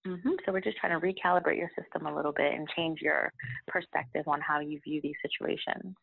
Mm-hmm. 0.08 0.32
So 0.46 0.54
we're 0.54 0.62
just 0.62 0.78
trying 0.78 1.00
to 1.00 1.06
recalibrate 1.06 1.58
your 1.58 1.70
system 1.78 2.08
a 2.08 2.16
little 2.16 2.32
bit 2.32 2.54
and 2.54 2.68
change 2.76 3.02
your 3.02 3.32
perspective 3.68 4.24
on 4.28 4.40
how 4.40 4.62
you 4.62 4.80
view 4.86 5.02
these 5.04 5.16
situations. 5.22 5.94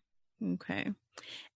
Okay. 0.45 0.93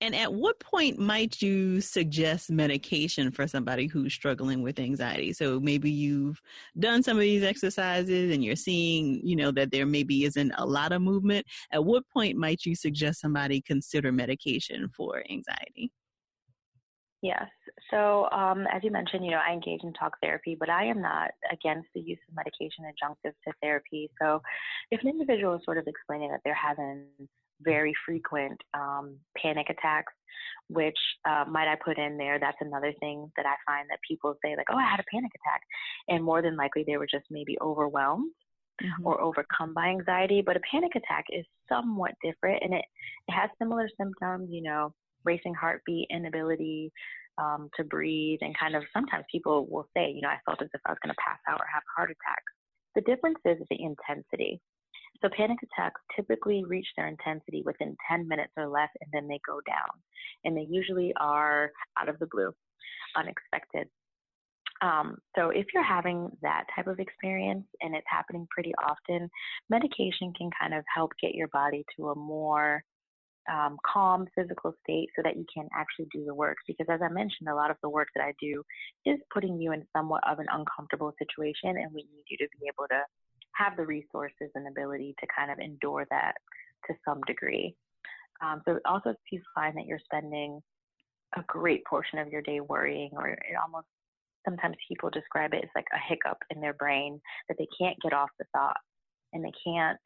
And 0.01 0.15
at 0.15 0.33
what 0.33 0.59
point 0.59 0.99
might 0.99 1.43
you 1.43 1.83
suggest 1.83 2.51
medication 2.51 3.31
for 3.31 3.47
somebody 3.47 3.87
who's 3.87 4.15
struggling 4.15 4.63
with 4.63 4.79
anxiety? 4.79 5.35
So 5.35 5.61
maybe 5.61 5.91
you've 5.91 6.41
done 6.79 7.03
some 7.03 7.19
of 7.19 7.21
these 7.21 7.43
exercises 7.43 8.33
and 8.33 8.43
you're 8.43 8.57
seeing, 8.57 9.21
you 9.23 9.37
know, 9.37 9.51
that 9.53 9.71
there 9.71 9.85
maybe 9.85 10.25
isn't 10.25 10.53
a 10.57 10.65
lot 10.65 10.93
of 10.93 11.03
movement. 11.03 11.47
At 11.73 11.85
what 11.85 12.09
point 12.09 12.39
might 12.39 12.65
you 12.65 12.75
suggest 12.75 13.21
somebody 13.21 13.61
consider 13.61 14.13
medication 14.13 14.89
for 14.97 15.23
anxiety? 15.31 15.93
Yes. 17.23 17.51
So, 17.91 18.31
um, 18.33 18.67
as 18.73 18.83
you 18.83 18.91
mentioned, 18.91 19.27
you 19.27 19.31
know, 19.31 19.43
I 19.47 19.53
engage 19.53 19.83
in 19.83 19.93
talk 19.93 20.17
therapy, 20.23 20.57
but 20.59 20.71
I 20.71 20.87
am 20.87 21.03
not 21.03 21.33
against 21.53 21.89
the 21.95 22.01
use 22.01 22.19
of 22.31 22.35
medication 22.35 22.85
adjunctive 22.87 23.35
to 23.47 23.53
therapy. 23.63 24.09
So, 24.21 24.41
if 24.91 25.03
an 25.03 25.09
individual 25.09 25.55
is 25.55 25.61
sort 25.67 25.77
of 25.77 25.87
explaining 25.87 26.31
that 26.31 26.41
they're 26.47 26.55
having 26.55 27.05
very 27.63 27.95
frequent 28.07 28.61
um, 28.75 29.17
panic 29.37 29.69
attacks, 29.71 30.13
which 30.69 30.99
uh, 31.29 31.45
might 31.49 31.69
I 31.69 31.77
put 31.85 31.99
in 31.99 32.17
there? 32.17 32.39
That's 32.39 32.57
another 32.61 32.93
thing 33.01 33.31
that 33.37 33.47
I 33.47 33.55
find 33.67 33.89
that 33.91 33.99
people 34.07 34.37
say, 34.45 34.57
like, 34.57 34.67
oh, 34.71 34.77
I 34.77 34.91
had 34.91 35.01
a 35.01 35.11
panic 35.13 35.33
attack. 35.35 35.63
And 36.09 36.25
more 36.25 36.43
than 36.43 36.57
likely, 36.57 36.85
they 36.87 36.97
were 36.97 37.09
just 37.11 37.27
maybe 37.31 37.57
overwhelmed. 37.61 38.33
Mm-hmm. 38.83 39.07
Or 39.07 39.21
overcome 39.21 39.75
by 39.75 39.89
anxiety, 39.89 40.41
but 40.41 40.57
a 40.57 40.61
panic 40.61 40.93
attack 40.97 41.27
is 41.29 41.45
somewhat 41.69 42.13
different, 42.25 42.63
and 42.63 42.73
it, 42.73 42.83
it 43.29 43.33
has 43.33 43.51
similar 43.59 43.91
symptoms. 44.01 44.49
You 44.51 44.63
know, 44.63 44.95
racing 45.23 45.53
heartbeat, 45.53 46.09
inability 46.11 46.91
um, 47.37 47.69
to 47.77 47.85
breathe, 47.85 48.39
and 48.41 48.59
kind 48.59 48.75
of 48.75 48.85
sometimes 48.95 49.27
people 49.31 49.67
will 49.69 49.87
say, 49.95 50.11
you 50.11 50.23
know, 50.23 50.29
I 50.29 50.39
felt 50.47 50.63
as 50.63 50.71
if 50.73 50.81
I 50.87 50.93
was 50.93 50.99
going 51.05 51.15
to 51.15 51.23
pass 51.23 51.39
out 51.47 51.61
or 51.61 51.67
have 51.71 51.83
a 51.83 51.93
heart 51.95 52.11
attack. 52.11 52.43
The 52.95 53.03
difference 53.03 53.39
is 53.45 53.59
the 53.69 53.77
intensity. 53.83 54.63
So 55.23 55.29
panic 55.37 55.59
attacks 55.63 56.01
typically 56.17 56.65
reach 56.65 56.87
their 56.97 57.09
intensity 57.09 57.63
within 57.65 57.97
10 58.11 58.27
minutes 58.27 58.53
or 58.57 58.69
less 58.69 58.89
and 59.01 59.11
then 59.13 59.29
they 59.29 59.41
go 59.47 59.61
down. 59.67 59.89
And 60.45 60.57
they 60.57 60.67
usually 60.69 61.13
are 61.21 61.71
out 61.99 62.09
of 62.09 62.19
the 62.19 62.29
blue, 62.31 62.53
unexpected. 63.17 63.89
Um, 64.83 65.19
so 65.37 65.51
if 65.51 65.67
you're 65.75 65.83
having 65.83 66.31
that 66.41 66.65
type 66.75 66.87
of 66.87 67.01
experience 67.01 67.67
and 67.83 67.95
it's 67.95 68.07
happening 68.09 68.47
pretty 68.51 68.73
often, 68.77 69.29
medication 69.69 70.33
can 70.37 70.51
kind 70.59 70.73
of 70.73 70.85
help 70.93 71.13
get 71.21 71.35
your 71.35 71.49
body 71.49 71.85
to 71.97 72.09
a 72.09 72.15
more 72.15 72.83
um, 73.51 73.77
calm 73.85 74.27
physical 74.35 74.75
state 74.83 75.09
so 75.17 75.23
that 75.23 75.37
you 75.37 75.45
can 75.53 75.69
actually 75.75 76.07
do 76.13 76.25
the 76.25 76.35
work. 76.35 76.57
Because 76.67 76.87
as 76.91 77.01
I 77.03 77.09
mentioned, 77.13 77.49
a 77.49 77.55
lot 77.55 77.71
of 77.71 77.77
the 77.83 77.91
work 77.91 78.09
that 78.15 78.25
I 78.25 78.33
do 78.41 78.63
is 79.05 79.19
putting 79.33 79.61
you 79.61 79.73
in 79.73 79.85
somewhat 79.95 80.23
of 80.29 80.39
an 80.39 80.47
uncomfortable 80.51 81.13
situation, 81.19 81.77
and 81.77 81.93
we 81.93 82.07
need 82.13 82.25
you 82.29 82.39
to 82.39 82.49
be 82.59 82.67
able 82.69 82.87
to 82.89 83.01
have 83.61 83.77
the 83.77 83.87
resources 83.87 84.51
and 84.55 84.67
ability 84.69 85.15
to 85.21 85.27
kind 85.37 85.51
of 85.51 85.59
endure 85.59 86.07
that 86.11 86.35
to 86.87 86.95
some 87.05 87.21
degree. 87.27 87.75
Um, 88.43 88.63
so 88.67 88.79
also 88.87 89.11
if 89.11 89.17
you 89.31 89.41
find 89.55 89.77
that 89.77 89.87
you're 89.87 90.01
spending 90.05 90.61
a 91.37 91.43
great 91.47 91.85
portion 91.85 92.19
of 92.19 92.29
your 92.29 92.43
day 92.43 92.61
worrying 92.61 93.11
or 93.13 93.29
it 93.29 93.39
almost 93.63 93.87
sometimes 94.45 94.77
people 94.89 95.11
describe 95.11 95.53
it 95.53 95.63
as 95.63 95.71
like 95.75 95.87
a 95.93 96.09
hiccup 96.09 96.39
in 96.51 96.61
their 96.61 96.73
brain 96.73 97.21
that 97.49 97.57
they 97.59 97.69
can't 97.79 97.97
get 98.03 98.13
off 98.13 98.31
the 98.39 98.47
thought 98.55 98.77
and 99.33 99.45
they 99.45 99.53
can't 99.65 99.99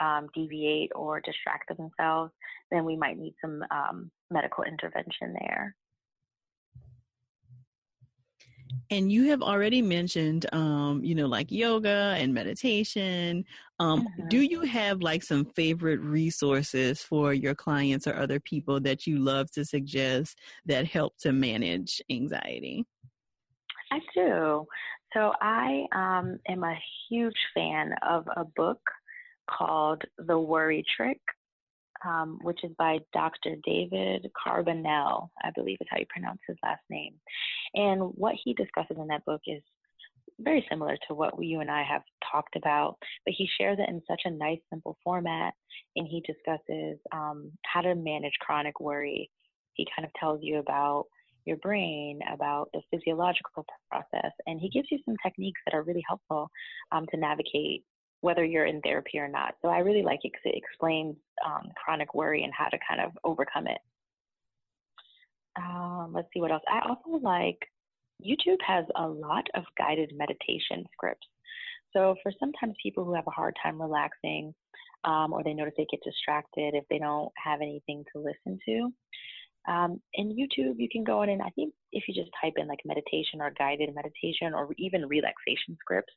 um, 0.00 0.28
deviate 0.34 0.90
or 0.94 1.20
distract 1.20 1.68
themselves, 1.76 2.32
then 2.70 2.84
we 2.84 2.96
might 2.96 3.18
need 3.18 3.34
some 3.40 3.62
um, 3.70 4.10
medical 4.30 4.64
intervention 4.64 5.34
there. 5.40 5.74
And 8.90 9.10
you 9.10 9.28
have 9.30 9.42
already 9.42 9.82
mentioned, 9.82 10.46
um, 10.52 11.02
you 11.02 11.14
know, 11.14 11.26
like 11.26 11.50
yoga 11.50 12.14
and 12.18 12.32
meditation. 12.32 13.44
Um, 13.80 14.02
mm-hmm. 14.02 14.28
Do 14.28 14.40
you 14.40 14.60
have 14.62 15.02
like 15.02 15.22
some 15.22 15.44
favorite 15.44 16.00
resources 16.00 17.02
for 17.02 17.34
your 17.34 17.54
clients 17.54 18.06
or 18.06 18.14
other 18.16 18.38
people 18.40 18.80
that 18.80 19.06
you 19.06 19.18
love 19.18 19.50
to 19.52 19.64
suggest 19.64 20.38
that 20.66 20.86
help 20.86 21.16
to 21.18 21.32
manage 21.32 22.00
anxiety? 22.10 22.84
I 23.92 23.98
do. 24.14 24.66
So 25.12 25.32
I 25.40 25.86
um, 25.92 26.38
am 26.48 26.64
a 26.64 26.78
huge 27.08 27.38
fan 27.54 27.92
of 28.08 28.26
a 28.36 28.44
book 28.44 28.80
called 29.48 30.02
The 30.18 30.38
Worry 30.38 30.84
Trick 30.96 31.20
um, 32.04 32.38
which 32.42 32.62
is 32.64 32.72
by 32.78 32.98
Dr. 33.12 33.56
David 33.64 34.30
Carbonell, 34.46 35.28
I 35.42 35.50
believe 35.54 35.78
is 35.80 35.86
how 35.90 35.98
you 35.98 36.06
pronounce 36.08 36.40
his 36.46 36.56
last 36.62 36.82
name. 36.90 37.14
And 37.74 38.00
what 38.14 38.34
he 38.42 38.54
discusses 38.54 38.96
in 38.98 39.06
that 39.08 39.24
book 39.24 39.40
is 39.46 39.62
very 40.40 40.66
similar 40.68 40.96
to 41.08 41.14
what 41.14 41.32
you 41.42 41.60
and 41.60 41.70
I 41.70 41.82
have 41.82 42.02
talked 42.30 42.56
about, 42.56 42.96
but 43.24 43.34
he 43.36 43.48
shares 43.58 43.78
it 43.80 43.88
in 43.88 44.02
such 44.08 44.22
a 44.24 44.30
nice, 44.30 44.58
simple 44.70 44.96
format. 45.02 45.54
And 45.96 46.06
he 46.06 46.22
discusses 46.26 46.98
um, 47.12 47.50
how 47.64 47.80
to 47.80 47.94
manage 47.94 48.34
chronic 48.40 48.80
worry. 48.80 49.30
He 49.74 49.86
kind 49.96 50.06
of 50.06 50.12
tells 50.20 50.40
you 50.42 50.58
about 50.58 51.04
your 51.46 51.56
brain, 51.58 52.18
about 52.32 52.68
the 52.74 52.80
physiological 52.90 53.64
process, 53.88 54.32
and 54.46 54.60
he 54.60 54.68
gives 54.68 54.88
you 54.90 54.98
some 55.04 55.14
techniques 55.24 55.60
that 55.64 55.74
are 55.74 55.84
really 55.84 56.02
helpful 56.06 56.50
um, 56.92 57.06
to 57.12 57.16
navigate 57.16 57.84
whether 58.20 58.44
you're 58.44 58.66
in 58.66 58.80
therapy 58.80 59.18
or 59.18 59.28
not. 59.28 59.54
So 59.62 59.68
I 59.68 59.78
really 59.78 60.02
like 60.02 60.20
it 60.24 60.32
because 60.32 60.52
it 60.52 60.56
explains 60.56 61.16
um, 61.44 61.68
chronic 61.82 62.14
worry 62.14 62.44
and 62.44 62.52
how 62.56 62.66
to 62.66 62.78
kind 62.88 63.00
of 63.00 63.12
overcome 63.24 63.66
it. 63.66 63.78
Um, 65.58 66.12
let's 66.14 66.28
see 66.34 66.40
what 66.40 66.50
else. 66.50 66.62
I 66.68 66.80
also 66.88 67.22
like 67.22 67.58
YouTube 68.24 68.60
has 68.66 68.84
a 68.96 69.06
lot 69.06 69.46
of 69.54 69.64
guided 69.78 70.12
meditation 70.16 70.84
scripts. 70.92 71.26
So 71.92 72.16
for 72.22 72.32
sometimes 72.38 72.74
people 72.82 73.04
who 73.04 73.14
have 73.14 73.26
a 73.26 73.30
hard 73.30 73.56
time 73.62 73.80
relaxing, 73.80 74.54
um, 75.04 75.32
or 75.32 75.42
they 75.42 75.54
notice 75.54 75.74
they 75.76 75.86
get 75.90 76.02
distracted 76.02 76.74
if 76.74 76.84
they 76.90 76.98
don't 76.98 77.32
have 77.42 77.60
anything 77.60 78.04
to 78.12 78.22
listen 78.22 78.58
to. 78.66 78.92
Um, 79.70 80.00
in 80.14 80.28
YouTube, 80.28 80.74
you 80.78 80.88
can 80.90 81.04
go 81.04 81.22
in 81.22 81.30
and 81.30 81.42
I 81.42 81.50
think 81.50 81.74
if 81.92 82.04
you 82.06 82.14
just 82.14 82.30
type 82.40 82.54
in 82.56 82.68
like 82.68 82.80
meditation 82.84 83.40
or 83.40 83.50
guided 83.58 83.94
meditation 83.94 84.54
or 84.54 84.68
even 84.78 85.06
relaxation 85.06 85.76
scripts, 85.80 86.12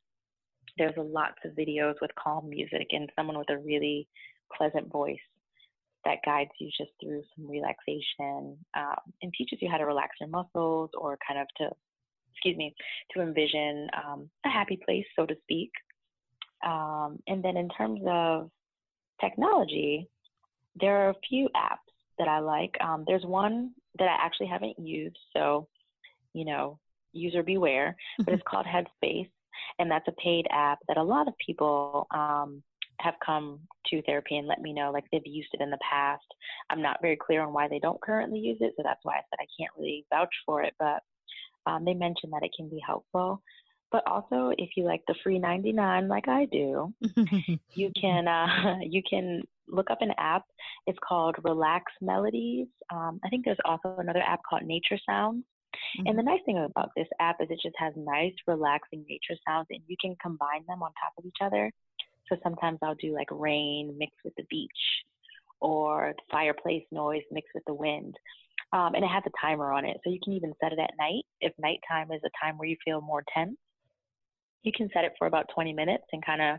there's 0.78 0.94
lots 0.96 1.38
of 1.44 1.52
videos 1.52 1.94
with 2.00 2.10
calm 2.22 2.48
music 2.48 2.88
and 2.90 3.10
someone 3.16 3.38
with 3.38 3.50
a 3.50 3.58
really 3.58 4.08
pleasant 4.56 4.90
voice 4.90 5.18
that 6.04 6.18
guides 6.24 6.50
you 6.58 6.70
just 6.76 6.90
through 7.00 7.22
some 7.36 7.48
relaxation 7.48 8.56
um, 8.76 8.96
and 9.22 9.32
teaches 9.36 9.58
you 9.60 9.68
how 9.70 9.76
to 9.76 9.84
relax 9.84 10.16
your 10.18 10.28
muscles 10.28 10.90
or 10.94 11.18
kind 11.26 11.40
of 11.40 11.46
to 11.58 11.68
excuse 12.40 12.56
me, 12.56 12.74
to 13.12 13.20
envision 13.20 13.88
um, 13.94 14.30
a 14.46 14.48
happy 14.48 14.78
place, 14.82 15.04
so 15.14 15.26
to 15.26 15.36
speak. 15.42 15.70
Um, 16.64 17.18
and 17.26 17.42
then 17.42 17.56
in 17.56 17.68
terms 17.68 18.00
of 18.06 18.50
technology, 19.20 20.08
there 20.80 20.96
are 20.96 21.10
a 21.10 21.14
few 21.28 21.48
apps 21.54 21.92
that 22.18 22.28
I 22.28 22.38
like. 22.38 22.74
Um, 22.80 23.04
there's 23.06 23.24
one 23.24 23.72
that 23.98 24.08
I 24.08 24.24
actually 24.24 24.46
haven't 24.46 24.78
used, 24.78 25.18
so 25.36 25.68
you 26.32 26.44
know, 26.44 26.78
user 27.12 27.42
beware. 27.42 27.96
But 28.18 28.34
it's 28.34 28.42
called 28.48 28.66
Headspace, 28.66 29.30
and 29.78 29.90
that's 29.90 30.08
a 30.08 30.22
paid 30.22 30.46
app 30.50 30.78
that 30.88 30.96
a 30.96 31.02
lot 31.02 31.28
of 31.28 31.34
people 31.44 32.06
um, 32.12 32.62
have 33.00 33.14
come 33.24 33.60
to 33.86 34.02
therapy 34.02 34.36
and 34.36 34.46
let 34.46 34.60
me 34.60 34.72
know 34.72 34.90
like 34.90 35.04
they've 35.10 35.26
used 35.26 35.48
it 35.52 35.62
in 35.62 35.70
the 35.70 35.78
past. 35.88 36.24
I'm 36.70 36.82
not 36.82 37.00
very 37.00 37.16
clear 37.16 37.42
on 37.42 37.52
why 37.52 37.68
they 37.68 37.78
don't 37.78 38.00
currently 38.00 38.38
use 38.38 38.58
it, 38.60 38.74
so 38.76 38.82
that's 38.84 39.00
why 39.04 39.14
I 39.14 39.22
said 39.30 39.38
I 39.40 39.46
can't 39.58 39.72
really 39.76 40.06
vouch 40.10 40.34
for 40.46 40.62
it. 40.62 40.74
But 40.78 41.02
um, 41.66 41.84
they 41.84 41.94
mention 41.94 42.30
that 42.30 42.42
it 42.42 42.54
can 42.56 42.68
be 42.68 42.80
helpful. 42.84 43.42
But 43.92 44.06
also, 44.06 44.52
if 44.56 44.70
you 44.76 44.84
like 44.84 45.02
the 45.08 45.16
free 45.22 45.38
99 45.38 46.06
like 46.06 46.28
I 46.28 46.44
do, 46.44 46.94
you 47.74 47.90
can 48.00 48.28
uh, 48.28 48.78
you 48.82 49.02
can 49.08 49.42
look 49.66 49.90
up 49.90 50.02
an 50.02 50.12
app. 50.18 50.44
It's 50.86 50.98
called 51.06 51.36
Relax 51.44 51.92
Melodies. 52.00 52.68
Um, 52.92 53.20
I 53.24 53.28
think 53.28 53.44
there's 53.44 53.58
also 53.64 53.96
another 53.98 54.22
app 54.26 54.40
called 54.48 54.62
Nature 54.62 54.98
Sounds. 55.08 55.44
Mm-hmm. 55.98 56.06
And 56.08 56.18
the 56.18 56.22
nice 56.22 56.40
thing 56.44 56.58
about 56.58 56.90
this 56.96 57.08
app 57.20 57.36
is 57.40 57.48
it 57.50 57.60
just 57.62 57.76
has 57.78 57.92
nice, 57.96 58.34
relaxing 58.46 59.04
nature 59.08 59.38
sounds, 59.46 59.66
and 59.70 59.80
you 59.86 59.96
can 60.00 60.16
combine 60.20 60.64
them 60.66 60.82
on 60.82 60.90
top 60.92 61.12
of 61.18 61.24
each 61.24 61.38
other. 61.42 61.70
So 62.28 62.36
sometimes 62.42 62.78
I'll 62.82 62.94
do 62.94 63.14
like 63.14 63.28
rain 63.30 63.96
mixed 63.98 64.20
with 64.24 64.34
the 64.36 64.44
beach, 64.48 64.70
or 65.60 66.14
fireplace 66.30 66.84
noise 66.90 67.22
mixed 67.30 67.52
with 67.54 67.64
the 67.66 67.74
wind. 67.74 68.16
Um, 68.72 68.94
and 68.94 69.04
it 69.04 69.08
has 69.08 69.24
a 69.26 69.40
timer 69.40 69.72
on 69.72 69.84
it. 69.84 69.96
So 70.04 70.10
you 70.10 70.20
can 70.22 70.34
even 70.34 70.54
set 70.62 70.72
it 70.72 70.78
at 70.78 70.92
night. 70.98 71.24
If 71.40 71.52
nighttime 71.58 72.12
is 72.12 72.20
a 72.24 72.44
time 72.44 72.56
where 72.56 72.68
you 72.68 72.76
feel 72.84 73.00
more 73.00 73.24
tense, 73.34 73.56
you 74.62 74.72
can 74.72 74.88
set 74.94 75.04
it 75.04 75.12
for 75.18 75.26
about 75.26 75.46
20 75.54 75.72
minutes 75.72 76.04
and 76.12 76.24
kind 76.24 76.40
of 76.40 76.58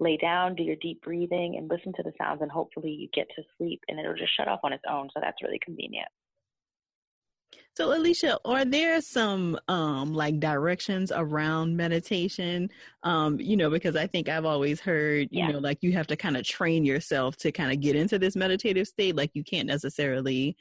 lay 0.00 0.16
down, 0.16 0.54
do 0.54 0.62
your 0.62 0.76
deep 0.76 1.00
breathing, 1.02 1.56
and 1.56 1.70
listen 1.70 1.92
to 1.94 2.02
the 2.02 2.12
sounds. 2.18 2.42
And 2.42 2.50
hopefully 2.50 2.90
you 2.90 3.08
get 3.14 3.28
to 3.36 3.42
sleep 3.56 3.80
and 3.88 3.98
it'll 3.98 4.14
just 4.14 4.36
shut 4.36 4.48
off 4.48 4.60
on 4.64 4.72
its 4.72 4.82
own. 4.90 5.08
So 5.14 5.20
that's 5.22 5.42
really 5.42 5.60
convenient. 5.64 6.08
So 7.76 7.96
Alicia, 7.96 8.38
are 8.44 8.64
there 8.64 9.00
some 9.00 9.58
um 9.68 10.12
like 10.12 10.40
directions 10.40 11.12
around 11.14 11.76
meditation? 11.76 12.68
Um, 13.04 13.40
you 13.40 13.56
know, 13.56 13.70
because 13.70 13.96
I 13.96 14.06
think 14.06 14.28
I've 14.28 14.44
always 14.44 14.80
heard, 14.80 15.28
you 15.30 15.40
yeah. 15.40 15.48
know, 15.48 15.58
like 15.58 15.78
you 15.82 15.92
have 15.92 16.06
to 16.08 16.16
kind 16.16 16.36
of 16.36 16.44
train 16.44 16.84
yourself 16.84 17.36
to 17.38 17.52
kind 17.52 17.72
of 17.72 17.80
get 17.80 17.96
into 17.96 18.18
this 18.18 18.36
meditative 18.36 18.86
state. 18.86 19.16
Like 19.16 19.30
you 19.34 19.44
can't 19.44 19.66
necessarily 19.66 20.56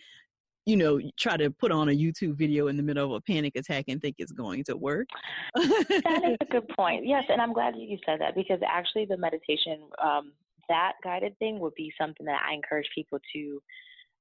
you 0.66 0.78
know, 0.78 1.02
try 1.18 1.36
to 1.36 1.50
put 1.50 1.72
on 1.72 1.90
a 1.90 1.92
YouTube 1.92 2.36
video 2.36 2.68
in 2.68 2.78
the 2.78 2.84
middle 2.84 3.04
of 3.04 3.12
a 3.12 3.22
panic 3.22 3.56
attack 3.56 3.86
and 3.88 4.00
think 4.00 4.16
it's 4.20 4.32
going 4.32 4.64
to 4.64 4.78
work. 4.78 5.08
that 5.56 6.22
is 6.24 6.38
a 6.42 6.46
good 6.52 6.68
point. 6.78 7.08
Yes, 7.08 7.24
and 7.28 7.42
I'm 7.42 7.54
glad 7.54 7.74
you 7.76 7.98
said 8.06 8.22
that 8.22 8.36
because 8.36 8.60
actually 8.68 9.06
the 9.06 9.18
meditation, 9.18 9.80
um, 10.04 10.32
that 10.68 10.94
guided 11.04 11.38
thing 11.40 11.60
would 11.60 11.74
be 11.74 11.92
something 12.00 12.26
that 12.28 12.42
I 12.48 12.54
encourage 12.54 12.88
people 12.94 13.18
to 13.34 13.62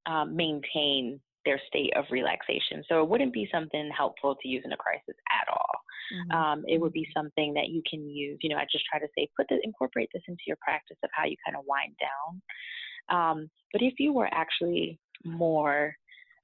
um, 0.07 0.35
maintain 0.35 1.19
their 1.45 1.59
state 1.67 1.93
of 1.95 2.05
relaxation. 2.11 2.83
So 2.87 3.01
it 3.01 3.09
wouldn't 3.09 3.33
be 3.33 3.49
something 3.51 3.89
helpful 3.95 4.35
to 4.41 4.47
use 4.47 4.63
in 4.65 4.71
a 4.71 4.77
crisis 4.77 5.15
at 5.31 5.47
all. 5.51 5.75
Mm-hmm. 6.13 6.31
Um, 6.31 6.63
it 6.67 6.81
would 6.81 6.93
be 6.93 7.07
something 7.15 7.53
that 7.53 7.69
you 7.69 7.81
can 7.89 8.09
use. 8.09 8.39
You 8.41 8.49
know, 8.49 8.57
I 8.57 8.65
just 8.71 8.85
try 8.89 8.99
to 8.99 9.07
say, 9.17 9.29
put 9.37 9.47
this, 9.49 9.59
incorporate 9.63 10.09
this 10.13 10.23
into 10.27 10.43
your 10.47 10.57
practice 10.61 10.97
of 11.03 11.09
how 11.13 11.25
you 11.25 11.35
kind 11.45 11.57
of 11.57 11.65
wind 11.65 11.95
down. 11.99 12.41
Um, 13.09 13.49
but 13.71 13.81
if 13.81 13.93
you 13.99 14.13
were 14.13 14.29
actually 14.31 14.99
more 15.25 15.95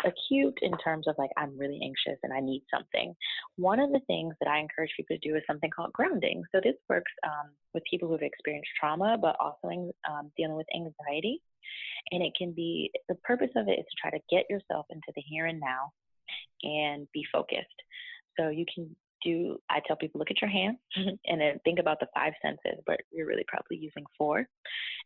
acute 0.04 0.58
in 0.62 0.78
terms 0.80 1.08
of 1.08 1.16
like 1.18 1.30
I'm 1.38 1.58
really 1.58 1.80
anxious 1.84 2.20
and 2.24 2.34
I 2.34 2.40
need 2.40 2.64
something. 2.74 3.16
One 3.56 3.80
of 3.80 3.92
the 3.92 4.02
things 4.08 4.36
that 4.42 4.50
I 4.50 4.60
encourage 4.60 4.92
people 4.98 5.16
to 5.16 5.28
do 5.30 5.36
is 5.36 5.44
something 5.48 5.70
called 5.70 5.94
grounding. 5.94 6.44
So 6.54 6.60
this 6.64 6.76
works 6.90 7.12
um, 7.26 7.52
with 7.74 7.84
people 7.90 8.10
who've 8.10 8.22
experienced 8.22 8.70
trauma, 8.80 9.18
but 9.20 9.36
also 9.40 9.92
um, 10.10 10.32
dealing 10.38 10.56
with 10.56 10.68
anxiety. 10.76 11.42
And 12.12 12.24
it 12.24 12.34
can 12.38 12.52
be 12.52 12.92
the 13.10 13.16
purpose 13.16 13.50
of 13.56 13.68
it 13.68 13.80
is 13.80 13.86
to 13.86 14.02
try 14.02 14.12
to 14.12 14.24
get 14.30 14.50
yourself 14.50 14.86
into 14.90 15.12
the 15.16 15.24
here 15.26 15.48
and 15.48 15.60
now 15.60 15.92
and 16.64 17.08
be 17.14 17.26
focused. 17.32 17.66
So 18.38 18.50
you 18.50 18.66
can 18.74 18.96
do, 19.24 19.58
I 19.70 19.80
tell 19.86 19.96
people, 19.96 20.20
look 20.20 20.32
at 20.32 20.42
your 20.42 20.50
hands 20.50 20.78
and 20.96 21.42
then 21.42 21.60
think 21.64 21.80
about 21.80 22.00
the 22.00 22.08
five 22.14 22.34
senses, 22.42 22.82
but 22.86 23.00
you're 23.12 23.28
really 23.28 23.46
probably 23.48 23.78
using 23.78 24.04
four. 24.18 24.48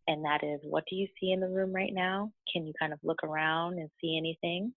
And 0.07 0.23
that 0.25 0.43
is, 0.43 0.59
what 0.63 0.83
do 0.89 0.95
you 0.95 1.07
see 1.19 1.31
in 1.31 1.39
the 1.39 1.47
room 1.47 1.73
right 1.73 1.93
now? 1.93 2.31
Can 2.51 2.65
you 2.65 2.73
kind 2.79 2.93
of 2.93 2.99
look 3.03 3.23
around 3.23 3.79
and 3.79 3.89
see 4.01 4.17
anything? 4.17 4.73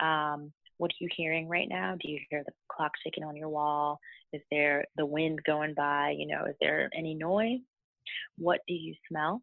Um, 0.00 0.52
what 0.78 0.90
are 0.90 1.00
you 1.00 1.08
hearing 1.16 1.48
right 1.48 1.68
now? 1.68 1.96
Do 2.00 2.10
you 2.10 2.18
hear 2.30 2.42
the 2.44 2.52
clock 2.70 2.92
ticking 3.02 3.24
on 3.24 3.36
your 3.36 3.48
wall? 3.48 3.98
Is 4.32 4.42
there 4.50 4.84
the 4.96 5.06
wind 5.06 5.40
going 5.46 5.74
by? 5.74 6.14
You 6.16 6.26
know, 6.26 6.44
is 6.44 6.56
there 6.60 6.90
any 6.96 7.14
noise? 7.14 7.60
What 8.36 8.60
do 8.68 8.74
you 8.74 8.94
smell? 9.08 9.42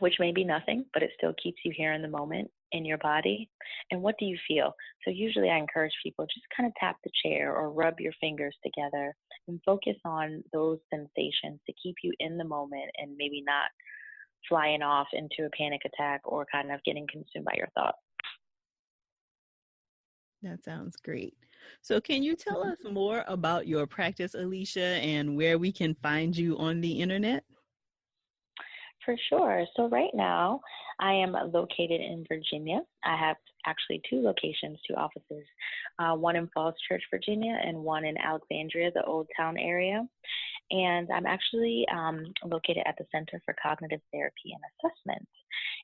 Which 0.00 0.16
may 0.18 0.32
be 0.32 0.44
nothing, 0.44 0.84
but 0.92 1.02
it 1.02 1.10
still 1.16 1.34
keeps 1.42 1.58
you 1.64 1.72
here 1.74 1.92
in 1.92 2.02
the 2.02 2.08
moment 2.08 2.50
in 2.72 2.84
your 2.84 2.98
body. 2.98 3.48
And 3.90 4.02
what 4.02 4.16
do 4.18 4.26
you 4.26 4.36
feel? 4.46 4.74
So 5.04 5.10
usually 5.10 5.50
i 5.50 5.56
encourage 5.56 5.92
people 6.02 6.26
just 6.26 6.46
kind 6.54 6.66
of 6.66 6.74
tap 6.78 6.96
the 7.04 7.10
chair 7.24 7.54
or 7.54 7.70
rub 7.70 8.00
your 8.00 8.12
fingers 8.20 8.54
together 8.62 9.14
and 9.48 9.60
focus 9.64 9.96
on 10.04 10.42
those 10.52 10.78
sensations 10.92 11.60
to 11.66 11.72
keep 11.82 11.96
you 12.02 12.12
in 12.18 12.36
the 12.36 12.44
moment 12.44 12.90
and 12.98 13.16
maybe 13.16 13.42
not 13.46 13.70
flying 14.48 14.82
off 14.82 15.08
into 15.12 15.46
a 15.46 15.56
panic 15.56 15.80
attack 15.84 16.20
or 16.24 16.46
kind 16.50 16.70
of 16.70 16.82
getting 16.84 17.06
consumed 17.10 17.44
by 17.44 17.54
your 17.56 17.68
thoughts. 17.74 17.98
That 20.42 20.62
sounds 20.64 20.96
great. 20.96 21.34
So 21.80 22.00
can 22.00 22.22
you 22.22 22.36
tell 22.36 22.62
mm-hmm. 22.62 22.86
us 22.86 22.92
more 22.92 23.24
about 23.26 23.66
your 23.66 23.86
practice 23.86 24.34
alicia 24.34 24.80
and 24.80 25.36
where 25.36 25.58
we 25.58 25.72
can 25.72 25.96
find 26.02 26.36
you 26.36 26.56
on 26.58 26.80
the 26.80 26.92
internet 26.92 27.44
for 29.06 29.16
sure. 29.30 29.64
So 29.76 29.88
right 29.88 30.10
now, 30.12 30.60
I 31.00 31.12
am 31.12 31.32
located 31.52 32.00
in 32.00 32.26
Virginia. 32.28 32.80
I 33.04 33.16
have 33.16 33.36
actually 33.64 34.02
two 34.10 34.20
locations, 34.20 34.78
two 34.86 34.94
offices, 34.94 35.44
uh, 35.98 36.14
one 36.14 36.36
in 36.36 36.48
Falls 36.52 36.74
Church, 36.86 37.02
Virginia, 37.10 37.58
and 37.64 37.78
one 37.78 38.04
in 38.04 38.18
Alexandria, 38.18 38.90
the 38.92 39.04
Old 39.04 39.28
Town 39.36 39.56
area. 39.56 40.06
And 40.70 41.08
I'm 41.14 41.26
actually 41.26 41.86
um, 41.94 42.24
located 42.44 42.82
at 42.86 42.96
the 42.98 43.06
Center 43.12 43.40
for 43.44 43.54
Cognitive 43.62 44.00
Therapy 44.12 44.52
and 44.52 44.62
Assessment. 44.90 45.28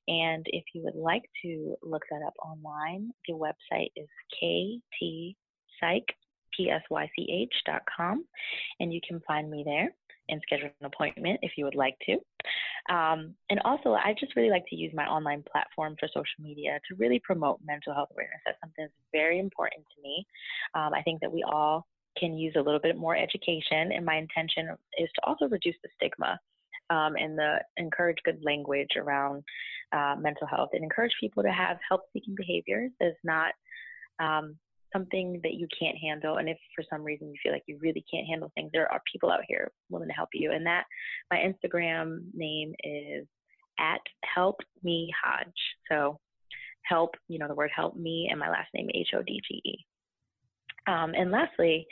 And 0.08 0.44
if 0.48 0.64
you 0.74 0.82
would 0.82 0.96
like 0.96 1.24
to 1.42 1.76
look 1.82 2.02
that 2.10 2.26
up 2.26 2.34
online, 2.44 3.12
the 3.28 3.34
website 3.34 3.92
is 3.96 4.08
ktpsych, 4.42 6.04
P-S-Y-C-H 6.56 7.54
dot 7.64 7.82
and 8.80 8.92
you 8.92 9.00
can 9.08 9.20
find 9.26 9.50
me 9.50 9.62
there 9.64 9.88
and 10.28 10.40
schedule 10.42 10.70
an 10.80 10.86
appointment 10.86 11.38
if 11.42 11.52
you 11.56 11.64
would 11.64 11.74
like 11.74 11.96
to. 12.06 12.16
Um, 12.89 13.35
and 13.49 13.61
also, 13.64 13.93
I 13.93 14.14
just 14.18 14.35
really 14.35 14.51
like 14.51 14.64
to 14.68 14.76
use 14.76 14.93
my 14.95 15.07
online 15.07 15.45
platform 15.51 15.97
for 15.99 16.09
social 16.09 16.41
media 16.41 16.80
to 16.89 16.97
really 16.97 17.20
promote 17.20 17.61
mental 17.64 17.95
health 17.95 18.09
awareness. 18.12 18.41
That's 18.45 18.59
something 18.61 18.85
that's 18.85 18.93
very 19.12 19.39
important 19.39 19.85
to 19.95 20.03
me. 20.03 20.26
Um, 20.74 20.93
I 20.95 21.03
think 21.03 21.20
that 21.20 21.33
we 21.33 21.45
all 21.45 21.87
can 22.18 22.37
use 22.37 22.55
a 22.57 22.61
little 22.61 22.80
bit 22.80 22.97
more 22.97 23.16
education, 23.16 23.93
and 23.93 24.05
my 24.05 24.16
intention 24.16 24.68
is 24.99 25.09
to 25.14 25.24
also 25.24 25.49
reduce 25.49 25.76
the 25.83 25.89
stigma 25.97 26.39
um, 26.91 27.14
and 27.16 27.39
the 27.39 27.57
encourage 27.76 28.18
good 28.24 28.41
language 28.43 28.97
around 28.97 29.43
uh, 29.93 30.16
mental 30.18 30.47
health 30.47 30.70
and 30.72 30.83
encourage 30.83 31.12
people 31.20 31.43
to 31.43 31.51
have 31.51 31.78
help 31.89 32.03
seeking 32.12 32.35
behaviors 32.35 32.91
as 33.01 33.12
not 33.24 33.53
um, 34.18 34.57
something 34.93 35.40
that 35.43 35.55
you 35.55 35.66
can't 35.78 35.97
handle, 35.97 36.36
and 36.36 36.49
if 36.49 36.59
for 36.74 36.84
some 36.90 37.03
reason 37.03 37.28
you 37.28 37.36
feel 37.43 37.53
like 37.53 37.64
you 37.66 37.78
really 37.80 38.05
can't 38.12 38.26
handle 38.26 38.53
things, 38.55 38.70
there 38.72 38.90
are 38.93 39.01
people 39.11 39.30
out 39.30 39.40
here 39.49 39.70
willing 39.90 40.09
to 40.09 40.14
help 40.14 40.28
you. 40.32 40.53
And 40.53 40.66
that 40.66 40.84
my 41.30 41.38
Instagram 41.38 42.24
name 42.34 42.74
is 42.84 43.26
at 43.78 44.01
help 44.34 44.57
me 44.82 45.11
Hodge. 45.22 45.49
So 45.90 46.18
help, 46.84 47.14
you 47.28 47.38
know, 47.38 47.49
the 47.49 47.55
word 47.55 47.70
help 47.74 47.97
me 47.97 48.28
and 48.30 48.38
my 48.38 48.51
last 48.51 48.68
name 48.74 48.88
H 48.95 49.09
O 49.16 49.22
D 49.22 49.40
G 49.49 49.62
E. 49.64 49.86
Um, 50.88 51.12
and 51.14 51.30
lastly, 51.30 51.86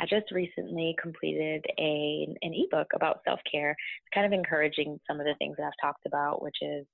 I 0.00 0.06
just 0.06 0.32
recently 0.32 0.96
completed 1.00 1.64
a 1.78 2.26
an 2.42 2.54
ebook 2.54 2.88
about 2.94 3.20
self 3.26 3.40
care, 3.50 3.76
kind 4.14 4.26
of 4.26 4.32
encouraging 4.32 4.98
some 5.06 5.20
of 5.20 5.26
the 5.26 5.34
things 5.38 5.56
that 5.58 5.64
I've 5.64 5.72
talked 5.80 6.06
about, 6.06 6.42
which 6.42 6.56
is 6.62 6.86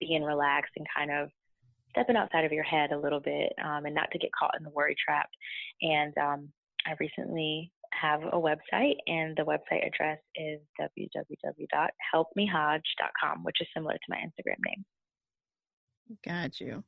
being 0.00 0.22
relaxed 0.22 0.72
and 0.76 0.86
kind 0.96 1.10
of 1.10 1.28
stepping 1.90 2.16
outside 2.16 2.44
of 2.44 2.52
your 2.52 2.64
head 2.64 2.92
a 2.92 2.98
little 2.98 3.20
bit 3.20 3.52
um, 3.64 3.86
and 3.86 3.94
not 3.94 4.10
to 4.12 4.18
get 4.18 4.30
caught 4.38 4.54
in 4.58 4.64
the 4.64 4.70
worry 4.70 4.94
trap. 5.04 5.30
And 5.82 6.16
um, 6.18 6.48
I 6.86 6.94
recently 6.98 7.72
have 7.92 8.22
a 8.22 8.38
website, 8.38 8.96
and 9.06 9.36
the 9.36 9.42
website 9.42 9.86
address 9.86 10.18
is 10.36 10.58
www.helpmehodge.com, 10.80 13.44
which 13.44 13.60
is 13.60 13.68
similar 13.74 13.94
to 13.94 14.00
my 14.08 14.16
Instagram 14.16 14.56
name. 14.64 14.84
Got 16.24 16.60
you. 16.60 16.82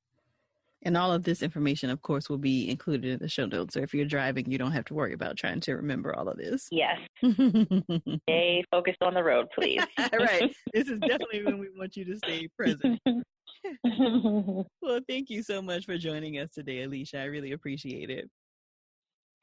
And 0.85 0.97
all 0.97 1.13
of 1.13 1.23
this 1.23 1.43
information, 1.43 1.91
of 1.91 2.03
course, 2.03 2.29
will 2.29 2.39
be 2.39 2.69
included 2.69 3.13
in 3.13 3.19
the 3.21 3.29
show 3.29 3.47
notes. 3.47 3.75
So 3.75 3.81
if 3.81 3.95
you're 3.95 4.05
driving, 4.05 4.51
you 4.51 4.59
don't 4.59 4.73
have 4.73 4.85
to 4.87 4.95
worry 4.95 5.13
about 5.13 5.37
trying 5.37 5.61
to 5.61 5.75
remember 5.75 6.15
all 6.15 6.29
of 6.29 6.37
this. 6.37 6.69
Yes. 6.73 6.99
stay 8.29 8.65
focused 8.71 9.01
on 9.01 9.15
the 9.15 9.23
road, 9.23 9.47
please. 9.55 9.83
right. 10.13 10.53
This 10.75 10.89
is 10.89 10.99
definitely 10.99 11.45
when 11.45 11.59
we 11.59 11.69
want 11.77 11.97
you 11.97 12.05
to 12.07 12.17
stay 12.17 12.49
present. 12.57 13.01
well, 14.83 15.01
thank 15.09 15.31
you 15.31 15.43
so 15.43 15.63
much 15.63 15.85
for 15.87 15.97
joining 15.97 16.39
us 16.39 16.51
today, 16.55 16.83
Alicia. 16.83 17.21
I 17.21 17.25
really 17.25 17.53
appreciate 17.53 18.11
it. 18.11 18.29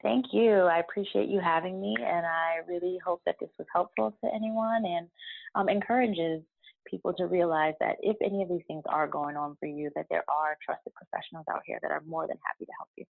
Thank 0.02 0.26
you. 0.32 0.50
I 0.50 0.78
appreciate 0.78 1.28
you 1.28 1.40
having 1.40 1.80
me, 1.80 1.94
and 1.98 2.24
I 2.24 2.60
really 2.66 2.98
hope 3.04 3.20
that 3.26 3.36
this 3.38 3.50
was 3.58 3.66
helpful 3.74 4.16
to 4.24 4.34
anyone 4.34 4.84
and 4.86 5.08
um, 5.54 5.68
encourages 5.68 6.42
people 6.86 7.12
to 7.14 7.26
realize 7.26 7.74
that 7.80 7.96
if 8.00 8.16
any 8.24 8.42
of 8.42 8.48
these 8.48 8.62
things 8.66 8.82
are 8.88 9.06
going 9.06 9.36
on 9.36 9.56
for 9.60 9.66
you, 9.66 9.90
that 9.94 10.06
there 10.10 10.24
are 10.28 10.56
trusted 10.64 10.92
professionals 10.94 11.44
out 11.50 11.60
here 11.66 11.78
that 11.82 11.90
are 11.90 12.02
more 12.06 12.26
than 12.26 12.38
happy 12.46 12.64
to 12.64 12.72
help 12.78 12.88
you. 12.96 13.04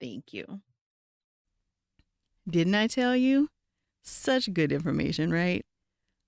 Thank 0.00 0.32
you. 0.32 0.60
Didn't 2.48 2.74
I 2.74 2.86
tell 2.86 3.14
you? 3.14 3.48
Such 4.02 4.52
good 4.52 4.72
information, 4.72 5.30
right? 5.30 5.64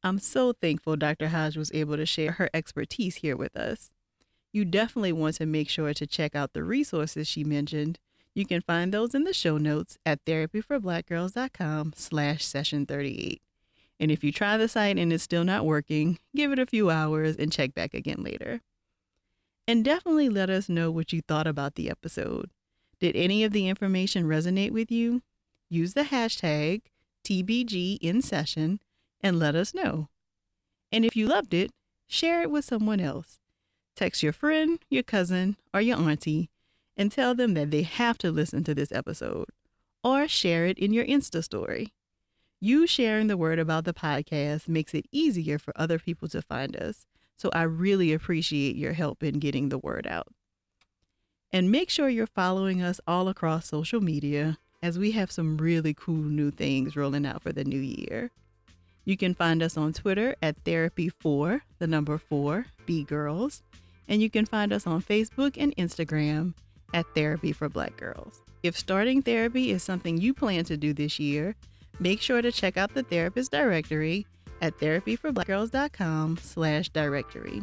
I'm 0.03 0.19
so 0.19 0.53
thankful 0.53 0.97
Dr. 0.97 1.29
Hodge 1.29 1.57
was 1.57 1.71
able 1.73 1.97
to 1.97 2.07
share 2.07 2.33
her 2.33 2.49
expertise 2.55 3.17
here 3.17 3.37
with 3.37 3.57
us. 3.57 3.93
You 4.53 4.65
definitely 4.65 5.13
want 5.13 5.37
to 5.37 5.47
make 5.47 5.69
sure 5.69 5.93
to 5.93 6.07
check 6.07 6.35
out 6.35 6.55
the 6.55 6.65
resources 6.65 7.29
she 7.29 7.45
mentioned. 7.45 7.99
You 8.35 8.47
can 8.47 8.63
find 8.63 8.93
those 8.93 9.15
in 9.15 9.25
the 9.25 9.35
show 9.35 9.59
notes 9.59 9.99
at 10.07 10.25
therapyforblackgirls.com 10.25 11.93
slash 11.97 12.45
session 12.45 12.87
38. 12.87 13.43
And 13.99 14.11
if 14.11 14.25
you 14.25 14.33
try 14.33 14.57
the 14.57 14.69
site 14.69 14.99
and 14.99 15.13
it's 15.13 15.23
still 15.23 15.45
not 15.45 15.67
working, 15.67 16.19
give 16.35 16.53
it 16.53 16.59
a 16.59 16.67
few 16.67 16.91
hours 16.91 17.37
and 17.37 17.53
check 17.53 17.75
back 17.75 17.93
again 17.93 18.23
later. 18.23 18.61
And 19.69 19.85
definitely 19.85 20.31
let 20.31 20.49
us 20.49 20.69
know 20.69 20.91
what 20.91 21.13
you 21.13 21.21
thought 21.21 21.47
about 21.47 21.75
the 21.75 21.91
episode. 21.91 22.51
Did 22.99 23.15
any 23.15 23.45
of 23.45 23.53
the 23.53 23.69
information 23.69 24.25
resonate 24.25 24.73
with 24.73 24.91
you? 24.91 25.23
Use 25.69 25.95
the 25.95 26.05
hashtag 26.05 26.83
TBG 27.25 27.99
in 28.01 28.23
session 28.23 28.81
and 29.23 29.39
let 29.39 29.55
us 29.55 29.75
know. 29.75 30.09
And 30.93 31.05
if 31.05 31.14
you 31.14 31.27
loved 31.27 31.55
it, 31.55 31.71
share 32.07 32.43
it 32.43 32.51
with 32.51 32.64
someone 32.64 33.01
else. 33.01 33.39
Text 33.97 34.23
your 34.23 34.33
friend, 34.33 34.79
your 34.89 35.03
cousin, 35.03 35.57
or 35.73 35.81
your 35.81 35.99
auntie 35.99 36.51
and 37.01 37.11
tell 37.11 37.35
them 37.35 37.55
that 37.55 37.71
they 37.71 37.81
have 37.81 38.18
to 38.18 38.31
listen 38.31 38.62
to 38.62 38.75
this 38.75 38.93
episode, 38.93 39.47
or 40.05 40.29
share 40.29 40.66
it 40.66 40.79
in 40.79 40.93
your 40.93 41.07
Insta 41.07 41.43
story. 41.43 41.95
You 42.61 42.87
sharing 42.87 43.27
the 43.27 43.39
word 43.39 43.59
about 43.59 43.87
the 43.87 43.95
podcast 43.95 44.68
makes 44.68 44.93
it 44.93 45.07
easier 45.11 45.59
for 45.59 45.73
other 45.77 45.99
people 45.99 46.29
to 46.29 46.43
find 46.43 46.77
us, 46.77 47.07
so 47.39 47.49
I 47.55 47.62
really 47.62 48.12
appreciate 48.12 48.77
your 48.77 48.93
help 48.93 49.23
in 49.23 49.39
getting 49.39 49.71
the 49.71 49.79
word 49.79 50.07
out. 50.07 50.29
And 51.51 51.71
make 51.71 51.89
sure 51.89 52.11
you're 52.11 52.27
following 52.27 52.83
us 52.83 53.01
all 53.07 53.29
across 53.29 53.68
social 53.68 54.03
media 54.03 54.59
as 54.83 54.99
we 54.99 55.12
have 55.12 55.33
some 55.33 55.57
really 55.57 55.95
cool 55.95 56.16
new 56.16 56.51
things 56.51 56.97
rolling 56.97 57.25
out 57.25 57.43
for 57.43 57.53
the 57.53 57.64
new 57.64 57.81
year. 57.81 58.31
You 59.11 59.17
can 59.17 59.35
find 59.35 59.61
us 59.61 59.77
on 59.77 59.93
Twitter 59.93 60.37
at 60.41 60.63
Therapy4, 60.63 61.63
the 61.81 61.89
number 61.89 62.17
4, 62.17 62.65
B 62.87 63.03
Girls, 63.03 63.65
and 64.07 64.23
you 64.23 64.31
can 64.31 64.47
find 64.47 64.73
us 64.73 64.87
on 64.87 65.03
Facebook 65.03 65.57
and 65.59 65.75
Instagram 65.75 66.55
at 66.95 67.07
Therapy 67.13 67.51
for 67.51 67.69
Black 67.69 67.97
Girls. 67.97 68.41
If 68.63 68.79
starting 68.79 69.21
therapy 69.21 69.73
is 69.73 69.83
something 69.83 70.17
you 70.17 70.33
plan 70.33 70.63
to 70.67 70.77
do 70.77 70.93
this 70.93 71.19
year, 71.19 71.57
make 71.99 72.21
sure 72.21 72.41
to 72.41 72.53
check 72.53 72.77
out 72.77 72.95
the 72.95 73.03
therapist 73.03 73.51
directory 73.51 74.29
at 74.63 74.79
therapyforblackgirls.com 74.79 76.39
slash 76.41 76.89
directory. 76.91 77.63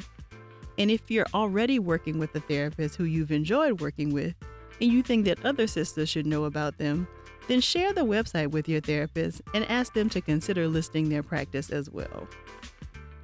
And 0.78 0.91
if 0.91 1.10
you're 1.10 1.28
already 1.34 1.80
working 1.80 2.20
with 2.20 2.36
a 2.36 2.41
therapist 2.41 2.98
who 2.98 3.06
you've 3.06 3.32
enjoyed 3.32 3.80
working 3.80 4.14
with 4.14 4.36
and 4.82 4.91
you 4.91 5.02
think 5.02 5.24
that 5.24 5.45
other 5.45 5.66
sisters 5.66 6.10
should 6.10 6.26
know 6.26 6.43
about 6.43 6.78
them, 6.78 7.08
then 7.48 7.62
share 7.62 7.93
the 7.93 8.06
website 8.06 8.52
with 8.52 8.68
your 8.68 8.82
therapist 8.82 9.41
and 9.54 9.66
ask 9.70 9.93
them 9.93 10.10
to 10.10 10.22
consider 10.22 10.68
listing 10.68 11.10
their 11.10 11.24
practice 11.24 11.70
as 11.70 11.89
well. 11.89 12.28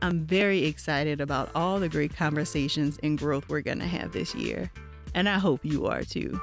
I'm 0.01 0.25
very 0.25 0.65
excited 0.65 1.21
about 1.21 1.49
all 1.55 1.79
the 1.79 1.89
great 1.89 2.15
conversations 2.15 2.99
and 3.03 3.17
growth 3.17 3.47
we're 3.47 3.61
going 3.61 3.79
to 3.79 3.87
have 3.87 4.11
this 4.11 4.35
year, 4.35 4.69
and 5.13 5.29
I 5.29 5.39
hope 5.39 5.63
you 5.63 5.87
are 5.87 6.03
too. 6.03 6.39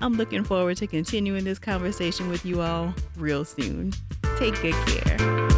I'm 0.00 0.14
looking 0.14 0.44
forward 0.44 0.76
to 0.78 0.86
continuing 0.86 1.44
this 1.44 1.58
conversation 1.58 2.28
with 2.28 2.46
you 2.46 2.62
all 2.62 2.94
real 3.16 3.44
soon. 3.44 3.92
Take 4.38 4.60
good 4.62 4.74
care. 4.86 5.57